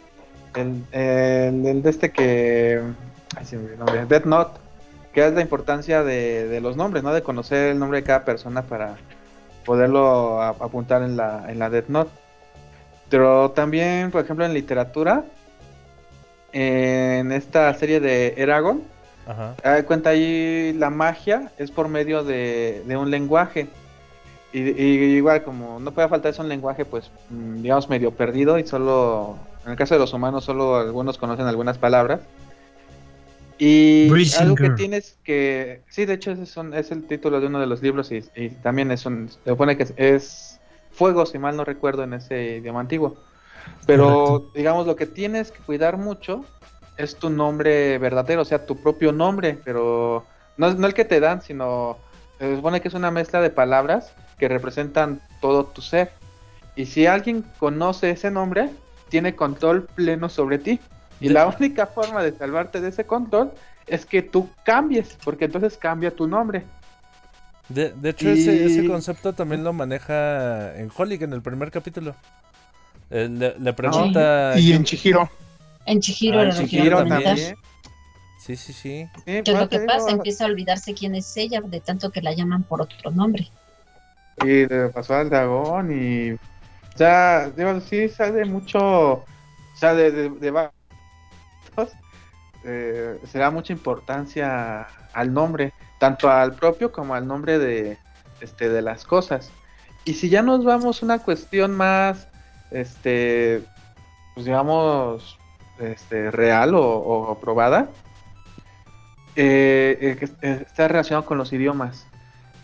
[0.55, 2.81] El, el- el de este que.
[3.37, 4.05] Ay, el nombre.
[4.07, 4.61] Death Note.
[5.13, 7.13] Que es la importancia de, de los nombres, ¿no?
[7.15, 8.97] De conocer el nombre de cada persona para
[9.65, 12.11] poderlo a- apuntar en la, en la Death Note.
[13.09, 15.25] Pero también, por ejemplo, en literatura,
[16.53, 18.83] en esta serie de Eragon,
[19.29, 19.55] Ajá.
[19.85, 23.69] Cuenta ahí la magia es por medio de, de un lenguaje.
[24.53, 28.59] Y, y igual como no puede faltar es un lenguaje pues mm, digamos medio perdido
[28.59, 32.21] y solo en el caso de los humanos solo algunos conocen algunas palabras.
[33.59, 37.41] Y Breaching algo que tienes que sí de hecho ese es, un- es el título
[37.41, 40.61] de uno de los libros y, y también es un se supone que es, es
[40.93, 43.17] fuego si mal no recuerdo en ese idioma antiguo.
[43.85, 44.51] Pero Correcto.
[44.55, 46.45] digamos lo que tienes que cuidar mucho
[46.99, 50.27] es tu nombre verdadero, o sea, tu propio nombre, pero
[50.57, 51.97] no, es- no el que te dan, sino
[52.39, 56.13] se supone que es una mezcla de palabras que representan todo tu ser.
[56.77, 58.71] Y si alguien conoce ese nombre,
[59.09, 60.81] tiene control pleno sobre ti.
[61.21, 63.51] Y la única forma de salvarte de ese control
[63.87, 66.65] es que tú cambies, porque entonces cambia tu nombre.
[67.69, 72.15] De, de hecho, ese, concepto también lo maneja en Holic en el primer capítulo.
[73.11, 74.55] Eh, le, le pregunta.
[74.59, 75.29] Y en Chihiro.
[75.89, 77.57] En Chihiro Ah, en Chihiro también.
[78.39, 78.73] Sí, sí, sí.
[78.73, 79.99] Sí, ¿Qué es pues, lo que pasa?
[79.99, 83.51] digo, Empieza a olvidarse quién es ella de tanto que la llaman por otro nombre.
[84.39, 86.33] Y le pasó al dragón y...
[86.33, 88.81] O sea, digo, sí sale mucho...
[88.81, 89.25] O
[89.75, 90.73] sea, de, de, de va-
[92.65, 97.99] eh, se da mucha importancia al nombre, tanto al propio como al nombre de,
[98.41, 99.51] este, de las cosas.
[100.05, 102.27] Y si ya nos vamos a una cuestión más,
[102.71, 103.63] este,
[104.35, 105.38] pues digamos,
[105.81, 107.89] este, real o, probada,
[109.37, 112.07] eh, eh, eh, está relacionado con los idiomas.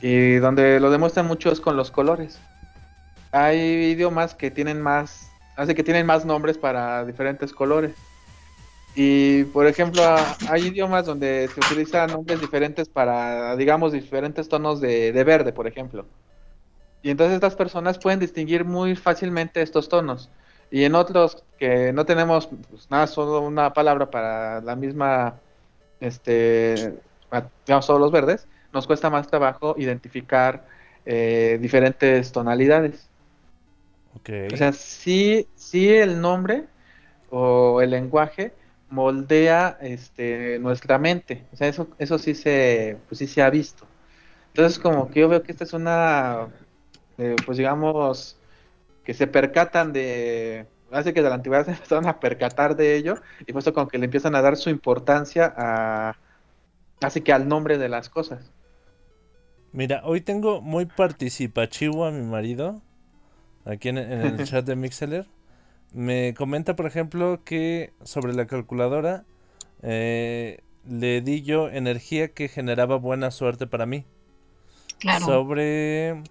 [0.01, 2.39] Y donde lo demuestran mucho es con los colores.
[3.33, 7.93] Hay idiomas que tienen más, hace que tienen más nombres para diferentes colores.
[8.95, 10.03] Y por ejemplo,
[10.49, 15.67] hay idiomas donde se utilizan nombres diferentes para, digamos, diferentes tonos de, de verde, por
[15.67, 16.07] ejemplo.
[17.03, 20.31] Y entonces estas personas pueden distinguir muy fácilmente estos tonos.
[20.75, 25.39] Y en otros que no tenemos pues, nada, solo una palabra para la misma,
[26.01, 26.99] este,
[27.65, 30.67] digamos, todos los verdes, nos cuesta más trabajo identificar
[31.07, 33.09] eh, diferentes tonalidades.
[34.17, 34.31] Ok.
[34.53, 36.65] O sea, sí, sí el nombre
[37.31, 38.53] o el lenguaje
[38.91, 41.45] moldea este, nuestra mente.
[41.53, 43.87] O sea, eso, eso sí se, pues sí se ha visto.
[44.49, 46.49] Entonces, como que yo veo que esta es una,
[47.17, 48.41] eh, pues digamos,
[49.05, 53.17] que se percatan de, hace que de la antigüedad se empezaron a percatar de ello
[53.47, 56.17] y puesto como que le empiezan a dar su importancia a,
[57.01, 58.51] así que al nombre de las cosas.
[59.73, 62.81] Mira, hoy tengo muy participativo a mi marido
[63.65, 65.27] aquí en, en el chat de Mixeler.
[65.93, 69.25] Me comenta, por ejemplo, que sobre la calculadora
[69.83, 74.05] eh, le di yo energía que generaba buena suerte para mí.
[74.99, 75.25] Claro.
[75.25, 76.23] Sobre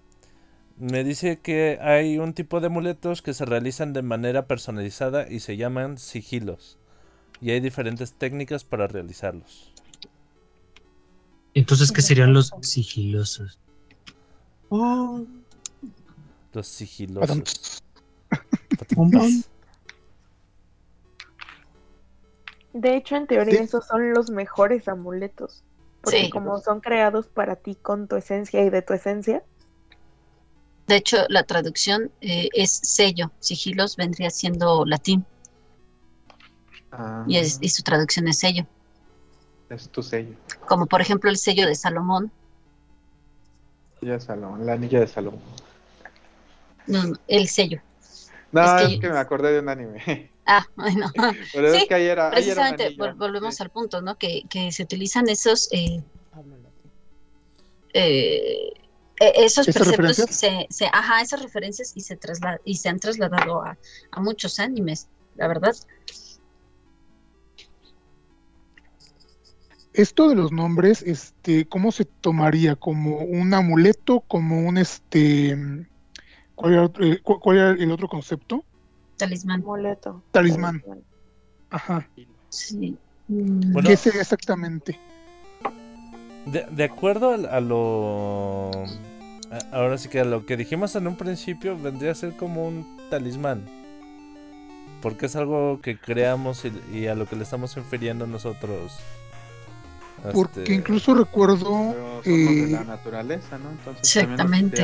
[0.76, 5.40] Me dice que hay un tipo de amuletos que se realizan de manera personalizada y
[5.40, 6.78] se llaman sigilos.
[7.40, 9.72] Y hay diferentes técnicas para realizarlos.
[11.54, 13.60] Entonces, ¿qué serían los sigilosos?
[16.52, 17.82] Los sigilosos.
[22.72, 23.64] De hecho, en teoría, Sí.
[23.64, 25.62] esos son los mejores amuletos.
[26.02, 26.30] Porque Sí.
[26.30, 29.44] como son creados para ti con tu esencia y de tu esencia,
[30.86, 33.30] De hecho, la traducción eh, es sello.
[33.40, 35.24] Sigilos vendría siendo latín
[36.92, 38.66] Ah, y, es- y su traducción es sello.
[39.70, 40.34] es tu sello.
[40.68, 42.30] Como por ejemplo el sello de Salomón.
[44.00, 45.40] Anillo de Salomón, la anilla de Salomón.
[46.86, 47.80] No, no, el sello.
[48.52, 50.30] No, Es es que- que, me acordé de un anime.
[50.46, 51.10] Ah, bueno.
[51.54, 53.62] Pero Sí, es que ayer, ayer era un Precisamente, vol- volvemos Sí.
[53.62, 54.16] al punto, ¿no?
[54.16, 56.02] Que, que se utilizan esos eh,
[57.94, 58.72] eh,
[59.18, 63.62] esos ¿Esas preceptos se, se, ajá, esas referencias y se trasla- y se han trasladado
[63.62, 63.78] a,
[64.10, 65.74] a muchos animes, la verdad.
[69.92, 72.74] Esto de los nombres, este, ¿cómo se tomaría?
[72.74, 74.20] ¿Como un amuleto?
[74.26, 75.56] ¿Como un este
[76.56, 78.64] ¿cuál era, otro- eh, cu- cuál era el otro concepto?
[79.16, 79.60] Talismán.
[79.60, 80.24] amuleto.
[80.32, 80.82] Talismán.
[81.70, 82.10] Ajá.
[82.48, 82.98] Sí.
[83.28, 85.00] Bueno, ¿Qué sería exactamente?
[86.46, 88.70] De, de acuerdo a, lo...
[89.50, 92.66] a- Ahora sí que a lo que dijimos en un principio vendría a ser como
[92.66, 93.64] un talismán.
[95.00, 98.98] Porque es algo que creamos y, y a lo que le estamos infiriendo nosotros.
[100.32, 103.70] Porque este, incluso recuerdo Pero somos de eh, la naturaleza, ¿no?
[103.70, 104.82] Entonces Exactamente.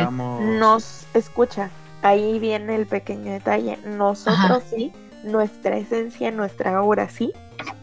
[0.58, 1.70] nos escucha,
[2.02, 3.78] ahí viene el pequeño detalle.
[3.86, 4.62] Nosotros Ajá.
[4.76, 4.92] sí,
[5.24, 7.32] nuestra esencia, nuestra aura sí,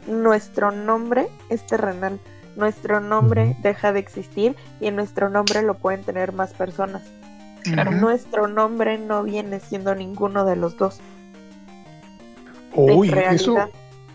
[0.07, 2.19] nuestro nombre es terrenal.
[2.57, 7.03] Nuestro nombre deja de existir y en nuestro nombre lo pueden tener más personas.
[7.61, 7.91] Claro.
[7.91, 10.99] Nuestro nombre no viene siendo ninguno de los dos.
[12.73, 13.55] Uy, eso,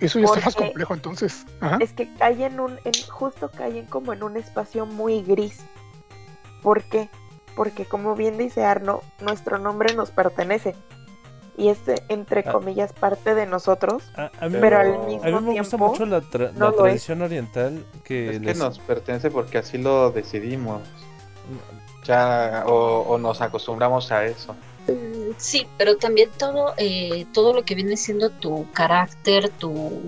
[0.00, 1.46] eso ya está más complejo entonces.
[1.60, 1.78] Ajá.
[1.80, 5.60] Es que caen en un, en, justo caen como en un espacio muy gris.
[6.62, 7.08] ¿Por qué?
[7.54, 10.74] Porque como bien dice Arno, nuestro nombre nos pertenece.
[11.56, 12.52] Y es, entre Ah.
[12.52, 14.02] comillas, parte de nosotros.
[14.16, 16.66] a, a mí, Pero al a mismo mí me gusta tiempo, mucho la, tra- no
[16.66, 20.80] la lo tradición oriental que, Es que nos pertenece porque así lo decidimos.
[22.04, 24.56] Ya, o, o nos acostumbramos a eso.
[25.36, 30.02] Sí, pero también todo, eh, todo lo que viene siendo tu carácter, tu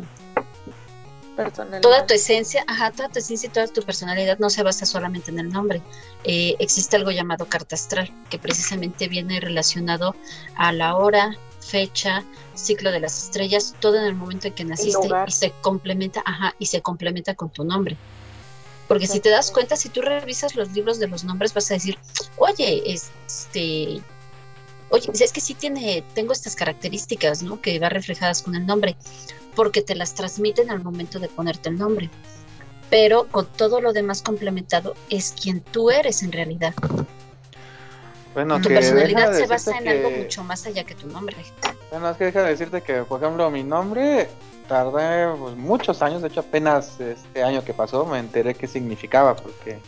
[1.36, 1.80] Personalidad.
[1.80, 5.30] toda tu esencia, ajá, toda tu esencia y toda tu personalidad no se basa solamente
[5.30, 5.82] en el nombre.
[6.24, 10.14] Eh, existe algo llamado carta astral, que precisamente viene relacionado
[10.56, 12.24] a la hora, fecha,
[12.54, 16.54] ciclo de las estrellas, todo en el momento en que naciste y se complementa, ajá,
[16.58, 17.96] y se complementa con tu nombre.
[18.86, 21.74] Porque si te das cuenta, si tú revisas los libros de los nombres, vas a
[21.74, 21.98] decir,
[22.36, 24.02] oye, este,
[24.90, 27.60] oye, es que sí tiene, tengo estas características, ¿no?
[27.62, 28.96] Que va reflejadas con el nombre,
[29.54, 32.10] porque te las transmiten al momento de ponerte el nombre.
[32.90, 36.74] Pero con todo lo demás complementado es quien tú eres en realidad.
[38.34, 41.36] Bueno, Tu que personalidad de se basa en algo mucho más allá que tu nombre.
[41.90, 44.28] Bueno, es que deja de decirte que, por ejemplo, mi nombre
[44.68, 49.36] tardé pues, muchos años, de hecho apenas este año que pasó me enteré qué significaba,
[49.36, 49.78] porque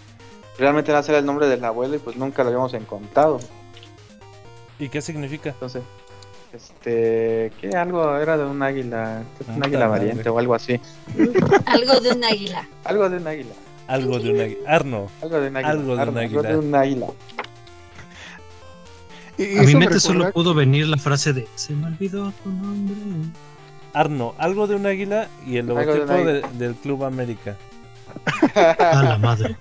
[0.59, 3.41] realmente no era el nombre del abuelo y pues nunca lo habíamos encontrado.
[4.79, 5.51] ¿Y qué significa?
[5.51, 5.83] Entonces,
[6.53, 10.07] este, que algo era de un águila, que un águila madre.
[10.07, 10.81] variante o algo así.
[11.67, 12.67] Algo de un águila.
[12.85, 13.53] Algo de un águila.
[13.89, 14.73] Algo de una...
[14.75, 15.09] Arno.
[15.23, 15.71] Algo de un águila.
[15.71, 16.43] Algo de un Algo águila.
[16.49, 17.07] de un águila.
[19.39, 22.97] A mi mente solo pudo venir la frase de Se me olvidó tu nombre.
[23.93, 26.49] Arno, algo de un águila y el de un logotipo de- águila.
[26.55, 27.57] del Club América.
[28.57, 29.57] A la madre.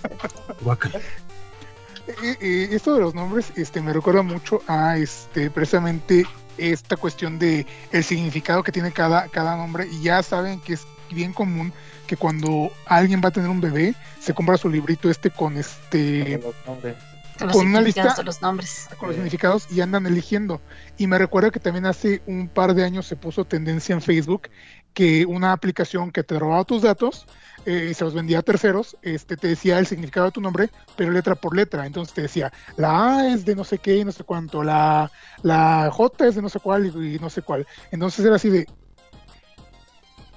[2.42, 6.26] Y- y esto de los nombres este me recuerda mucho a este precisamente
[6.58, 10.86] esta cuestión de el significado que tiene cada, cada nombre y ya saben que es
[11.12, 11.72] bien común
[12.08, 16.40] que cuando alguien va a tener un bebé se compra su librito este con este
[16.40, 16.96] Los nombres.
[17.38, 18.90] Con los Con una significados lista- de los nombres.
[18.98, 20.62] con los significados y andan eligiendo.
[20.98, 24.50] Y me recuerda que también hace un par de años se puso tendencia en Facebook
[24.96, 27.28] que una aplicación que te robaba tus datos
[27.66, 30.70] eh, y se los vendía a terceros, este te decía el significado de tu nombre,
[30.96, 31.86] pero letra por letra.
[31.86, 35.12] Entonces te decía, la A es de no sé qué y no sé cuánto, la,
[35.44, 37.68] la J es de no sé cuál y, no sé cuál.
[37.92, 38.68] Entonces era así de,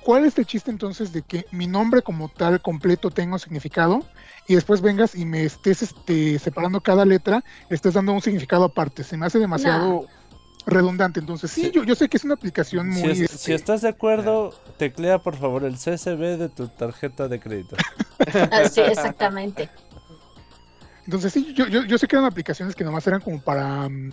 [0.02, 4.04] ¿cuál es el chiste entonces de que mi nombre como tal completo tenga un significado
[4.48, 8.64] y después vengas y me estés este, separando cada letra, le estés dando un significado
[8.64, 9.04] aparte?
[9.04, 10.08] Se me hace demasiado
[10.68, 11.20] redundante.
[11.20, 11.70] Entonces, sí, Sí.
[11.74, 13.10] Yo, yo sé que es una aplicación Si, muy...
[13.10, 17.40] es- este, si estás de acuerdo, teclea por favor el CSV de tu tarjeta de
[17.40, 17.76] crédito.
[18.52, 19.68] Así, exactamente.
[21.04, 24.12] Entonces sí, yo, yo, yo sé que eran aplicaciones que nomás eran como para, mm,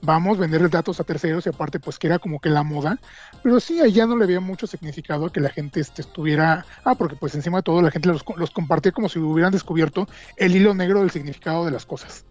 [0.00, 2.98] vamos, venderles datos a terceros y aparte pues que era como que la moda,
[3.42, 6.94] pero sí, allá no le había mucho significado a que la gente este, estuviera, ah,
[6.94, 10.08] porque pues encima de todo la gente los, los compartía como si hubieran descubierto
[10.38, 12.24] el hilo negro del significado de las cosas.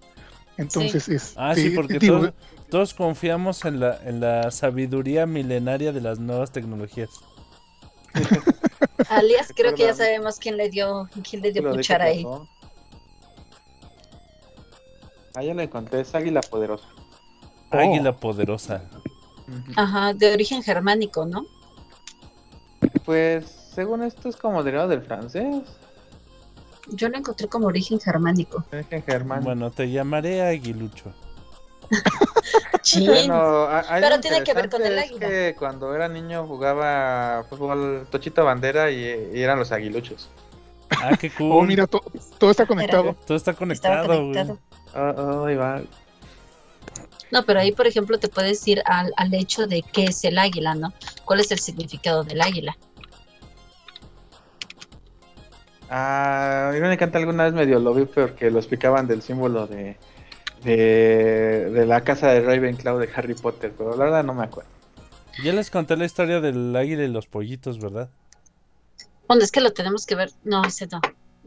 [0.57, 1.33] Entonces es...
[1.37, 2.33] Ah, sí, porque todos,
[2.69, 7.09] todos confiamos en la, en la sabiduría milenaria de las nuevas tecnologías.
[9.09, 12.25] Alias, creo que ya sabemos quién le dio, quién le dio Lo qué ahí.
[15.35, 16.87] Ah, ya lo encontré, es Águila Poderosa.
[17.71, 17.77] Oh.
[17.77, 18.81] Águila poderosa.
[19.75, 21.45] Ajá, de origen germánico, ¿no?
[23.05, 25.63] Pues, según esto es como derivado del francés.
[26.87, 28.63] Yo lo encontré como origen germánico.
[28.71, 29.45] Origen germánico.
[29.45, 31.13] Bueno, te llamaré Aguilucho.
[33.05, 35.25] Bueno, a- Pero tiene que ver con el águila.
[35.27, 40.29] Es que cuando era niño jugaba fútbol Tochito Bandera y, y eran los aguiluchos.
[40.91, 41.51] Ah, qué cool.
[41.51, 42.03] Oh, mira, to-
[42.37, 43.15] todo está conectado.
[43.25, 44.19] Todo está conectado, güey.
[44.31, 44.59] conectado.
[44.95, 45.81] Ah, ahí va.
[47.31, 50.39] No, pero ahí, por ejemplo, te puedes ir al, al hecho de qué es el
[50.39, 50.91] águila, ¿no?
[51.25, 52.75] ¿Cuál es el significado del águila?
[55.91, 59.97] Ah, irónicamente alguna vez medio lo vi porque lo explicaban del símbolo de,
[60.63, 64.69] de, de la casa de Ravenclaw de Harry Potter, pero la verdad no me acuerdo.
[65.43, 68.09] Ya les conté la historia del águila y los pollitos, ¿verdad?
[69.27, 70.31] Bueno, es que lo tenemos que ver.
[70.43, 70.99] No, ese no.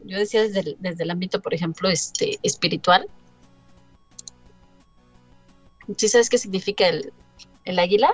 [0.05, 3.07] Yo decía desde el, desde el ámbito, por ejemplo, este espiritual.
[5.97, 7.11] ¿Sí sabes qué significa el,
[7.65, 8.13] el águila?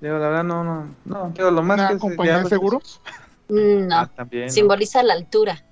[0.00, 3.00] Digo, la verdad no, no, no, digo, lo más ¿Una que compañía de seguros?
[3.48, 4.46] Mm, No, Ah, también.
[4.46, 4.52] ¿no?
[4.52, 5.62] simboliza la altura.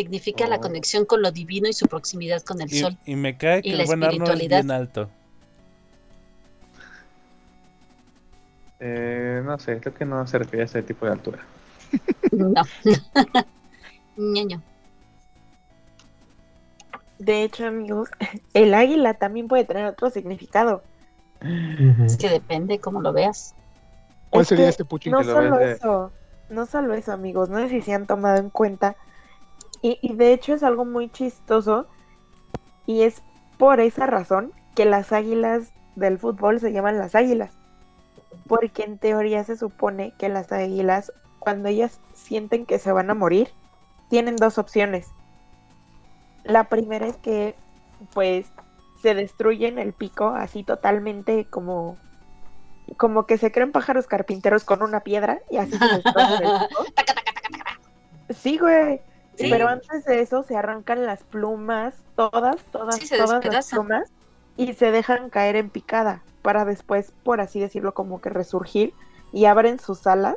[0.00, 0.60] Significa la Oh.
[0.60, 2.96] conexión con lo divino y su proximidad con el Y, sol.
[3.04, 5.10] y me cae que Y el buen Arno es bien alto.
[8.80, 11.38] Eh, no sé, creo que no se refiere a ese tipo de altura.
[12.32, 12.62] No.
[14.16, 14.62] Ñaño.
[17.18, 18.08] De hecho, amigos,
[18.54, 20.82] el águila también puede tener otro significado.
[22.06, 23.54] Es que depende cómo lo veas.
[24.30, 25.12] ¿Cuál Es sería este puchín?
[25.12, 26.10] No que lo solo ves de- eso,
[26.48, 28.96] no solo eso, amigos, no sé si se han tomado en cuenta.
[29.82, 31.86] Y, y de hecho es algo muy chistoso.
[32.86, 33.22] Y es
[33.58, 37.52] por esa razón que las águilas del fútbol se llaman las águilas.
[38.46, 43.14] Porque en teoría se supone que las águilas, cuando ellas sienten que se van a
[43.14, 43.48] morir,
[44.08, 45.08] tienen dos opciones.
[46.44, 47.54] La primera es que,
[48.12, 48.46] pues,
[49.02, 51.96] se destruyen el pico así totalmente como
[52.96, 56.20] como que se creen pájaros carpinteros con una piedra y así se el pico.
[58.30, 59.00] Sí, güey.
[59.40, 59.50] Sí.
[59.50, 64.10] Pero antes de eso se arrancan las plumas, todas, todas, Sí, todas las plumas
[64.56, 68.92] y se dejan caer en picada para después, por así decirlo, como que resurgir
[69.32, 70.36] y abren sus alas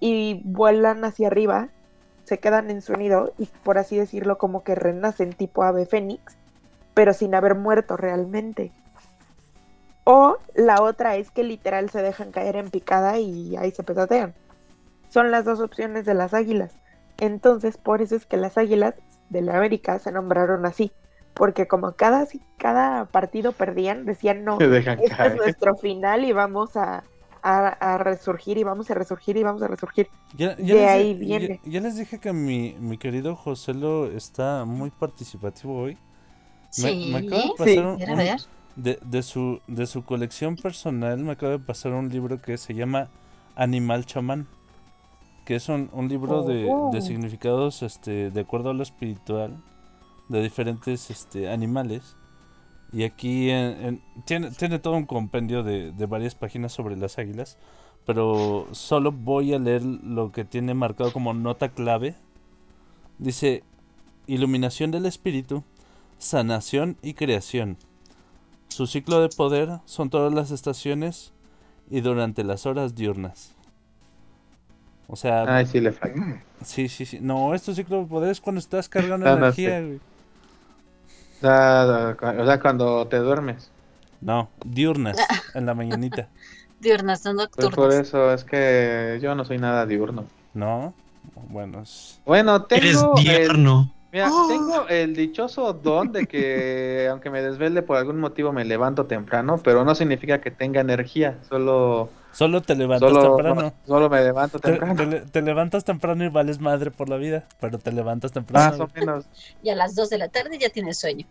[0.00, 1.68] y vuelan hacia arriba,
[2.24, 6.36] se quedan en su nido y por así decirlo como que renacen tipo ave fénix,
[6.94, 8.72] pero sin haber muerto realmente.
[10.04, 14.34] O la otra es que literal se dejan caer en picada y ahí se petatean.
[15.08, 16.72] Son las dos opciones de las águilas.
[17.18, 18.94] Entonces, por eso es que las águilas
[19.30, 20.92] de la América se nombraron así.
[21.34, 22.26] Porque como cada,
[22.58, 27.02] cada partido perdían, decían no, este es nuestro final y vamos a,
[27.42, 30.08] a, a resurgir y vamos a resurgir y vamos a resurgir.
[30.36, 31.60] Ya, De les, ahí viene.
[31.64, 35.94] Ya, ya les dije que mi, mi querido Joselo está muy participativo hoy.
[36.82, 37.10] Me- Sí.
[37.12, 37.54] me acaba de Sí.
[37.56, 38.36] pasar un- un-
[38.76, 42.74] de, de su, de su colección personal me acaba de pasar un libro que se
[42.74, 43.08] llama
[43.54, 44.48] Animal Chamán,
[45.44, 46.90] que es un, un libro de, Oh.
[46.92, 49.56] de significados este, de acuerdo a lo espiritual
[50.28, 52.16] de diferentes este, animales.
[52.92, 57.18] Y aquí en- en- tiene, tiene todo un compendio de, de varias páginas sobre las
[57.18, 57.58] águilas,
[58.06, 62.14] pero solo voy a leer lo que tiene marcado como nota clave.
[63.18, 63.64] Dice,
[64.26, 65.62] iluminación del espíritu,
[66.18, 67.76] sanación y creación.
[68.68, 71.32] Su ciclo de poder son todas las estaciones
[71.90, 73.53] y durante las horas diurnas.
[75.06, 76.42] O sea, Ay, sí le falta.
[76.64, 77.18] Sí, sí, sí.
[77.20, 79.84] No, este ciclo de poder es cuando estás cargando Ah, no energía, sé.
[79.84, 80.00] güey.
[81.38, 83.70] O sea, o sea, cuando te duermes.
[84.20, 85.16] No, diurnas,
[85.54, 86.28] en la mañanita.
[86.80, 87.74] Diurnas, no Pues nocturnas.
[87.74, 90.24] por eso es que yo no soy nada diurno.
[90.54, 90.92] No,
[91.48, 93.62] bueno, es- Bueno, Eres tengo el,
[94.14, 99.06] mira, tengo el dichoso don de que aunque me desvele por algún motivo me levanto
[99.06, 103.72] temprano, pero no significa que tenga energía, solo solo te levantas solo, temprano.
[103.84, 104.94] solo me levanto Te, temprano.
[104.96, 108.72] te le- te levantas temprano y vales madre por la vida, pero te levantas temprano.
[108.72, 109.28] Más o menos,
[109.60, 111.26] Y a las 2 de la tarde ya tienes sueño.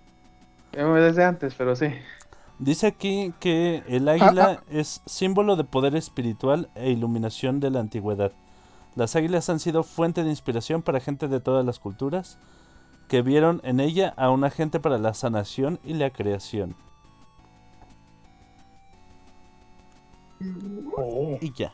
[0.72, 1.88] eh, desde antes, pero sí.
[2.60, 8.32] Dice aquí que el águila es símbolo de poder espiritual e iluminación de la antigüedad.
[8.96, 12.38] Las águilas han sido fuente de inspiración para gente de todas las culturas,
[13.14, 16.76] que vieron en ella a un agente para la sanación y la creación.
[20.98, 21.38] Oh.
[21.40, 21.72] Y ya.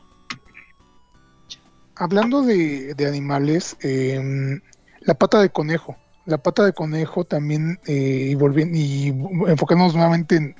[1.96, 4.60] Hablando de, de animales, em,
[5.00, 5.96] la pata de conejo.
[6.26, 9.06] La pata de conejo también, eh, y, volviendo, y
[9.50, 10.56] enfocándonos nuevamente en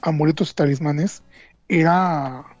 [0.00, 1.24] amuletos y talismanes,
[1.66, 2.53] era,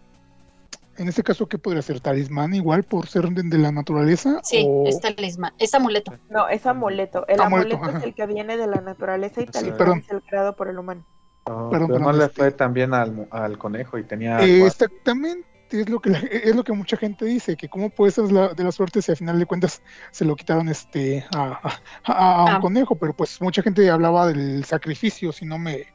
[0.98, 2.00] en este caso, ¿qué podría ser?
[2.00, 4.40] ¿Talismán igual por ser de, de la naturaleza?
[4.42, 6.12] Sí, o- es talismán, es amuleto.
[6.30, 7.26] No, es amuleto.
[7.28, 9.98] El Amuleto, amuleto, es el que viene de la naturaleza y Sí, talismán perdón.
[9.98, 11.04] es el creado por el humano.
[11.46, 14.40] No, Perdón, pero no perdón, le este- fue tan bien al, al conejo y tenía.
[14.40, 18.12] Eh, exactamente es lo que la- es lo que mucha gente dice que cómo puede
[18.12, 21.58] ser la- de la suerte si al final de cuentas se lo quitaron este a,
[21.62, 22.60] a- a- a un Ah.
[22.60, 25.86] conejo pero pues mucha gente hablaba del sacrificio si no me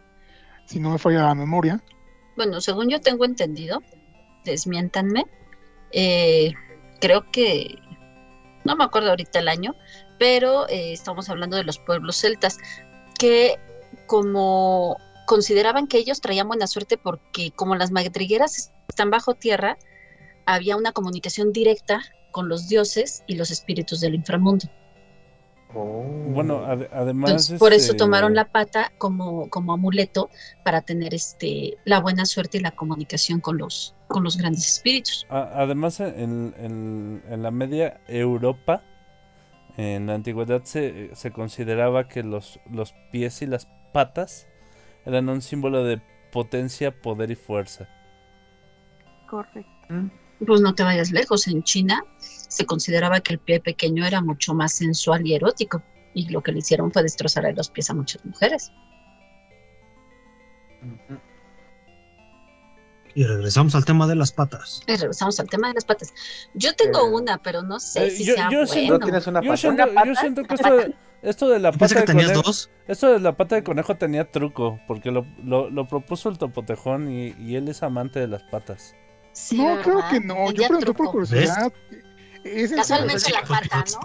[0.65, 1.81] si no me falla la memoria
[2.35, 3.81] Bueno, según yo tengo entendido,
[4.45, 5.25] desmiéntanme,
[5.91, 6.53] eh,
[6.99, 7.75] creo que,
[8.63, 9.75] no me acuerdo ahorita el año,
[10.17, 12.57] pero eh, estamos hablando de los pueblos celtas,
[13.17, 13.57] que
[14.05, 19.77] como consideraban que ellos traían buena suerte porque como las madrigueras están bajo tierra,
[20.45, 22.01] había una comunicación directa
[22.31, 24.67] con los dioses y los espíritus del inframundo.
[25.73, 26.03] Oh.
[26.03, 27.29] Bueno, ade- además.
[27.29, 30.29] Entonces, por eso este, tomaron la pata como, como amuleto
[30.63, 35.27] para tener este la buena suerte y la comunicación con los, con los grandes espíritus.
[35.29, 38.83] a- además, en, en- en la media Europa,
[39.77, 44.47] en la antigüedad, se, se consideraba que los, los pies y las patas
[45.05, 46.01] eran un símbolo de
[46.31, 47.87] potencia, poder y fuerza.
[49.29, 49.69] Correcto.
[50.45, 52.03] Pues no te vayas lejos, en China
[52.49, 55.81] se consideraba que el pie pequeño era mucho más sensual y erótico,
[56.13, 58.71] y lo que le hicieron fue destrozarle los pies a muchas mujeres.
[63.15, 64.81] Y regresamos al tema de las patas.
[64.87, 66.13] Y regresamos al tema de las patas.
[66.53, 69.05] Yo tengo Eh, una, pero no sé eh, si yo- sea yo siento- ¿No bueno.
[69.05, 69.57] tienes una Yo pata?
[69.57, 70.07] siento, ¿Una pata?
[70.07, 72.69] yo siento que esto de, esto de la pata que de tenías conejo, dos.
[72.87, 77.11] esto de la pata de conejo tenía truco, porque lo, lo, lo propuso el topotejón
[77.11, 78.95] y, y él es amante de las patas.
[79.33, 81.73] Sí, no creo que no yo pregunté por curiosidad
[82.43, 83.99] Es Casualmente la pata, ¿no?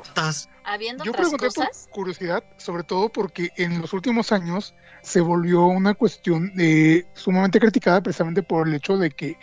[0.65, 5.67] Habiendo Yo otras pregunté por curiosidad, sobre todo porque en los últimos años se volvió
[5.67, 9.37] una cuestión eh, sumamente criticada precisamente por el hecho de que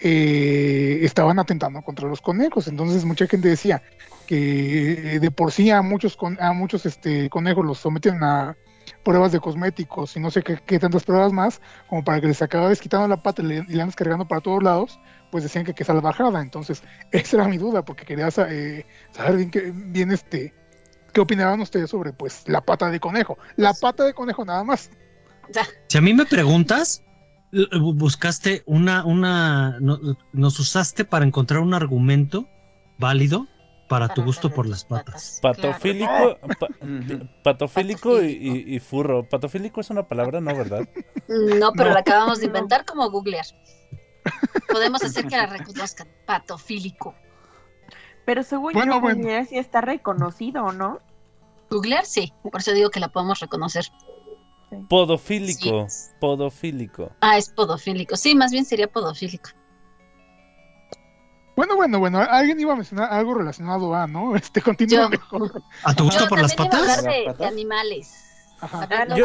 [0.00, 2.68] eh, estaban atentando contra los conejos.
[2.68, 3.82] Entonces mucha gente decía
[4.26, 8.56] que eh, de por sí a muchos con- a muchos este conejos los someten a
[9.04, 12.42] pruebas de cosméticos y no sé qué, qué tantas pruebas más, como para que les
[12.42, 15.00] acabas quitando la pata y le, le andas cargando para todos lados,
[15.30, 16.40] pues decían que qué salvajada.
[16.42, 20.54] Entonces, esa era mi duda, porque quería eh, saber bien, que, bien este,
[21.12, 23.38] qué opinaban ustedes sobre pues la pata de conejo.
[23.56, 24.90] La pata de conejo nada más.
[25.88, 27.02] Si a mí me preguntas,
[27.52, 29.98] bu- buscaste una, una, no-
[30.32, 32.48] nos usaste para encontrar un argumento
[32.98, 33.46] válido
[33.88, 35.38] para tu gusto por las patas.
[35.42, 36.68] Patofílico, pa-
[37.42, 38.22] patofílico y, Patofílico.
[38.22, 39.28] y- y furro.
[39.28, 40.54] Patofílico es una palabra, ¿no?
[40.54, 40.88] ¿Verdad?
[41.28, 41.94] no, pero No.
[41.94, 43.46] la acabamos de inventar como googlear.
[44.70, 46.06] Podemos hacer que la reconozcan.
[46.26, 47.14] Patofílico.
[48.26, 49.16] Pero según Bueno, yo, bueno.
[49.22, 51.00] Googlear sí está reconocido, ¿no?
[51.70, 53.86] Googlear sí, por eso digo que la podemos reconocer.
[54.88, 55.86] Podofílico.
[55.88, 56.10] Sí.
[56.20, 57.10] Podofílico.
[57.20, 58.16] Ah, es podofílico.
[58.16, 59.50] Sí, más bien sería podofílico.
[61.58, 64.36] Bueno, bueno, bueno, alguien iba a mencionar algo relacionado a, ¿no?
[64.36, 65.60] Este, continúa mejor.
[65.82, 66.98] ¿A tu gusto por las también iba a patas?
[66.98, 67.38] hablar de, ¿Las patas?
[67.38, 68.24] de animales.
[68.60, 69.16] Ah,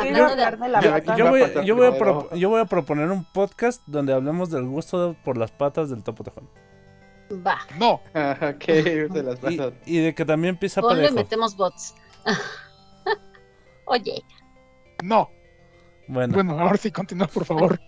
[2.36, 6.24] Yo- voy, a proponer un podcast donde hablemos del gusto por las patas del topo
[6.24, 6.50] tejón.
[7.46, 9.74] Va, No, ok, de las Y, patas.
[9.86, 11.14] y de que también pisa parejo.
[11.14, 11.94] metemos bots.
[13.86, 14.24] Oye,
[15.04, 15.30] no.
[16.08, 17.80] Bueno, Bueno, ahora sí, continúa, por favor.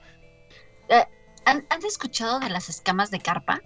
[1.45, 3.59] ¿han, han escuchado de las escamas de carpa?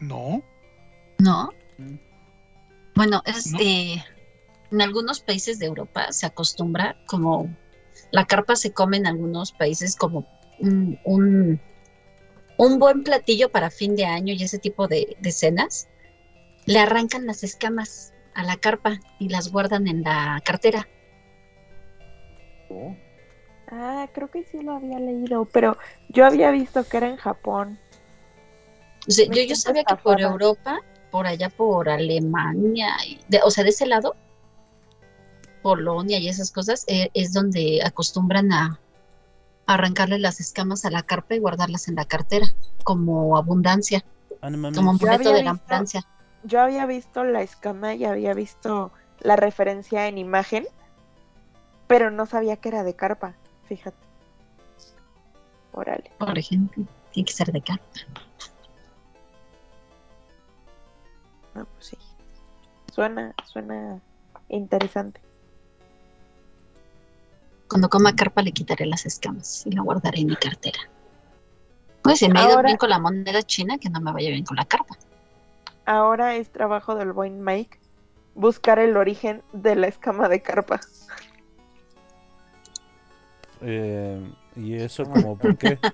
[0.00, 0.42] No.
[1.18, 1.50] ¿No?
[1.78, 1.96] Mm.
[2.96, 3.58] Bueno, es No.
[3.60, 4.02] eh,
[4.70, 7.48] en algunos países de Europa se acostumbra como
[8.12, 10.26] la carpa se come en algunos países como
[10.58, 11.60] un, un,
[12.56, 15.88] un buen platillo para fin de año y ese tipo de, de cenas.
[16.66, 20.88] Le arrancan las escamas a la carpa y las guardan en la cartera.
[22.68, 22.94] Oh.
[23.72, 25.76] Ah, creo que sí lo había leído, pero
[26.08, 27.78] yo había visto que era en Japón.
[29.08, 30.20] O sea, Me yo, yo sabía que por.
[30.20, 30.78] Europa,
[31.10, 34.14] por allá por Alemania, y de- o sea, de ese lado,
[35.62, 38.80] Polonia y esas cosas, eh, es donde acostumbran a
[39.66, 42.46] arrancarle las escamas a la carpa y guardarlas en la cartera,
[42.84, 44.04] como abundancia,
[44.40, 46.02] Anima como un boleto de visto- ganancia.
[46.44, 48.90] Yo había visto la escama y había visto
[49.20, 50.66] la referencia en imagen,
[51.86, 53.34] pero no sabía que era de carpa,
[53.66, 53.96] fíjate.
[55.72, 56.10] Órale.
[56.18, 57.84] por ejemplo, tiene que ser de carpa.
[61.54, 61.98] No, pues sí.
[62.92, 64.00] Suena, suena
[64.48, 65.20] interesante.
[67.68, 70.78] Cuando coma carpa le quitaré las escamas y la guardaré en mi cartera.
[72.02, 74.44] Pues si me ha ido bien con la moneda china, que no me vaya bien
[74.44, 74.96] con la carpa.
[75.86, 77.78] Ahora es trabajo del buen Mike
[78.34, 80.80] buscar el origen de la escama de carpa.
[83.60, 84.20] Eh,
[84.56, 85.78] ¿Y eso como por qué?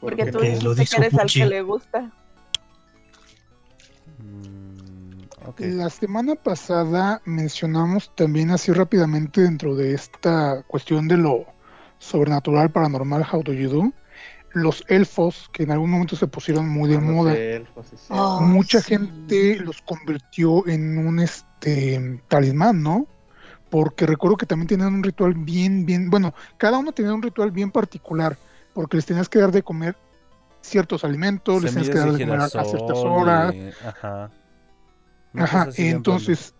[0.00, 2.12] Porque tú Porque que dijo eres al que le gusta.
[5.56, 11.46] La semana pasada mencionamos también así rápidamente dentro de esta cuestión de lo
[11.98, 13.92] sobrenatural, paranormal, how do you do,
[14.52, 17.36] los elfos que en algún momento se pusieron muy de Los moda.
[17.36, 18.06] elfos, sí, sí.
[18.10, 18.94] Oh, Mucha sí.
[18.94, 23.06] gente los convirtió en un este talismán, ¿no?
[23.70, 27.50] Porque recuerdo que también tenían un ritual bien, bien, bueno, cada uno tenía un ritual
[27.50, 28.36] bien particular,
[28.74, 29.96] porque les tenías que dar de comer
[30.60, 33.54] ciertos alimentos, les tenías que dar de comer a, ciertas horas.
[33.54, 34.30] y- Ajá.
[35.34, 35.64] Ajá,
[35.96, 36.54] entonces,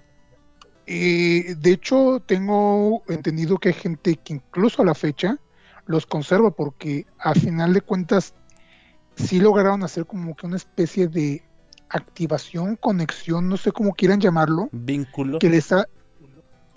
[0.87, 5.39] eh, de hecho, tengo entendido que hay gente que incluso a la fecha
[5.87, 8.35] los conserva porque a final de cuentas
[9.17, 11.43] sí lograron hacer como que una especie de
[11.89, 14.69] activación, conexión, no sé cómo quieran llamarlo.
[14.73, 15.39] Vínculo.
[15.39, 15.87] que les ha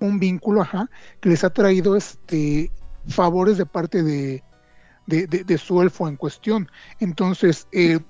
[0.00, 0.90] un vínculo, ajá,
[1.20, 2.72] que les ha traído este
[3.06, 4.42] favores de parte de,
[5.06, 6.68] de, de- de su elfo en cuestión.
[6.98, 8.00] Entonces, eh,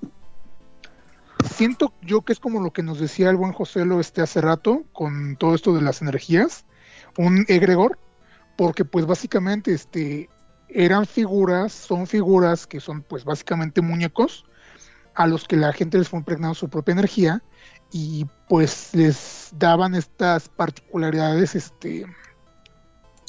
[1.42, 4.40] siento yo que es como lo que nos decía el buen José lo este hace
[4.40, 6.64] rato con todo esto de las energías,
[7.18, 7.98] un egregor,
[8.56, 10.28] porque pues básicamente este
[10.68, 14.44] eran figuras, son figuras que son pues básicamente muñecos
[15.14, 17.42] a los que la gente les fue impregnando su propia energía
[17.90, 22.06] y pues les daban estas particularidades este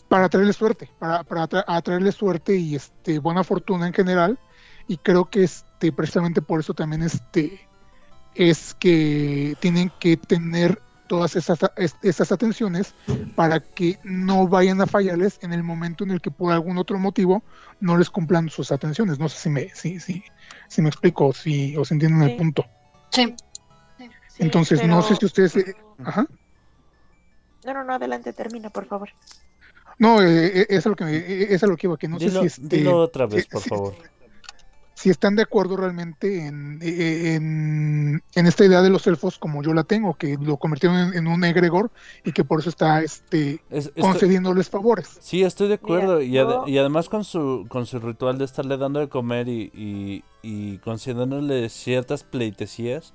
[0.08, 4.40] para traerles suerte, para, para atra- suerte y este buena fortuna en general.
[4.88, 7.68] Y creo que este precisamente por eso también este
[8.36, 12.96] es que tienen que tener todas esas, es- esas atenciones
[13.36, 16.98] para que no vayan a fallarles en el momento en el que por algún otro
[16.98, 17.44] motivo
[17.80, 19.20] no les cumplan sus atenciones.
[19.20, 20.24] No sé si me, si, si,
[20.68, 22.32] si me explico o si, o si entienden Sí.
[22.32, 22.66] el punto.
[23.12, 23.36] Sí.
[24.00, 25.56] Sí, Entonces, no sé si ustedes...
[25.58, 26.26] eh, ajá.
[27.66, 29.10] No, no, no, adelante, termina, por favor.
[30.00, 32.18] No, eh, eh, es a lo que, eh, es a lo que iba, que no
[32.18, 33.96] dilo, sé si, este, dilo otra vez, por si- favor.
[35.04, 39.62] Si están de acuerdo realmente en, eh, en, en esta idea de los elfos como
[39.62, 41.92] yo la tengo, que lo convirtieron en, en un egregor
[42.24, 45.18] y que por eso está este Es- concediéndoles favores.
[45.20, 46.20] Sí, estoy de acuerdo.
[46.20, 49.10] Mira, y, ade- yo- y además con su, con su ritual de estarle dando de
[49.10, 53.14] comer y, y, y concediéndole ciertas pleitesías,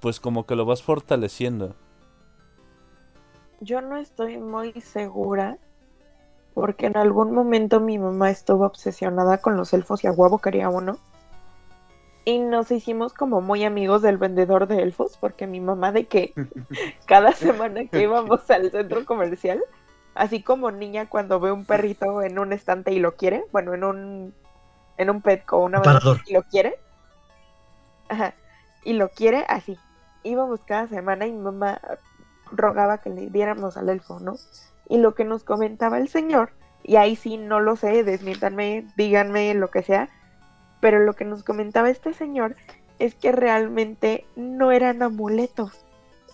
[0.00, 1.74] pues como que lo vas fortaleciendo.
[3.60, 5.56] Yo no estoy muy segura
[6.54, 10.68] porque en algún momento mi mamá estuvo obsesionada con los elfos y a huevo quería
[10.68, 10.98] uno.
[12.24, 16.34] Y nos hicimos como muy amigos del vendedor de elfos porque mi mamá de que
[17.06, 19.62] cada semana que íbamos al centro comercial,
[20.14, 23.84] así como niña cuando ve un perrito en un estante y lo quiere, bueno, en
[23.84, 24.34] un
[24.98, 26.20] en un Petco o una Aparador.
[26.26, 26.78] y lo quiere.
[28.10, 28.34] Ajá.
[28.84, 29.78] Y lo quiere así.
[30.22, 31.80] Íbamos cada semana y mi mamá
[32.52, 34.34] rogaba que le diéramos al elfo, ¿no?
[34.88, 36.52] Y lo que nos comentaba el señor,
[36.82, 40.08] y ahí sí no lo sé, desmiéntanme, díganme lo que sea,
[40.80, 42.56] pero lo que nos comentaba este señor
[42.98, 45.86] es que realmente no eran amuletos,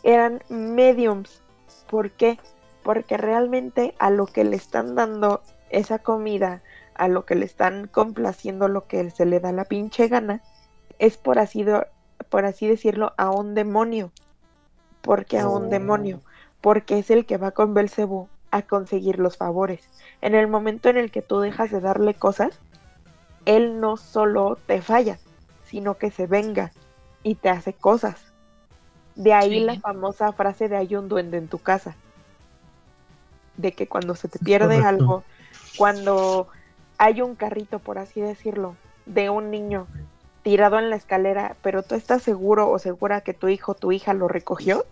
[0.03, 1.43] eran mediums.
[1.89, 2.39] ¿Por qué?
[2.83, 6.63] Porque realmente a lo que le están dando esa comida,
[6.95, 10.43] a lo que le están complaciendo lo que se le da la pinche gana,
[10.99, 11.65] es por así,
[12.29, 14.13] por así decirlo, a un demonio.
[15.03, 15.69] porque a un Oh.
[15.69, 16.23] demonio,
[16.61, 19.89] porque es el que va con Belcebú a conseguir los favores.
[20.21, 22.61] En el momento en el que tú dejas de darle cosas,
[23.47, 25.19] él no solo te falla,
[25.65, 26.73] sino que se venga
[27.23, 28.21] y te hace cosas.
[29.15, 29.61] De ahí Sí.
[29.61, 31.97] la famosa frase de hay un duende en tu casa.
[33.57, 34.89] De que cuando se te pierde correcto.
[34.89, 35.23] algo,
[35.79, 36.49] cuando
[36.99, 39.87] hay un carrito, por así decirlo, de un niño
[40.43, 43.93] tirado en la escalera, pero tú estás seguro o segura que tu hijo o tu
[43.93, 44.85] hija lo recogió,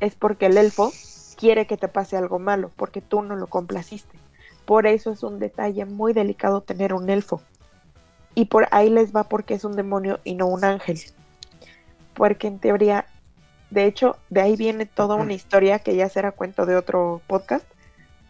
[0.00, 0.92] es porque el elfo
[1.36, 4.18] quiere que te pase algo malo, porque tú no lo complaciste.
[4.66, 7.40] Por eso es un detalle muy delicado tener un elfo.
[8.34, 10.98] Y por ahí les va porque es un demonio y no un ángel.
[12.14, 13.06] Porque en teoría,
[13.70, 17.64] de hecho, de ahí viene toda una historia que ya será cuento de otro podcast.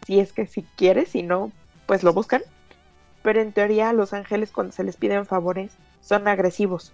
[0.06, 1.52] Si es que si quieres, si no,
[1.86, 2.42] pues lo buscan.
[3.22, 5.72] Pero en teoría los ángeles cuando se les piden favores
[6.02, 6.92] son agresivos.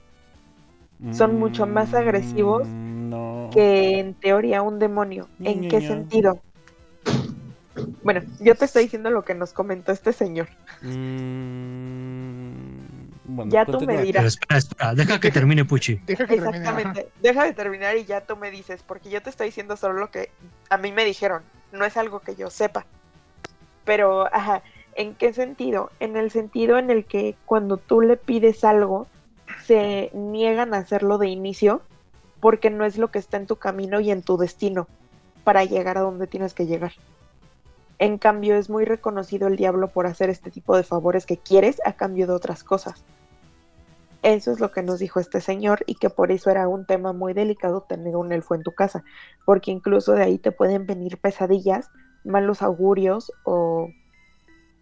[1.12, 3.50] Son mucho más agresivos Mm, no.
[3.52, 5.28] que en teoría un demonio.
[5.42, 6.38] ¿En qué sentido?
[8.02, 10.48] Bueno, yo te estoy diciendo lo que nos comentó este señor.
[10.82, 11.99] Mm,
[13.36, 14.22] Bueno, Ya tú me dirás.
[14.22, 15.96] Pero espera, espera, deja que termine Puchi.
[16.06, 16.48] Deja que termine.
[16.48, 16.58] ajá.
[16.58, 17.08] Exactamente.
[17.22, 20.10] Deja de terminar y ya tú me dices, porque yo te estoy diciendo solo lo
[20.10, 20.30] que
[20.68, 21.42] a mí me dijeron.
[21.72, 22.86] No es algo que yo sepa.
[23.84, 24.62] Pero, ajá,
[24.94, 25.90] ¿en qué sentido?
[26.00, 29.06] En el sentido en el que cuando tú le pides algo,
[29.64, 31.82] se niegan a hacerlo de inicio
[32.40, 34.88] porque no es lo que está en tu camino y en tu destino
[35.44, 36.92] para llegar a donde tienes que llegar.
[37.98, 41.80] En cambio, es muy reconocido el diablo por hacer este tipo de favores que quieres
[41.84, 43.04] a cambio de otras cosas.
[44.22, 47.12] Eso es lo que nos dijo este señor y que por eso era un tema
[47.12, 49.02] muy delicado tener un elfo en tu casa,
[49.46, 51.90] porque incluso de ahí te pueden venir pesadillas,
[52.24, 53.90] malos augurios o...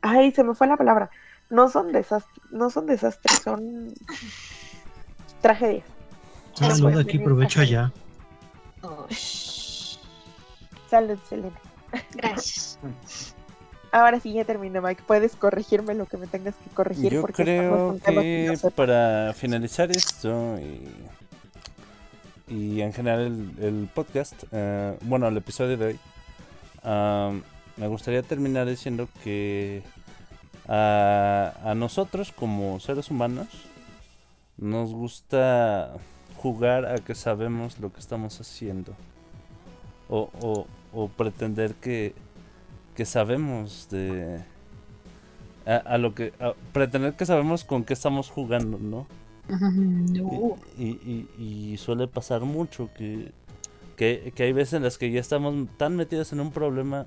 [0.00, 1.10] Ay, se me fue la palabra.
[1.50, 3.94] No son desastres, no son desastres, son
[5.40, 5.86] tragedias.
[6.54, 7.92] Salud, aquí provecho allá.
[8.82, 9.98] Ush,
[10.88, 11.60] Salud, Selena.
[12.14, 12.78] gracias.
[13.90, 15.02] Ahora sí ya terminé, Mike.
[15.06, 17.12] Puedes corregirme lo que me tengas que corregir.
[17.12, 23.20] Yo porque creo que para finalizar esto y, y en general
[23.58, 25.98] el, el podcast, eh, bueno, el episodio de hoy,
[27.76, 29.82] me gustaría terminar diciendo que
[30.66, 33.48] a, a nosotros como seres humanos
[34.56, 35.94] nos gusta
[36.36, 38.94] jugar a que sabemos lo que estamos haciendo
[40.08, 42.14] o, o, o pretender que,
[42.98, 44.40] que sabemos de
[45.64, 49.06] a, a lo que a pretender que sabemos con qué estamos jugando, ¿no?
[49.48, 50.56] No.
[50.76, 53.30] Y, y- y- y suele pasar mucho que,
[53.96, 57.06] que, que hay veces en las que ya estamos tan metidos en un problema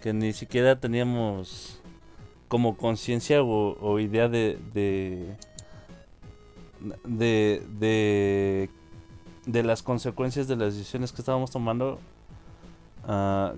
[0.00, 1.80] que ni siquiera teníamos
[2.46, 5.34] como conciencia o, o idea de de,
[7.04, 8.70] de de
[9.46, 11.98] de las consecuencias de las decisiones que estábamos tomando
[13.08, 13.54] ah,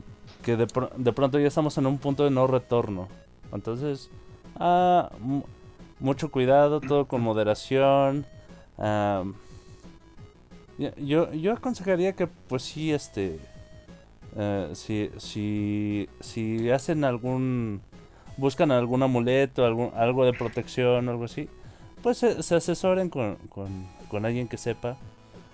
[0.47, 3.09] que de, pro- de pronto ya estamos en un punto de no retorno.
[3.52, 4.09] Entonces
[4.55, 5.43] ah, mu-
[5.98, 8.24] mucho cuidado todo con moderación
[8.78, 9.24] ah,
[10.98, 13.40] yo, yo aconsejaría que pues sí este
[14.36, 17.81] eh, si, si, si hacen algún
[18.36, 21.48] buscan algún amuleto algún, algo de protección algo así
[22.02, 24.97] pues se, se asesoren con, con, con alguien que sepa.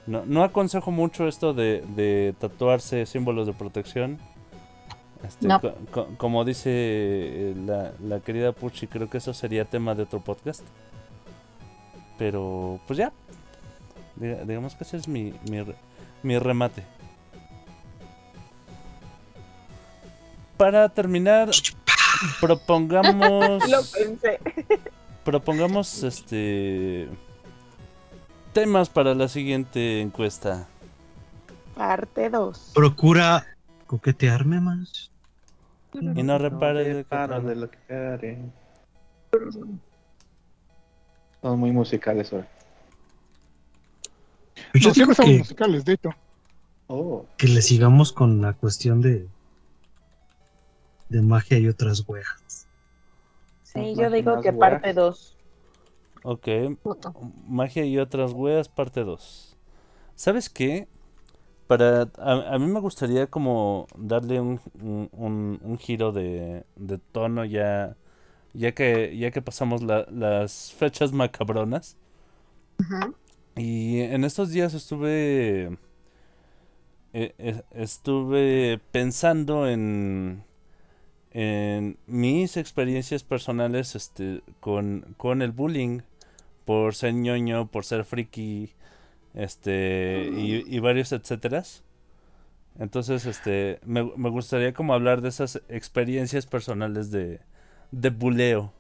[0.07, 4.19] No, no aconsejo mucho esto de, de tatuarse símbolos de protección
[5.27, 5.61] Este, No.
[5.61, 10.03] co- co- como dice eh, la, la querida Puchi creo que eso sería tema de
[10.03, 10.63] otro podcast
[12.19, 13.13] pero pues ya
[14.17, 15.77] Diga- digamos que ese es mi, mi, re-
[16.23, 16.85] mi remate
[20.57, 21.51] para terminar
[22.41, 24.39] propongamos Lo pensé.
[25.25, 27.09] propongamos este
[28.53, 30.69] temas para la siguiente encuesta
[31.75, 32.73] Parte 2.
[32.75, 33.47] Procura
[33.87, 35.11] coquetearme más.
[35.95, 38.39] Y no repare de que de lo que haré.
[41.41, 42.49] Son muy musicales ahora.
[44.73, 46.11] Pues Yo No, digo siempre que, musicales, de hecho.
[46.87, 49.29] Oh, que le sigamos con la cuestión de
[51.09, 52.67] de magia y otras weas.
[53.63, 54.73] Sí, yo digo que weas.
[54.73, 55.37] parte 2.
[56.25, 56.49] Ok,
[56.83, 57.13] Puto.
[57.47, 59.57] magia y otras weas, parte 2.
[60.15, 60.89] ¿Sabes qué?
[61.73, 66.99] Para, a, a mí me gustaría como darle un, un, un- un giro de, de
[66.99, 67.97] tono ya,
[68.55, 71.97] ya que, ya que pasamos la- las fechas macabronas.
[73.57, 75.79] Y en estos días estuve
[77.13, 80.45] eh, eh, estuve pensando en
[81.33, 86.01] en mis experiencias personales este con, con el bullying
[86.67, 88.73] por ser ñoño, por ser friki,
[89.35, 91.85] este y, y varios etcéteras.
[92.79, 97.41] Entonces, este me, me gustaría como hablar de esas experiencias personales de
[97.93, 98.73] de buleo.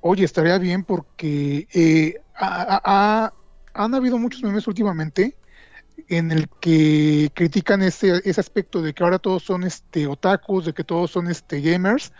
[0.00, 2.82] Oye, estaría bien porque eh, ha- ha-
[3.26, 3.34] ha-
[3.74, 5.36] han habido muchos memes últimamente
[6.08, 10.74] en el que critican ese, ese aspecto de que ahora todos son este otakus, de
[10.74, 12.12] que todos son este gamers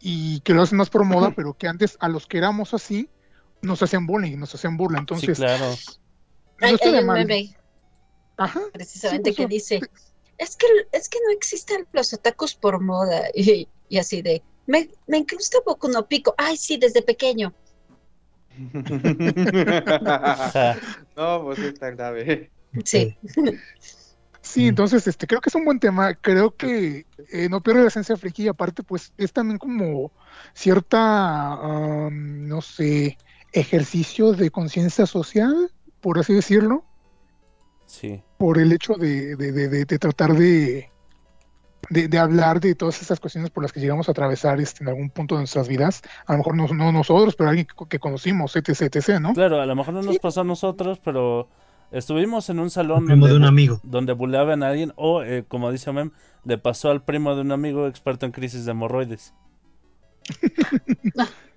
[0.00, 3.10] y que lo hacen más por moda, pero que antes a los que éramos así
[3.62, 4.98] nos hacían bullying, nos hacían burla.
[5.12, 5.82] Sí, Entonces, claro.
[6.60, 7.18] Hay, hay un mal.
[7.26, 7.54] meme
[8.36, 8.60] Ajá.
[8.72, 9.80] precisamente Sí, que dice,
[10.38, 13.22] es que, es que no existen los otakus por moda.
[13.34, 16.34] Y, y así de, me, me gusta Boku no Pico.
[16.38, 17.52] Ay, sí, desde pequeño.
[21.16, 22.50] No, pues sí está grave.
[22.84, 23.16] Sí.
[24.40, 26.14] Sí, entonces este creo que es un buen tema.
[26.14, 30.10] Creo que eh, no pierde la esencia friki y aparte, pues es también como
[30.54, 33.18] cierta, am, no sé,
[33.52, 35.70] ejercicio de conciencia social,
[36.00, 36.84] por así decirlo,
[37.86, 38.22] Sí.
[38.38, 40.90] por el hecho de, de- de- de- de tratar de,
[41.90, 44.88] de, de hablar de todas esas cuestiones por las que llegamos a atravesar este, en
[44.88, 46.02] algún punto de nuestras vidas.
[46.26, 49.32] A lo mejor no, no nosotros, pero alguien que, que conocimos, etc, etc, ¿no?
[49.32, 51.48] Claro, a lo mejor no nos pasó a nosotros, pero
[51.90, 53.80] estuvimos en un salón primo donde, de un amigo.
[53.82, 56.10] donde buleaban a alguien o, eh, como dice Mem,
[56.44, 59.32] le pasó al primo de un amigo experto en crisis de hemorroides.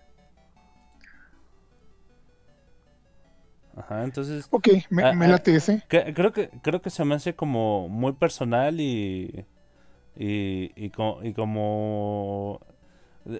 [3.75, 5.29] Ajá, entonces Ok, me, Ah, me ah.
[5.29, 5.81] late ese.
[5.87, 9.45] que- creo que creo que se me hace como muy personal y
[10.17, 12.59] y, y, co- y como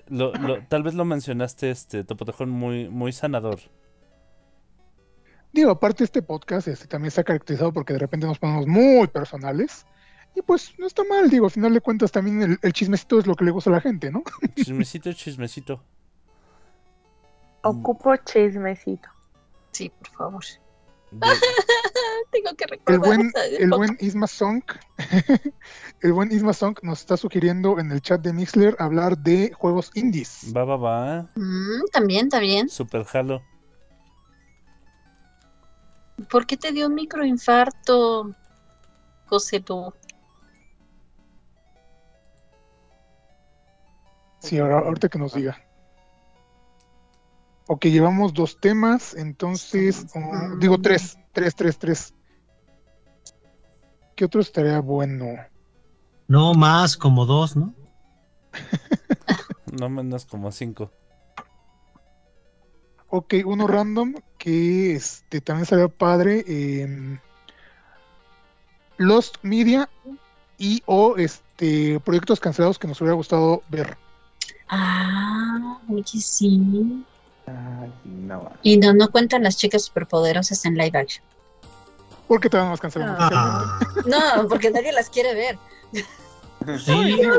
[0.07, 3.59] lo- lo- tal vez lo mencionaste este Topotejón muy muy sanador.
[5.53, 9.85] Digo, aparte este podcast este, también está caracterizado porque de repente nos ponemos muy personales.
[10.33, 13.27] Y pues no está mal, digo, al final de cuentas también el, el chismecito es
[13.27, 14.23] lo que le gusta a la gente, ¿no?
[14.55, 15.83] Chismecito, chismecito.
[17.63, 19.09] Ocupo chismecito.
[19.71, 20.43] Sí, por favor.
[21.11, 21.19] De-
[22.31, 22.99] Tengo que El recordar.
[22.99, 24.61] buen, el buen Isma Song,
[26.01, 29.91] el buen Isma Song nos está sugiriendo en el chat de Mixler hablar de juegos
[29.93, 30.53] indies.
[30.55, 31.21] Va, va, va.
[31.35, 32.69] Mm, también, también.
[32.69, 33.43] Super Halo.
[36.29, 38.33] ¿Por qué te dio un microinfarto,
[39.25, 39.93] José tú?
[44.39, 45.61] Sí, ahora, ahorita que nos diga.
[47.73, 52.13] Ok, llevamos dos temas, entonces, oh, digo tres, tres, tres, tres.
[54.13, 55.25] ¿Qué otro estaría bueno?
[56.27, 57.73] No más, como dos, ¿no?
[59.79, 60.91] No menos como cinco.
[63.07, 66.43] Ok, uno random que este también salió padre.
[66.47, 67.19] em,
[68.97, 69.89] Lost Media
[70.57, 73.97] y o este proyectos cancelados que nos hubiera gustado ver.
[74.67, 77.05] Ah, oye, sí.
[78.05, 78.51] No.
[78.63, 81.23] Y no, no cuentan las chicas superpoderosas en live action.
[82.27, 83.15] Porque todavía no las cancelaron.
[83.19, 85.57] Ah, No, porque nadie las quiere ver.
[86.79, 87.21] sí.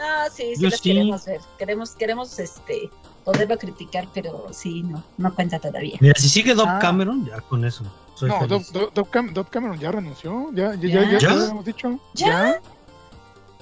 [0.00, 0.90] Ah, sí, sí Yo las sí.
[0.92, 1.40] queremos ver.
[1.56, 2.90] Queremos, queremos este
[3.24, 5.96] poderlo criticar, pero sí, no, no cuenta todavía.
[6.00, 6.78] Mira, si sigue Doc Ah.
[6.80, 7.84] Cameron, ya con eso.
[8.16, 10.50] Soy No, Cam- Dove Cameron ya renunció.
[10.52, 11.02] Ya, ya, ¿Ya?
[11.04, 11.28] ya, ya, ¿Ya?
[11.34, 11.98] lo habíamos dicho.
[12.14, 12.60] ¿Ya?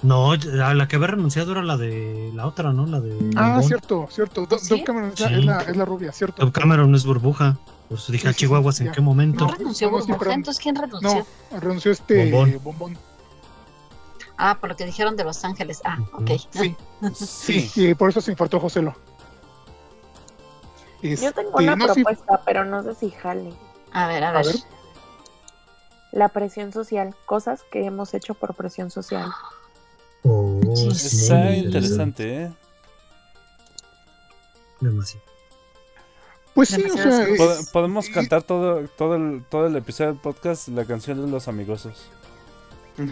[0.03, 2.85] No, la que había renunciado era la de la otra, ¿no?
[2.85, 3.31] La de.
[3.37, 3.67] Ah, Bond.
[3.67, 4.45] cierto, cierto.
[4.45, 4.69] Do- ¿Sí?
[4.69, 5.33] Dove Cameron es la, Sí.
[5.35, 6.45] es la, es la rubia, cierto.
[6.45, 7.57] Doc Cameron es burbuja.
[7.89, 8.91] Pues dije, Sí, a Chihuahuas, ¿en ya.
[8.91, 9.45] qué momento?
[9.45, 11.25] No renunció no, Burbuja, entonces ¿quién renunció?
[11.51, 12.59] No, renunció este Bombón.
[12.63, 12.97] bombón.
[14.37, 15.81] Ah, por lo que dijeron de Los Ángeles.
[15.85, 16.31] Ah, ok.
[16.51, 16.75] Sí,
[17.13, 17.61] Sí.
[17.61, 18.95] sí, y por eso se infartó Joselo.
[21.01, 23.53] Yo tengo Este, una no, sí, propuesta, pero no sé si jale.
[23.91, 24.45] A ver, a A ver.
[24.47, 24.55] ver.
[26.13, 29.29] La presión social, cosas que hemos hecho por presión social.
[30.23, 32.51] Oh, Sí, Está interesante, ¿eh?
[34.79, 35.25] Demasiado.
[36.53, 37.27] Pues sí, o sea, cosas.
[37.29, 41.31] es- Pod- Podemos cantar todo, todo, el, todo el episodio del podcast la canción de
[41.31, 42.05] los amigosos.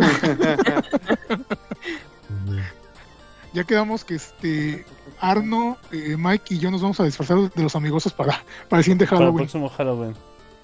[3.53, 4.85] Ya quedamos que este
[5.19, 8.83] Arno, eh, Mike y yo nos vamos a disfrazar de los amigosos para, para el
[8.85, 9.37] siguiente Para el Halloween.
[9.39, 10.13] próximo Halloween.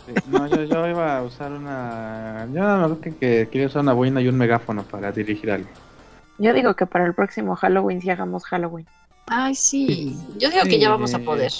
[0.06, 2.48] Sí, No, yo, yo iba a usar una.
[2.54, 5.68] Yo me acuerdo que, que quería usar una boina y un megáfono para dirigir algo.
[6.40, 8.86] Yo digo que para el próximo Halloween sí hagamos Halloween.
[9.28, 10.18] Ay, sí.
[10.38, 11.52] Yo digo que ya vamos a poder.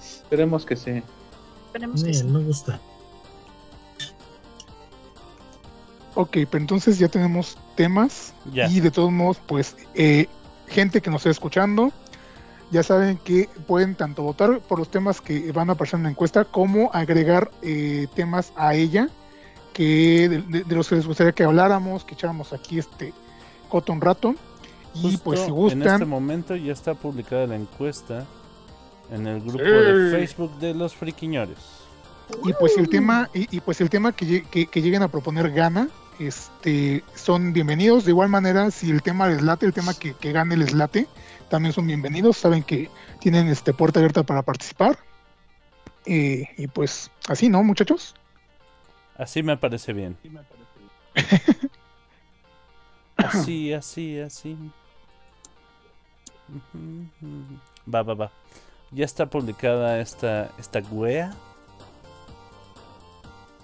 [0.00, 1.02] Esperemos que sí.
[1.66, 2.24] Esperemos que sí.
[2.24, 2.80] no gusta.
[6.14, 8.68] Ok, pero entonces ya tenemos temas Ya.
[8.68, 10.28] y de todos modos, pues, eh,
[10.66, 11.92] gente que nos está escuchando,
[12.70, 16.10] ya saben que pueden tanto votar por los temas que van a aparecer en la
[16.10, 19.08] encuesta como agregar eh, temas a ella
[19.74, 23.12] que de, de- de los que les gustaría que habláramos, que echáramos aquí este
[23.80, 24.34] coto un rato.
[24.94, 28.24] Y Justo pues si en gustan, este momento ya está publicada la encuesta
[29.10, 29.64] en el grupo Sí.
[29.64, 31.58] de Facebook de los friquiñores.
[32.44, 35.52] y pues el tema, y, y pues el tema que, que- que lleguen a proponer
[35.52, 35.88] gana,
[36.18, 38.04] este son bienvenidos.
[38.04, 41.06] De igual manera, si el tema les late, el tema que, que gane les late,
[41.50, 42.38] también son bienvenidos.
[42.38, 42.88] Saben que
[43.20, 44.98] tienen este puerta abierta para participar.
[46.06, 48.14] Eh, y pues así, ¿no, muchachos?
[49.18, 50.16] Así me parece bien.
[50.22, 50.28] Así,
[53.74, 54.56] así, así.
[56.48, 57.60] Ujú.
[57.92, 58.30] Va, va, va.
[58.92, 61.34] Ya está publicada esta, esta wea.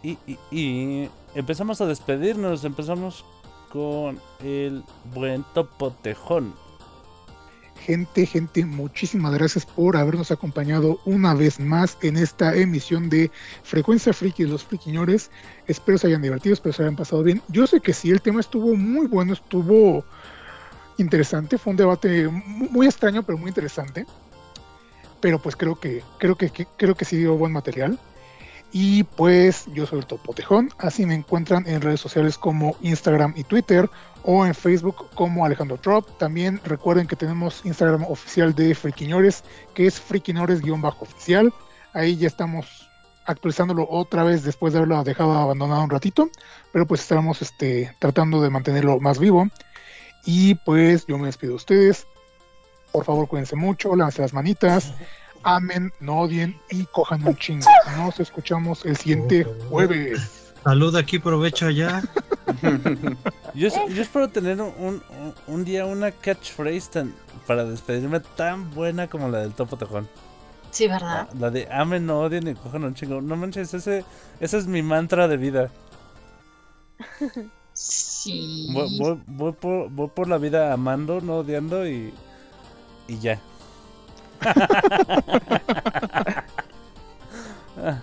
[0.03, 2.65] Y, y, y empezamos a despedirnos.
[2.65, 3.25] Empezamos
[3.71, 4.85] con el
[5.15, 6.55] buen topotejón.
[7.87, 13.31] Gente, gente, muchísimas gracias por habernos acompañado una vez más en esta emisión de
[13.65, 15.31] Frecuencia Friki de los Friquiñores.
[15.67, 17.43] Espero se hayan divertido, espero se hayan pasado bien.
[17.49, 20.05] Yo sé que sí, el tema estuvo muy bueno, estuvo
[20.99, 24.07] interesante, fue un debate mu- muy extraño, pero muy interesante.
[25.21, 27.99] Pero pues creo que, creo que- creo que sí dio buen material.
[28.73, 33.45] Y pues yo soy el Topotejón, así me encuentran en redes sociales como Instagram y
[33.45, 33.91] Twitter
[34.23, 36.17] o en Facebook como Alejandro Trop.
[36.17, 39.45] También recuerden que tenemos Instagram oficial de Friquiñores,
[39.75, 41.53] que es friquiñores-oficial.
[41.93, 42.89] Ahí ya estamos
[43.27, 46.31] actualizándolo otra vez después de haberlo dejado abandonado un ratito,
[46.73, 49.49] pero pues estaremos este, tratando de mantenerlo más vivo.
[50.25, 52.07] Y pues yo me despido de ustedes.
[52.91, 54.95] Por favor, cuídense mucho, lávense las manitas,
[55.45, 57.67] amen, no odien y cojan un chingo.
[57.97, 60.53] Nos escuchamos el siguiente jueves.
[60.65, 62.03] Salud aquí, provecho allá.
[63.55, 65.03] Yo, yo espero tener un, un-
[65.47, 67.15] un día una catchphrase tan,
[67.47, 70.09] para despedirme tan buena como la del Topo Tejón.
[70.71, 71.29] Sí, ¿verdad?
[71.39, 73.21] La de amen, no odien y cojan un chingo.
[73.21, 74.05] No manches, ese,
[74.41, 75.71] ese es mi mantra de vida.
[77.75, 78.69] Sí.
[78.73, 82.13] Voy, voy- voy por, voy por la vida amando, no odiando y,
[83.09, 83.41] y ya.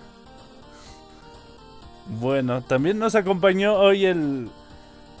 [2.20, 4.50] bueno, también nos acompañó hoy el,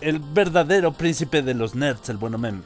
[0.00, 2.62] el verdadero príncipe de los nerds, el bueno Mem.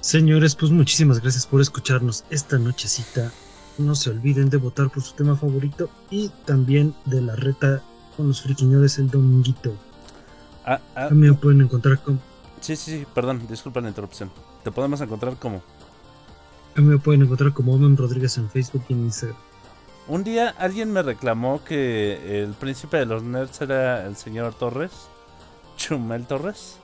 [0.00, 3.32] Señores, pues muchísimas gracias por escucharnos esta nochecita.
[3.78, 7.82] No se olviden de votar por su tema favorito y también de la reta
[8.16, 9.74] con los friquiñores el dominguito.
[10.64, 12.20] Ah, ah, También pueden encontrar con,
[12.60, 14.30] sí, sí, sí, perdón, disculpa la interrupción.
[14.64, 15.62] Te podemos encontrar como...
[16.76, 19.36] a mí me pueden encontrar como Omen Rodríguez en Facebook y en Instagram.
[20.08, 24.92] Un día alguien me reclamó que el príncipe de los nerds era el señor Torres,
[25.76, 26.78] Chumel Torres.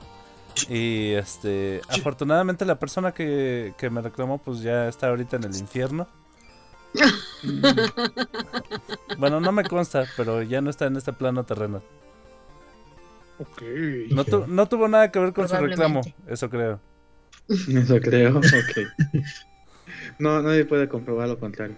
[0.69, 5.55] Y este, afortunadamente la persona que, que me reclamó pues ya está ahorita en el
[5.57, 6.07] infierno.
[9.17, 11.81] Bueno, no me consta, pero ya no está en este plano terreno.
[13.39, 13.61] Ok.
[14.11, 16.79] No, tu- no tuvo nada que ver con su reclamo, eso creo.
[17.49, 18.43] Eso creo, ok.
[20.19, 21.75] No, nadie puede comprobar lo contrario.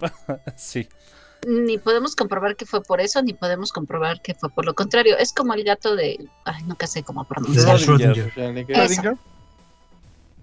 [0.56, 0.88] sí.
[1.46, 5.16] Ni podemos comprobar que fue por eso, ni podemos comprobar que fue por lo contrario.
[5.18, 6.24] Es como el gato de.
[6.44, 7.78] Ay, nunca sé cómo De pronunciar.
[7.78, 9.18] Schrödinger.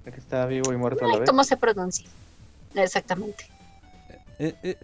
[0.03, 1.29] Que- está vivo y muerto a la Ay, vez.
[1.29, 2.05] ¿Cómo se pronuncia?
[2.75, 3.45] Exactamente.
[4.39, 4.77] Eh, eh.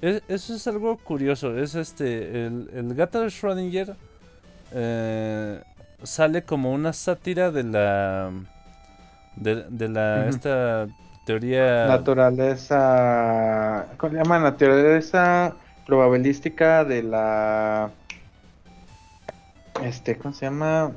[0.00, 1.56] Es- eso es algo curioso.
[1.56, 2.46] Es este.
[2.46, 3.94] El, el gato de Schrödinger
[4.72, 5.62] eh,
[6.02, 8.30] sale como una sátira de la.
[9.36, 10.28] De, de la.
[10.28, 10.88] Esta
[11.28, 11.86] teoría.
[11.86, 13.86] Naturaleza.
[13.98, 14.42] ¿Cómo le llaman?
[14.42, 15.54] Naturaleza
[15.86, 17.90] probabilística de la.
[19.82, 20.92] Este, ¿cómo se llama?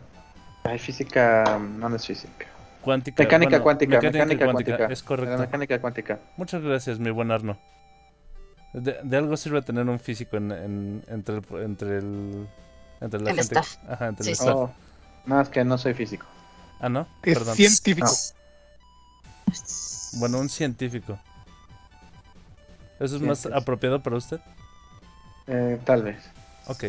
[0.63, 1.59] Ay, física.
[1.59, 2.45] No, no es física.
[2.81, 3.21] cuántica.
[3.21, 4.85] Mecánica bueno, cuántica, mecánica mecánica cuántica.
[4.87, 5.37] Es La correcto.
[5.37, 6.19] mecánica cuántica.
[6.37, 7.57] Muchas gracias, mi buen Arno.
[8.73, 12.47] De, de algo sirve tener un físico en, en- entre, el, entre el.
[13.01, 13.59] Entre la El gente.
[13.59, 13.77] staff.
[13.89, 14.55] Ajá, entre Sí, el staff.
[14.55, 14.71] Oh,
[15.25, 16.25] nada más que no soy físico.
[16.79, 17.01] Ah, ¿no?
[17.23, 17.55] Es Perdón.
[17.55, 18.07] científico.
[20.13, 21.17] Bueno, un científico.
[22.99, 24.39] ¿Eso es más apropiado para usted?
[25.47, 26.17] Eh, tal vez.
[26.67, 26.85] Ok.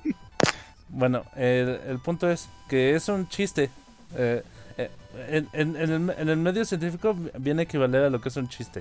[0.88, 3.70] bueno, el, el punto es que es un chiste.
[4.16, 4.42] Eh,
[4.78, 4.90] eh,
[5.28, 8.36] en, en- en el, en el medio científico viene a equivaler a lo que es
[8.36, 8.80] un chiste.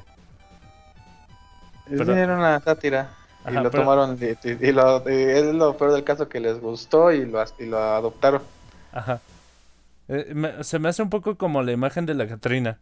[1.89, 3.09] Es Pero- era una sátira.
[3.49, 4.17] Y lo pero- tomaron.
[4.21, 7.43] Y, y- y lo, y es lo peor del caso que les gustó y lo,
[7.57, 8.43] y lo adoptaron.
[8.91, 9.19] Ajá.
[10.07, 12.77] Eh, me- se me hace un poco como la imagen de la Catrina.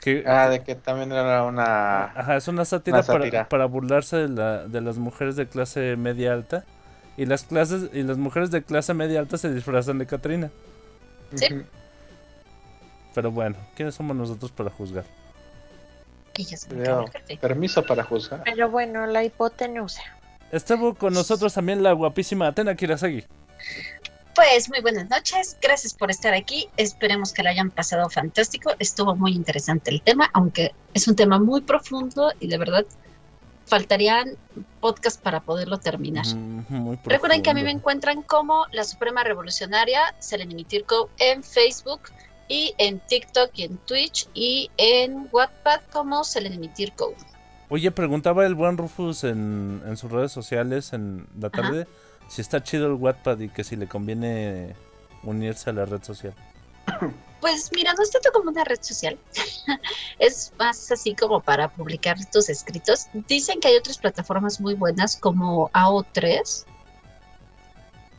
[0.00, 2.04] Que, Ah, de que también era una.
[2.04, 3.30] Ajá, es una sátira, Una sátira.
[3.30, 6.64] Para, para burlarse de, la, de las mujeres de clase media alta.
[7.16, 10.50] Y las clases y las mujeres de clase media alta se disfrazan de Catrina.
[11.34, 11.62] Sí.
[13.14, 15.04] Pero bueno, ¿quiénes somos nosotros para juzgar?
[16.36, 17.36] Y ya se me Leo, acabó el café.
[17.36, 18.42] Permiso para juzgar.
[18.44, 20.02] Pero bueno, la hipotenusa.
[20.50, 23.24] Estuvo con nosotros también la guapísima Atena Kirasagi.
[24.34, 26.68] Pues muy buenas noches, gracias por estar aquí.
[26.76, 28.72] Esperemos que lo hayan pasado fantástico.
[28.78, 32.86] Estuvo muy interesante el tema, aunque es un tema muy profundo y de verdad
[33.66, 34.36] faltarían
[34.80, 36.26] podcasts para poderlo terminar.
[36.26, 42.00] Mm, Recuerden que a mí me encuentran como la Suprema Revolucionaria Seleni Tirko en Facebook
[42.48, 47.14] y en TikTok y en Twitch y en Wattpad como Seleni Tirko.
[47.68, 51.86] Oye, preguntaba el buen Rufus en, en sus redes sociales en la Ajá.
[52.30, 54.76] Si está chido el Wattpad y que si le conviene
[55.24, 56.32] unirse a la red social.
[57.40, 59.18] Pues mira, no es tanto como una red social.
[60.18, 63.06] es más así como para publicar tus escritos.
[63.28, 66.66] Dicen que hay otras plataformas muy buenas como AO3.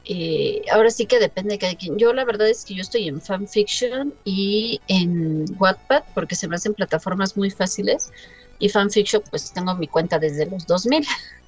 [0.05, 1.97] Eh, ahora sí que depende de cada quien.
[1.97, 6.55] Yo la verdad es que yo estoy en fanfiction y en Wattpad porque se me
[6.55, 8.11] hacen plataformas muy fáciles.
[8.59, 11.05] Y fanfiction pues tengo mi cuenta desde los 2000.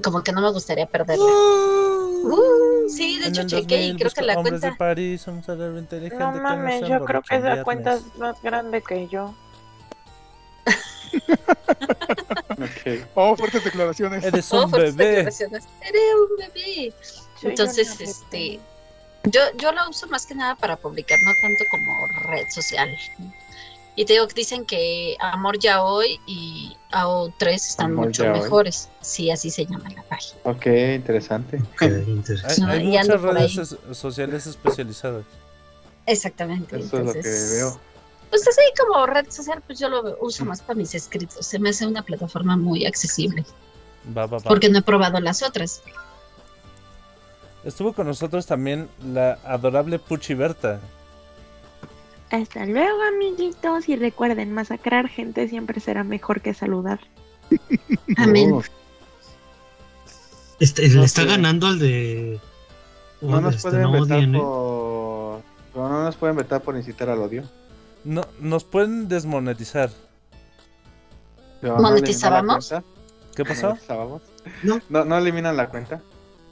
[0.00, 1.24] como que no me gustaría perderla.
[1.24, 4.70] Uh, sí, de En hecho chequé y 2000 creo que la cuenta...
[4.70, 8.82] de París, un cerebro inteligente No mames, yo creo que esa cuenta es más grande
[8.82, 9.34] que yo.
[13.14, 14.24] Oh, fuertes declaraciones.
[14.24, 15.20] Eres Oh, un fuertes bebé.
[15.20, 16.94] Eres un bebé.
[17.42, 18.60] Entonces, este,
[19.24, 21.92] yo, yo la uso más que nada para publicar, no tanto como
[22.30, 22.88] red social.
[23.94, 28.40] Y te digo que dicen que Amor Ya Hoy y AO3 están Amor mucho Hoy.
[28.40, 28.88] mejores.
[29.02, 30.40] Sí, así se llama la página.
[30.44, 31.58] Ok, interesante.
[31.58, 32.72] Ok, Hay, interesante.
[32.72, 35.24] hay muchas redes es- sociales especializadas.
[36.06, 36.78] Exactamente.
[36.78, 37.78] Eso es lo que veo.
[38.30, 41.46] Pues así como red social, pues yo lo uso más para mis escritos.
[41.46, 43.44] Se me hace una plataforma muy accesible.
[44.16, 44.44] Va, va, va.
[44.44, 45.82] Porque no he probado las otras.
[47.62, 50.80] Estuvo con nosotros también la adorable Puchi Berta.
[52.32, 53.88] Hasta luego, amiguitos.
[53.88, 56.98] Y recuerden, masacrar gente siempre será mejor que saludar.
[58.16, 58.60] Amén.
[60.58, 61.28] Este, No le está sé.
[61.28, 62.40] ganando al de.
[63.20, 64.28] no nos este, pueden no vetar ¿eh?
[64.32, 65.42] por...
[65.74, 67.44] no nos pueden vetar por incitar al odio.
[68.04, 69.90] No, nos pueden desmonetizar.
[71.62, 72.74] ¿Monetizábamos?
[73.36, 73.68] ¿Qué pasó?
[73.68, 74.22] ¿Monetizábamos?
[74.62, 74.80] No.
[74.88, 75.04] no.
[75.04, 76.00] No eliminan la cuenta.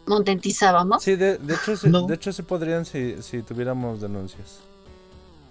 [0.07, 1.03] Monetizábamos.
[1.03, 2.07] Sí, de, de hecho, sí, No.
[2.07, 4.61] de hecho sí podrían si, si tuviéramos denuncias.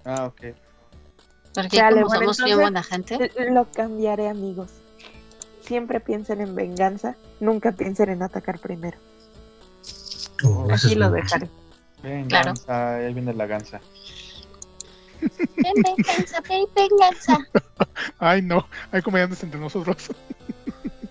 [0.06, 0.42] Ah, ok.
[1.54, 3.16] Porque Dale, como bueno, somos bien buena gente.
[3.36, 4.70] L- Lo cambiaré, amigos.
[5.62, 8.98] Siempre piensen en venganza, nunca piensen en atacar primero.
[10.46, 11.50] Oh, es lo dejaré.
[12.02, 13.82] Venganza, ahí viene la ganza.
[15.22, 17.38] Ven, venganza, ven, venganza.
[18.20, 18.66] Ay, no.
[18.92, 19.98] Hay comediantes entre nosotros.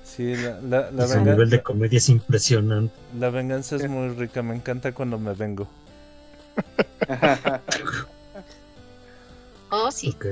[0.03, 2.95] Sí, la, la, la, Ese venga- nivel de comedia es impresionante.
[3.19, 4.43] la venganza es muy rica.
[4.43, 5.69] Me encanta cuando me vengo.
[9.71, 10.15] Oh, sí.
[10.17, 10.27] Ok.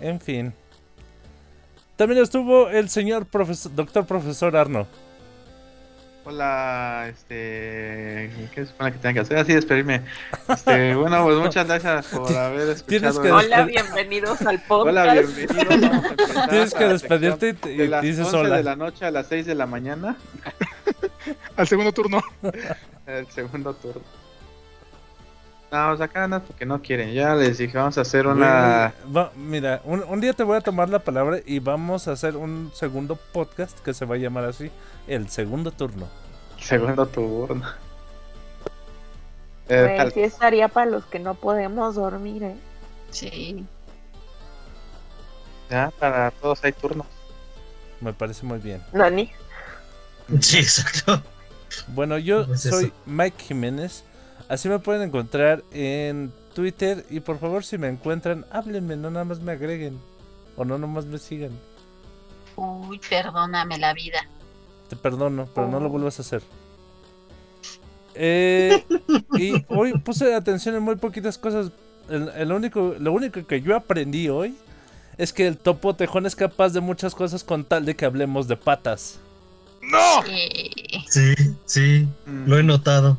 [0.00, 0.52] En fin.
[1.96, 4.86] También estuvo el señor profesor, doctor profesor Arno.
[6.26, 8.30] Hola, este.
[8.54, 9.36] ¿Qué supone que tengo que hacer?
[9.36, 10.00] Así despedirme.
[10.48, 13.22] Este, bueno, pues muchas gracias por haber escuchado.
[13.22, 14.88] que Hola, bienvenidos al podcast.
[14.88, 16.02] Hola, bienvenidos.
[16.48, 18.56] Tienes que despedirte y, te- de las dices 11 hola.
[18.56, 20.16] de la noche a las 6 de la mañana.
[21.56, 22.22] Al segundo turno.
[23.06, 24.00] El segundo turno.
[25.74, 27.12] No, no, porque no quieren.
[27.12, 28.94] Ya les dije, vamos a hacer una.
[29.14, 32.36] Va- mira, un, un día te voy a tomar la palabra y vamos a hacer
[32.36, 34.70] un segundo podcast que se va a llamar así,
[35.08, 36.06] el segundo turno.
[36.60, 37.66] Segundo turno.
[39.68, 42.56] Eh, sí estaría para los que no podemos dormir, ¿eh?
[43.10, 43.66] Sí.
[45.70, 47.06] ya, para todos hay turnos.
[48.00, 48.80] Me parece muy bien.
[48.92, 49.28] Nani.
[50.40, 51.20] Sí, exacto.
[51.88, 52.92] Bueno, yo Pues soy.
[53.06, 54.04] Mike Jiménez.
[54.48, 57.04] Así me pueden encontrar en Twitter.
[57.10, 59.98] Y por favor, si me encuentran, háblenme, no nada más me agreguen.
[60.56, 61.50] O no nomás me sigan.
[62.56, 64.26] Uy, perdóname la vida.
[64.88, 65.90] Te perdono, pero no lo Oh.
[65.90, 66.42] vuelvas a hacer.
[68.14, 68.84] Eh,
[69.38, 71.72] y hoy puse atención en muy poquitas cosas.
[72.08, 74.56] El, el único, lo único que yo aprendí hoy
[75.16, 78.46] es que el topo tejón es capaz de muchas cosas con tal de que hablemos
[78.46, 79.18] de patas.
[79.82, 80.22] ¡No!
[81.08, 81.34] Sí,
[81.66, 83.18] sí, Mm, lo he notado.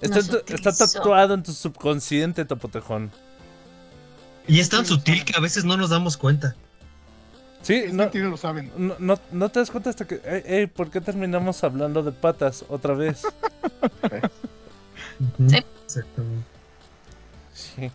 [0.00, 3.10] Está, tatuado en tu subconsciente, topo tejón.
[4.46, 6.54] Y es tan sutil que a veces no nos damos cuenta.
[7.62, 8.70] Sí, Es no, mentira, lo saben.
[8.76, 10.20] no, no, no te das cuenta hasta que...
[10.24, 13.22] Ey, ey, ¿por qué terminamos hablando de patas otra vez?
[15.48, 15.56] Sí.
[15.84, 16.46] Exactamente.
[17.52, 17.90] Sí.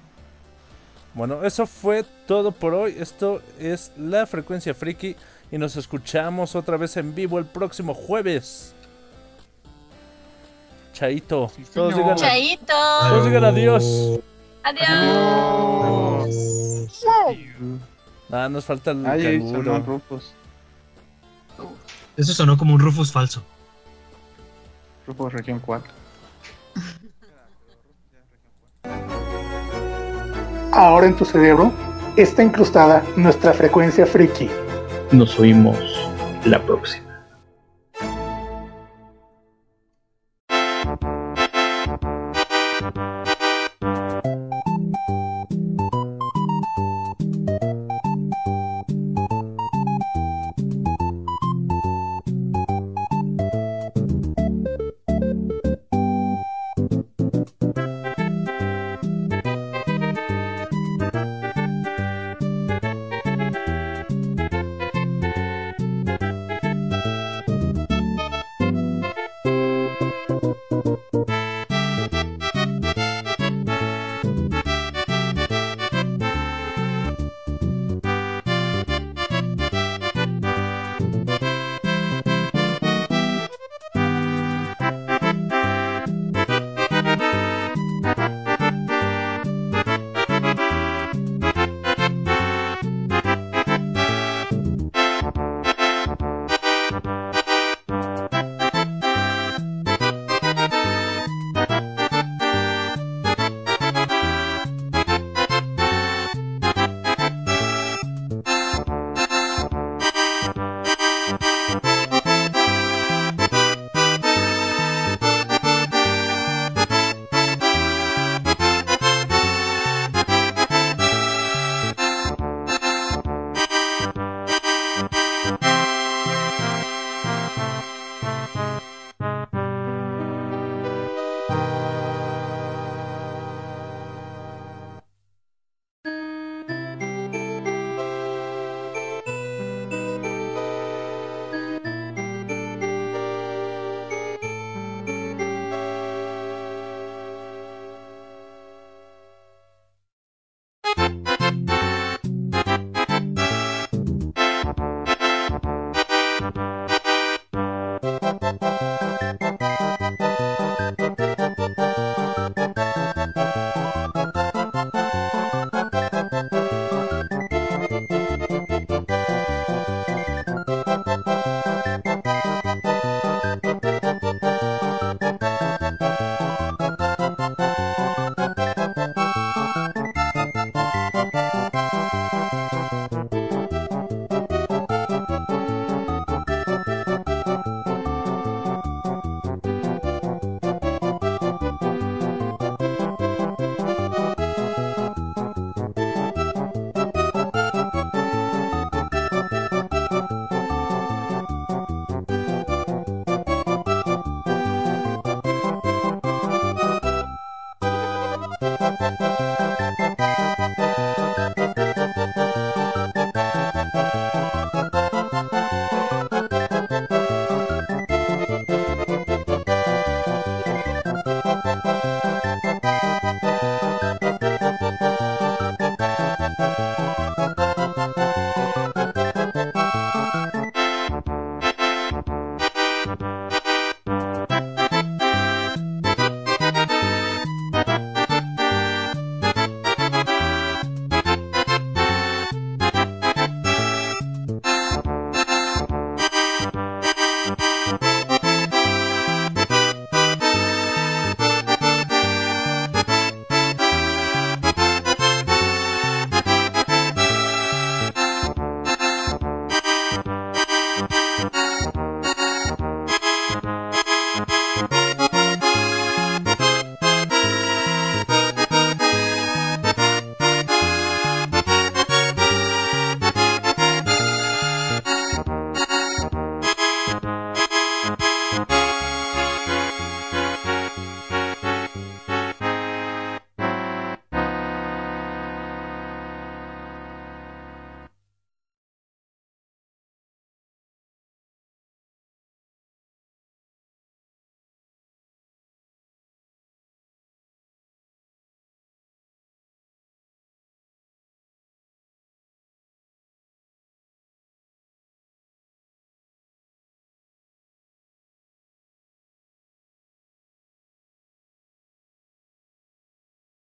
[1.13, 2.95] Bueno, eso fue todo por hoy.
[2.99, 5.15] Esto es la frecuencia friki
[5.51, 8.75] y nos escuchamos otra vez en vivo el próximo jueves.
[10.93, 11.49] Chaito.
[11.55, 12.73] Sí, Todos digan, Chaito.
[13.09, 13.83] Todos digan adiós.
[14.63, 14.89] Adiós.
[17.25, 17.81] Adiós.
[18.31, 19.63] ah, nos falta el Ay, canguro.
[19.63, 20.33] sonó Rufus.
[22.15, 23.43] Eso sonó como un Rufus falso.
[25.07, 25.91] Rufus Región 4.
[30.71, 31.71] Ahora en tu cerebro
[32.15, 34.49] está incrustada nuestra frecuencia friki.
[35.11, 35.77] Nos oímos
[36.45, 37.12] la próxima.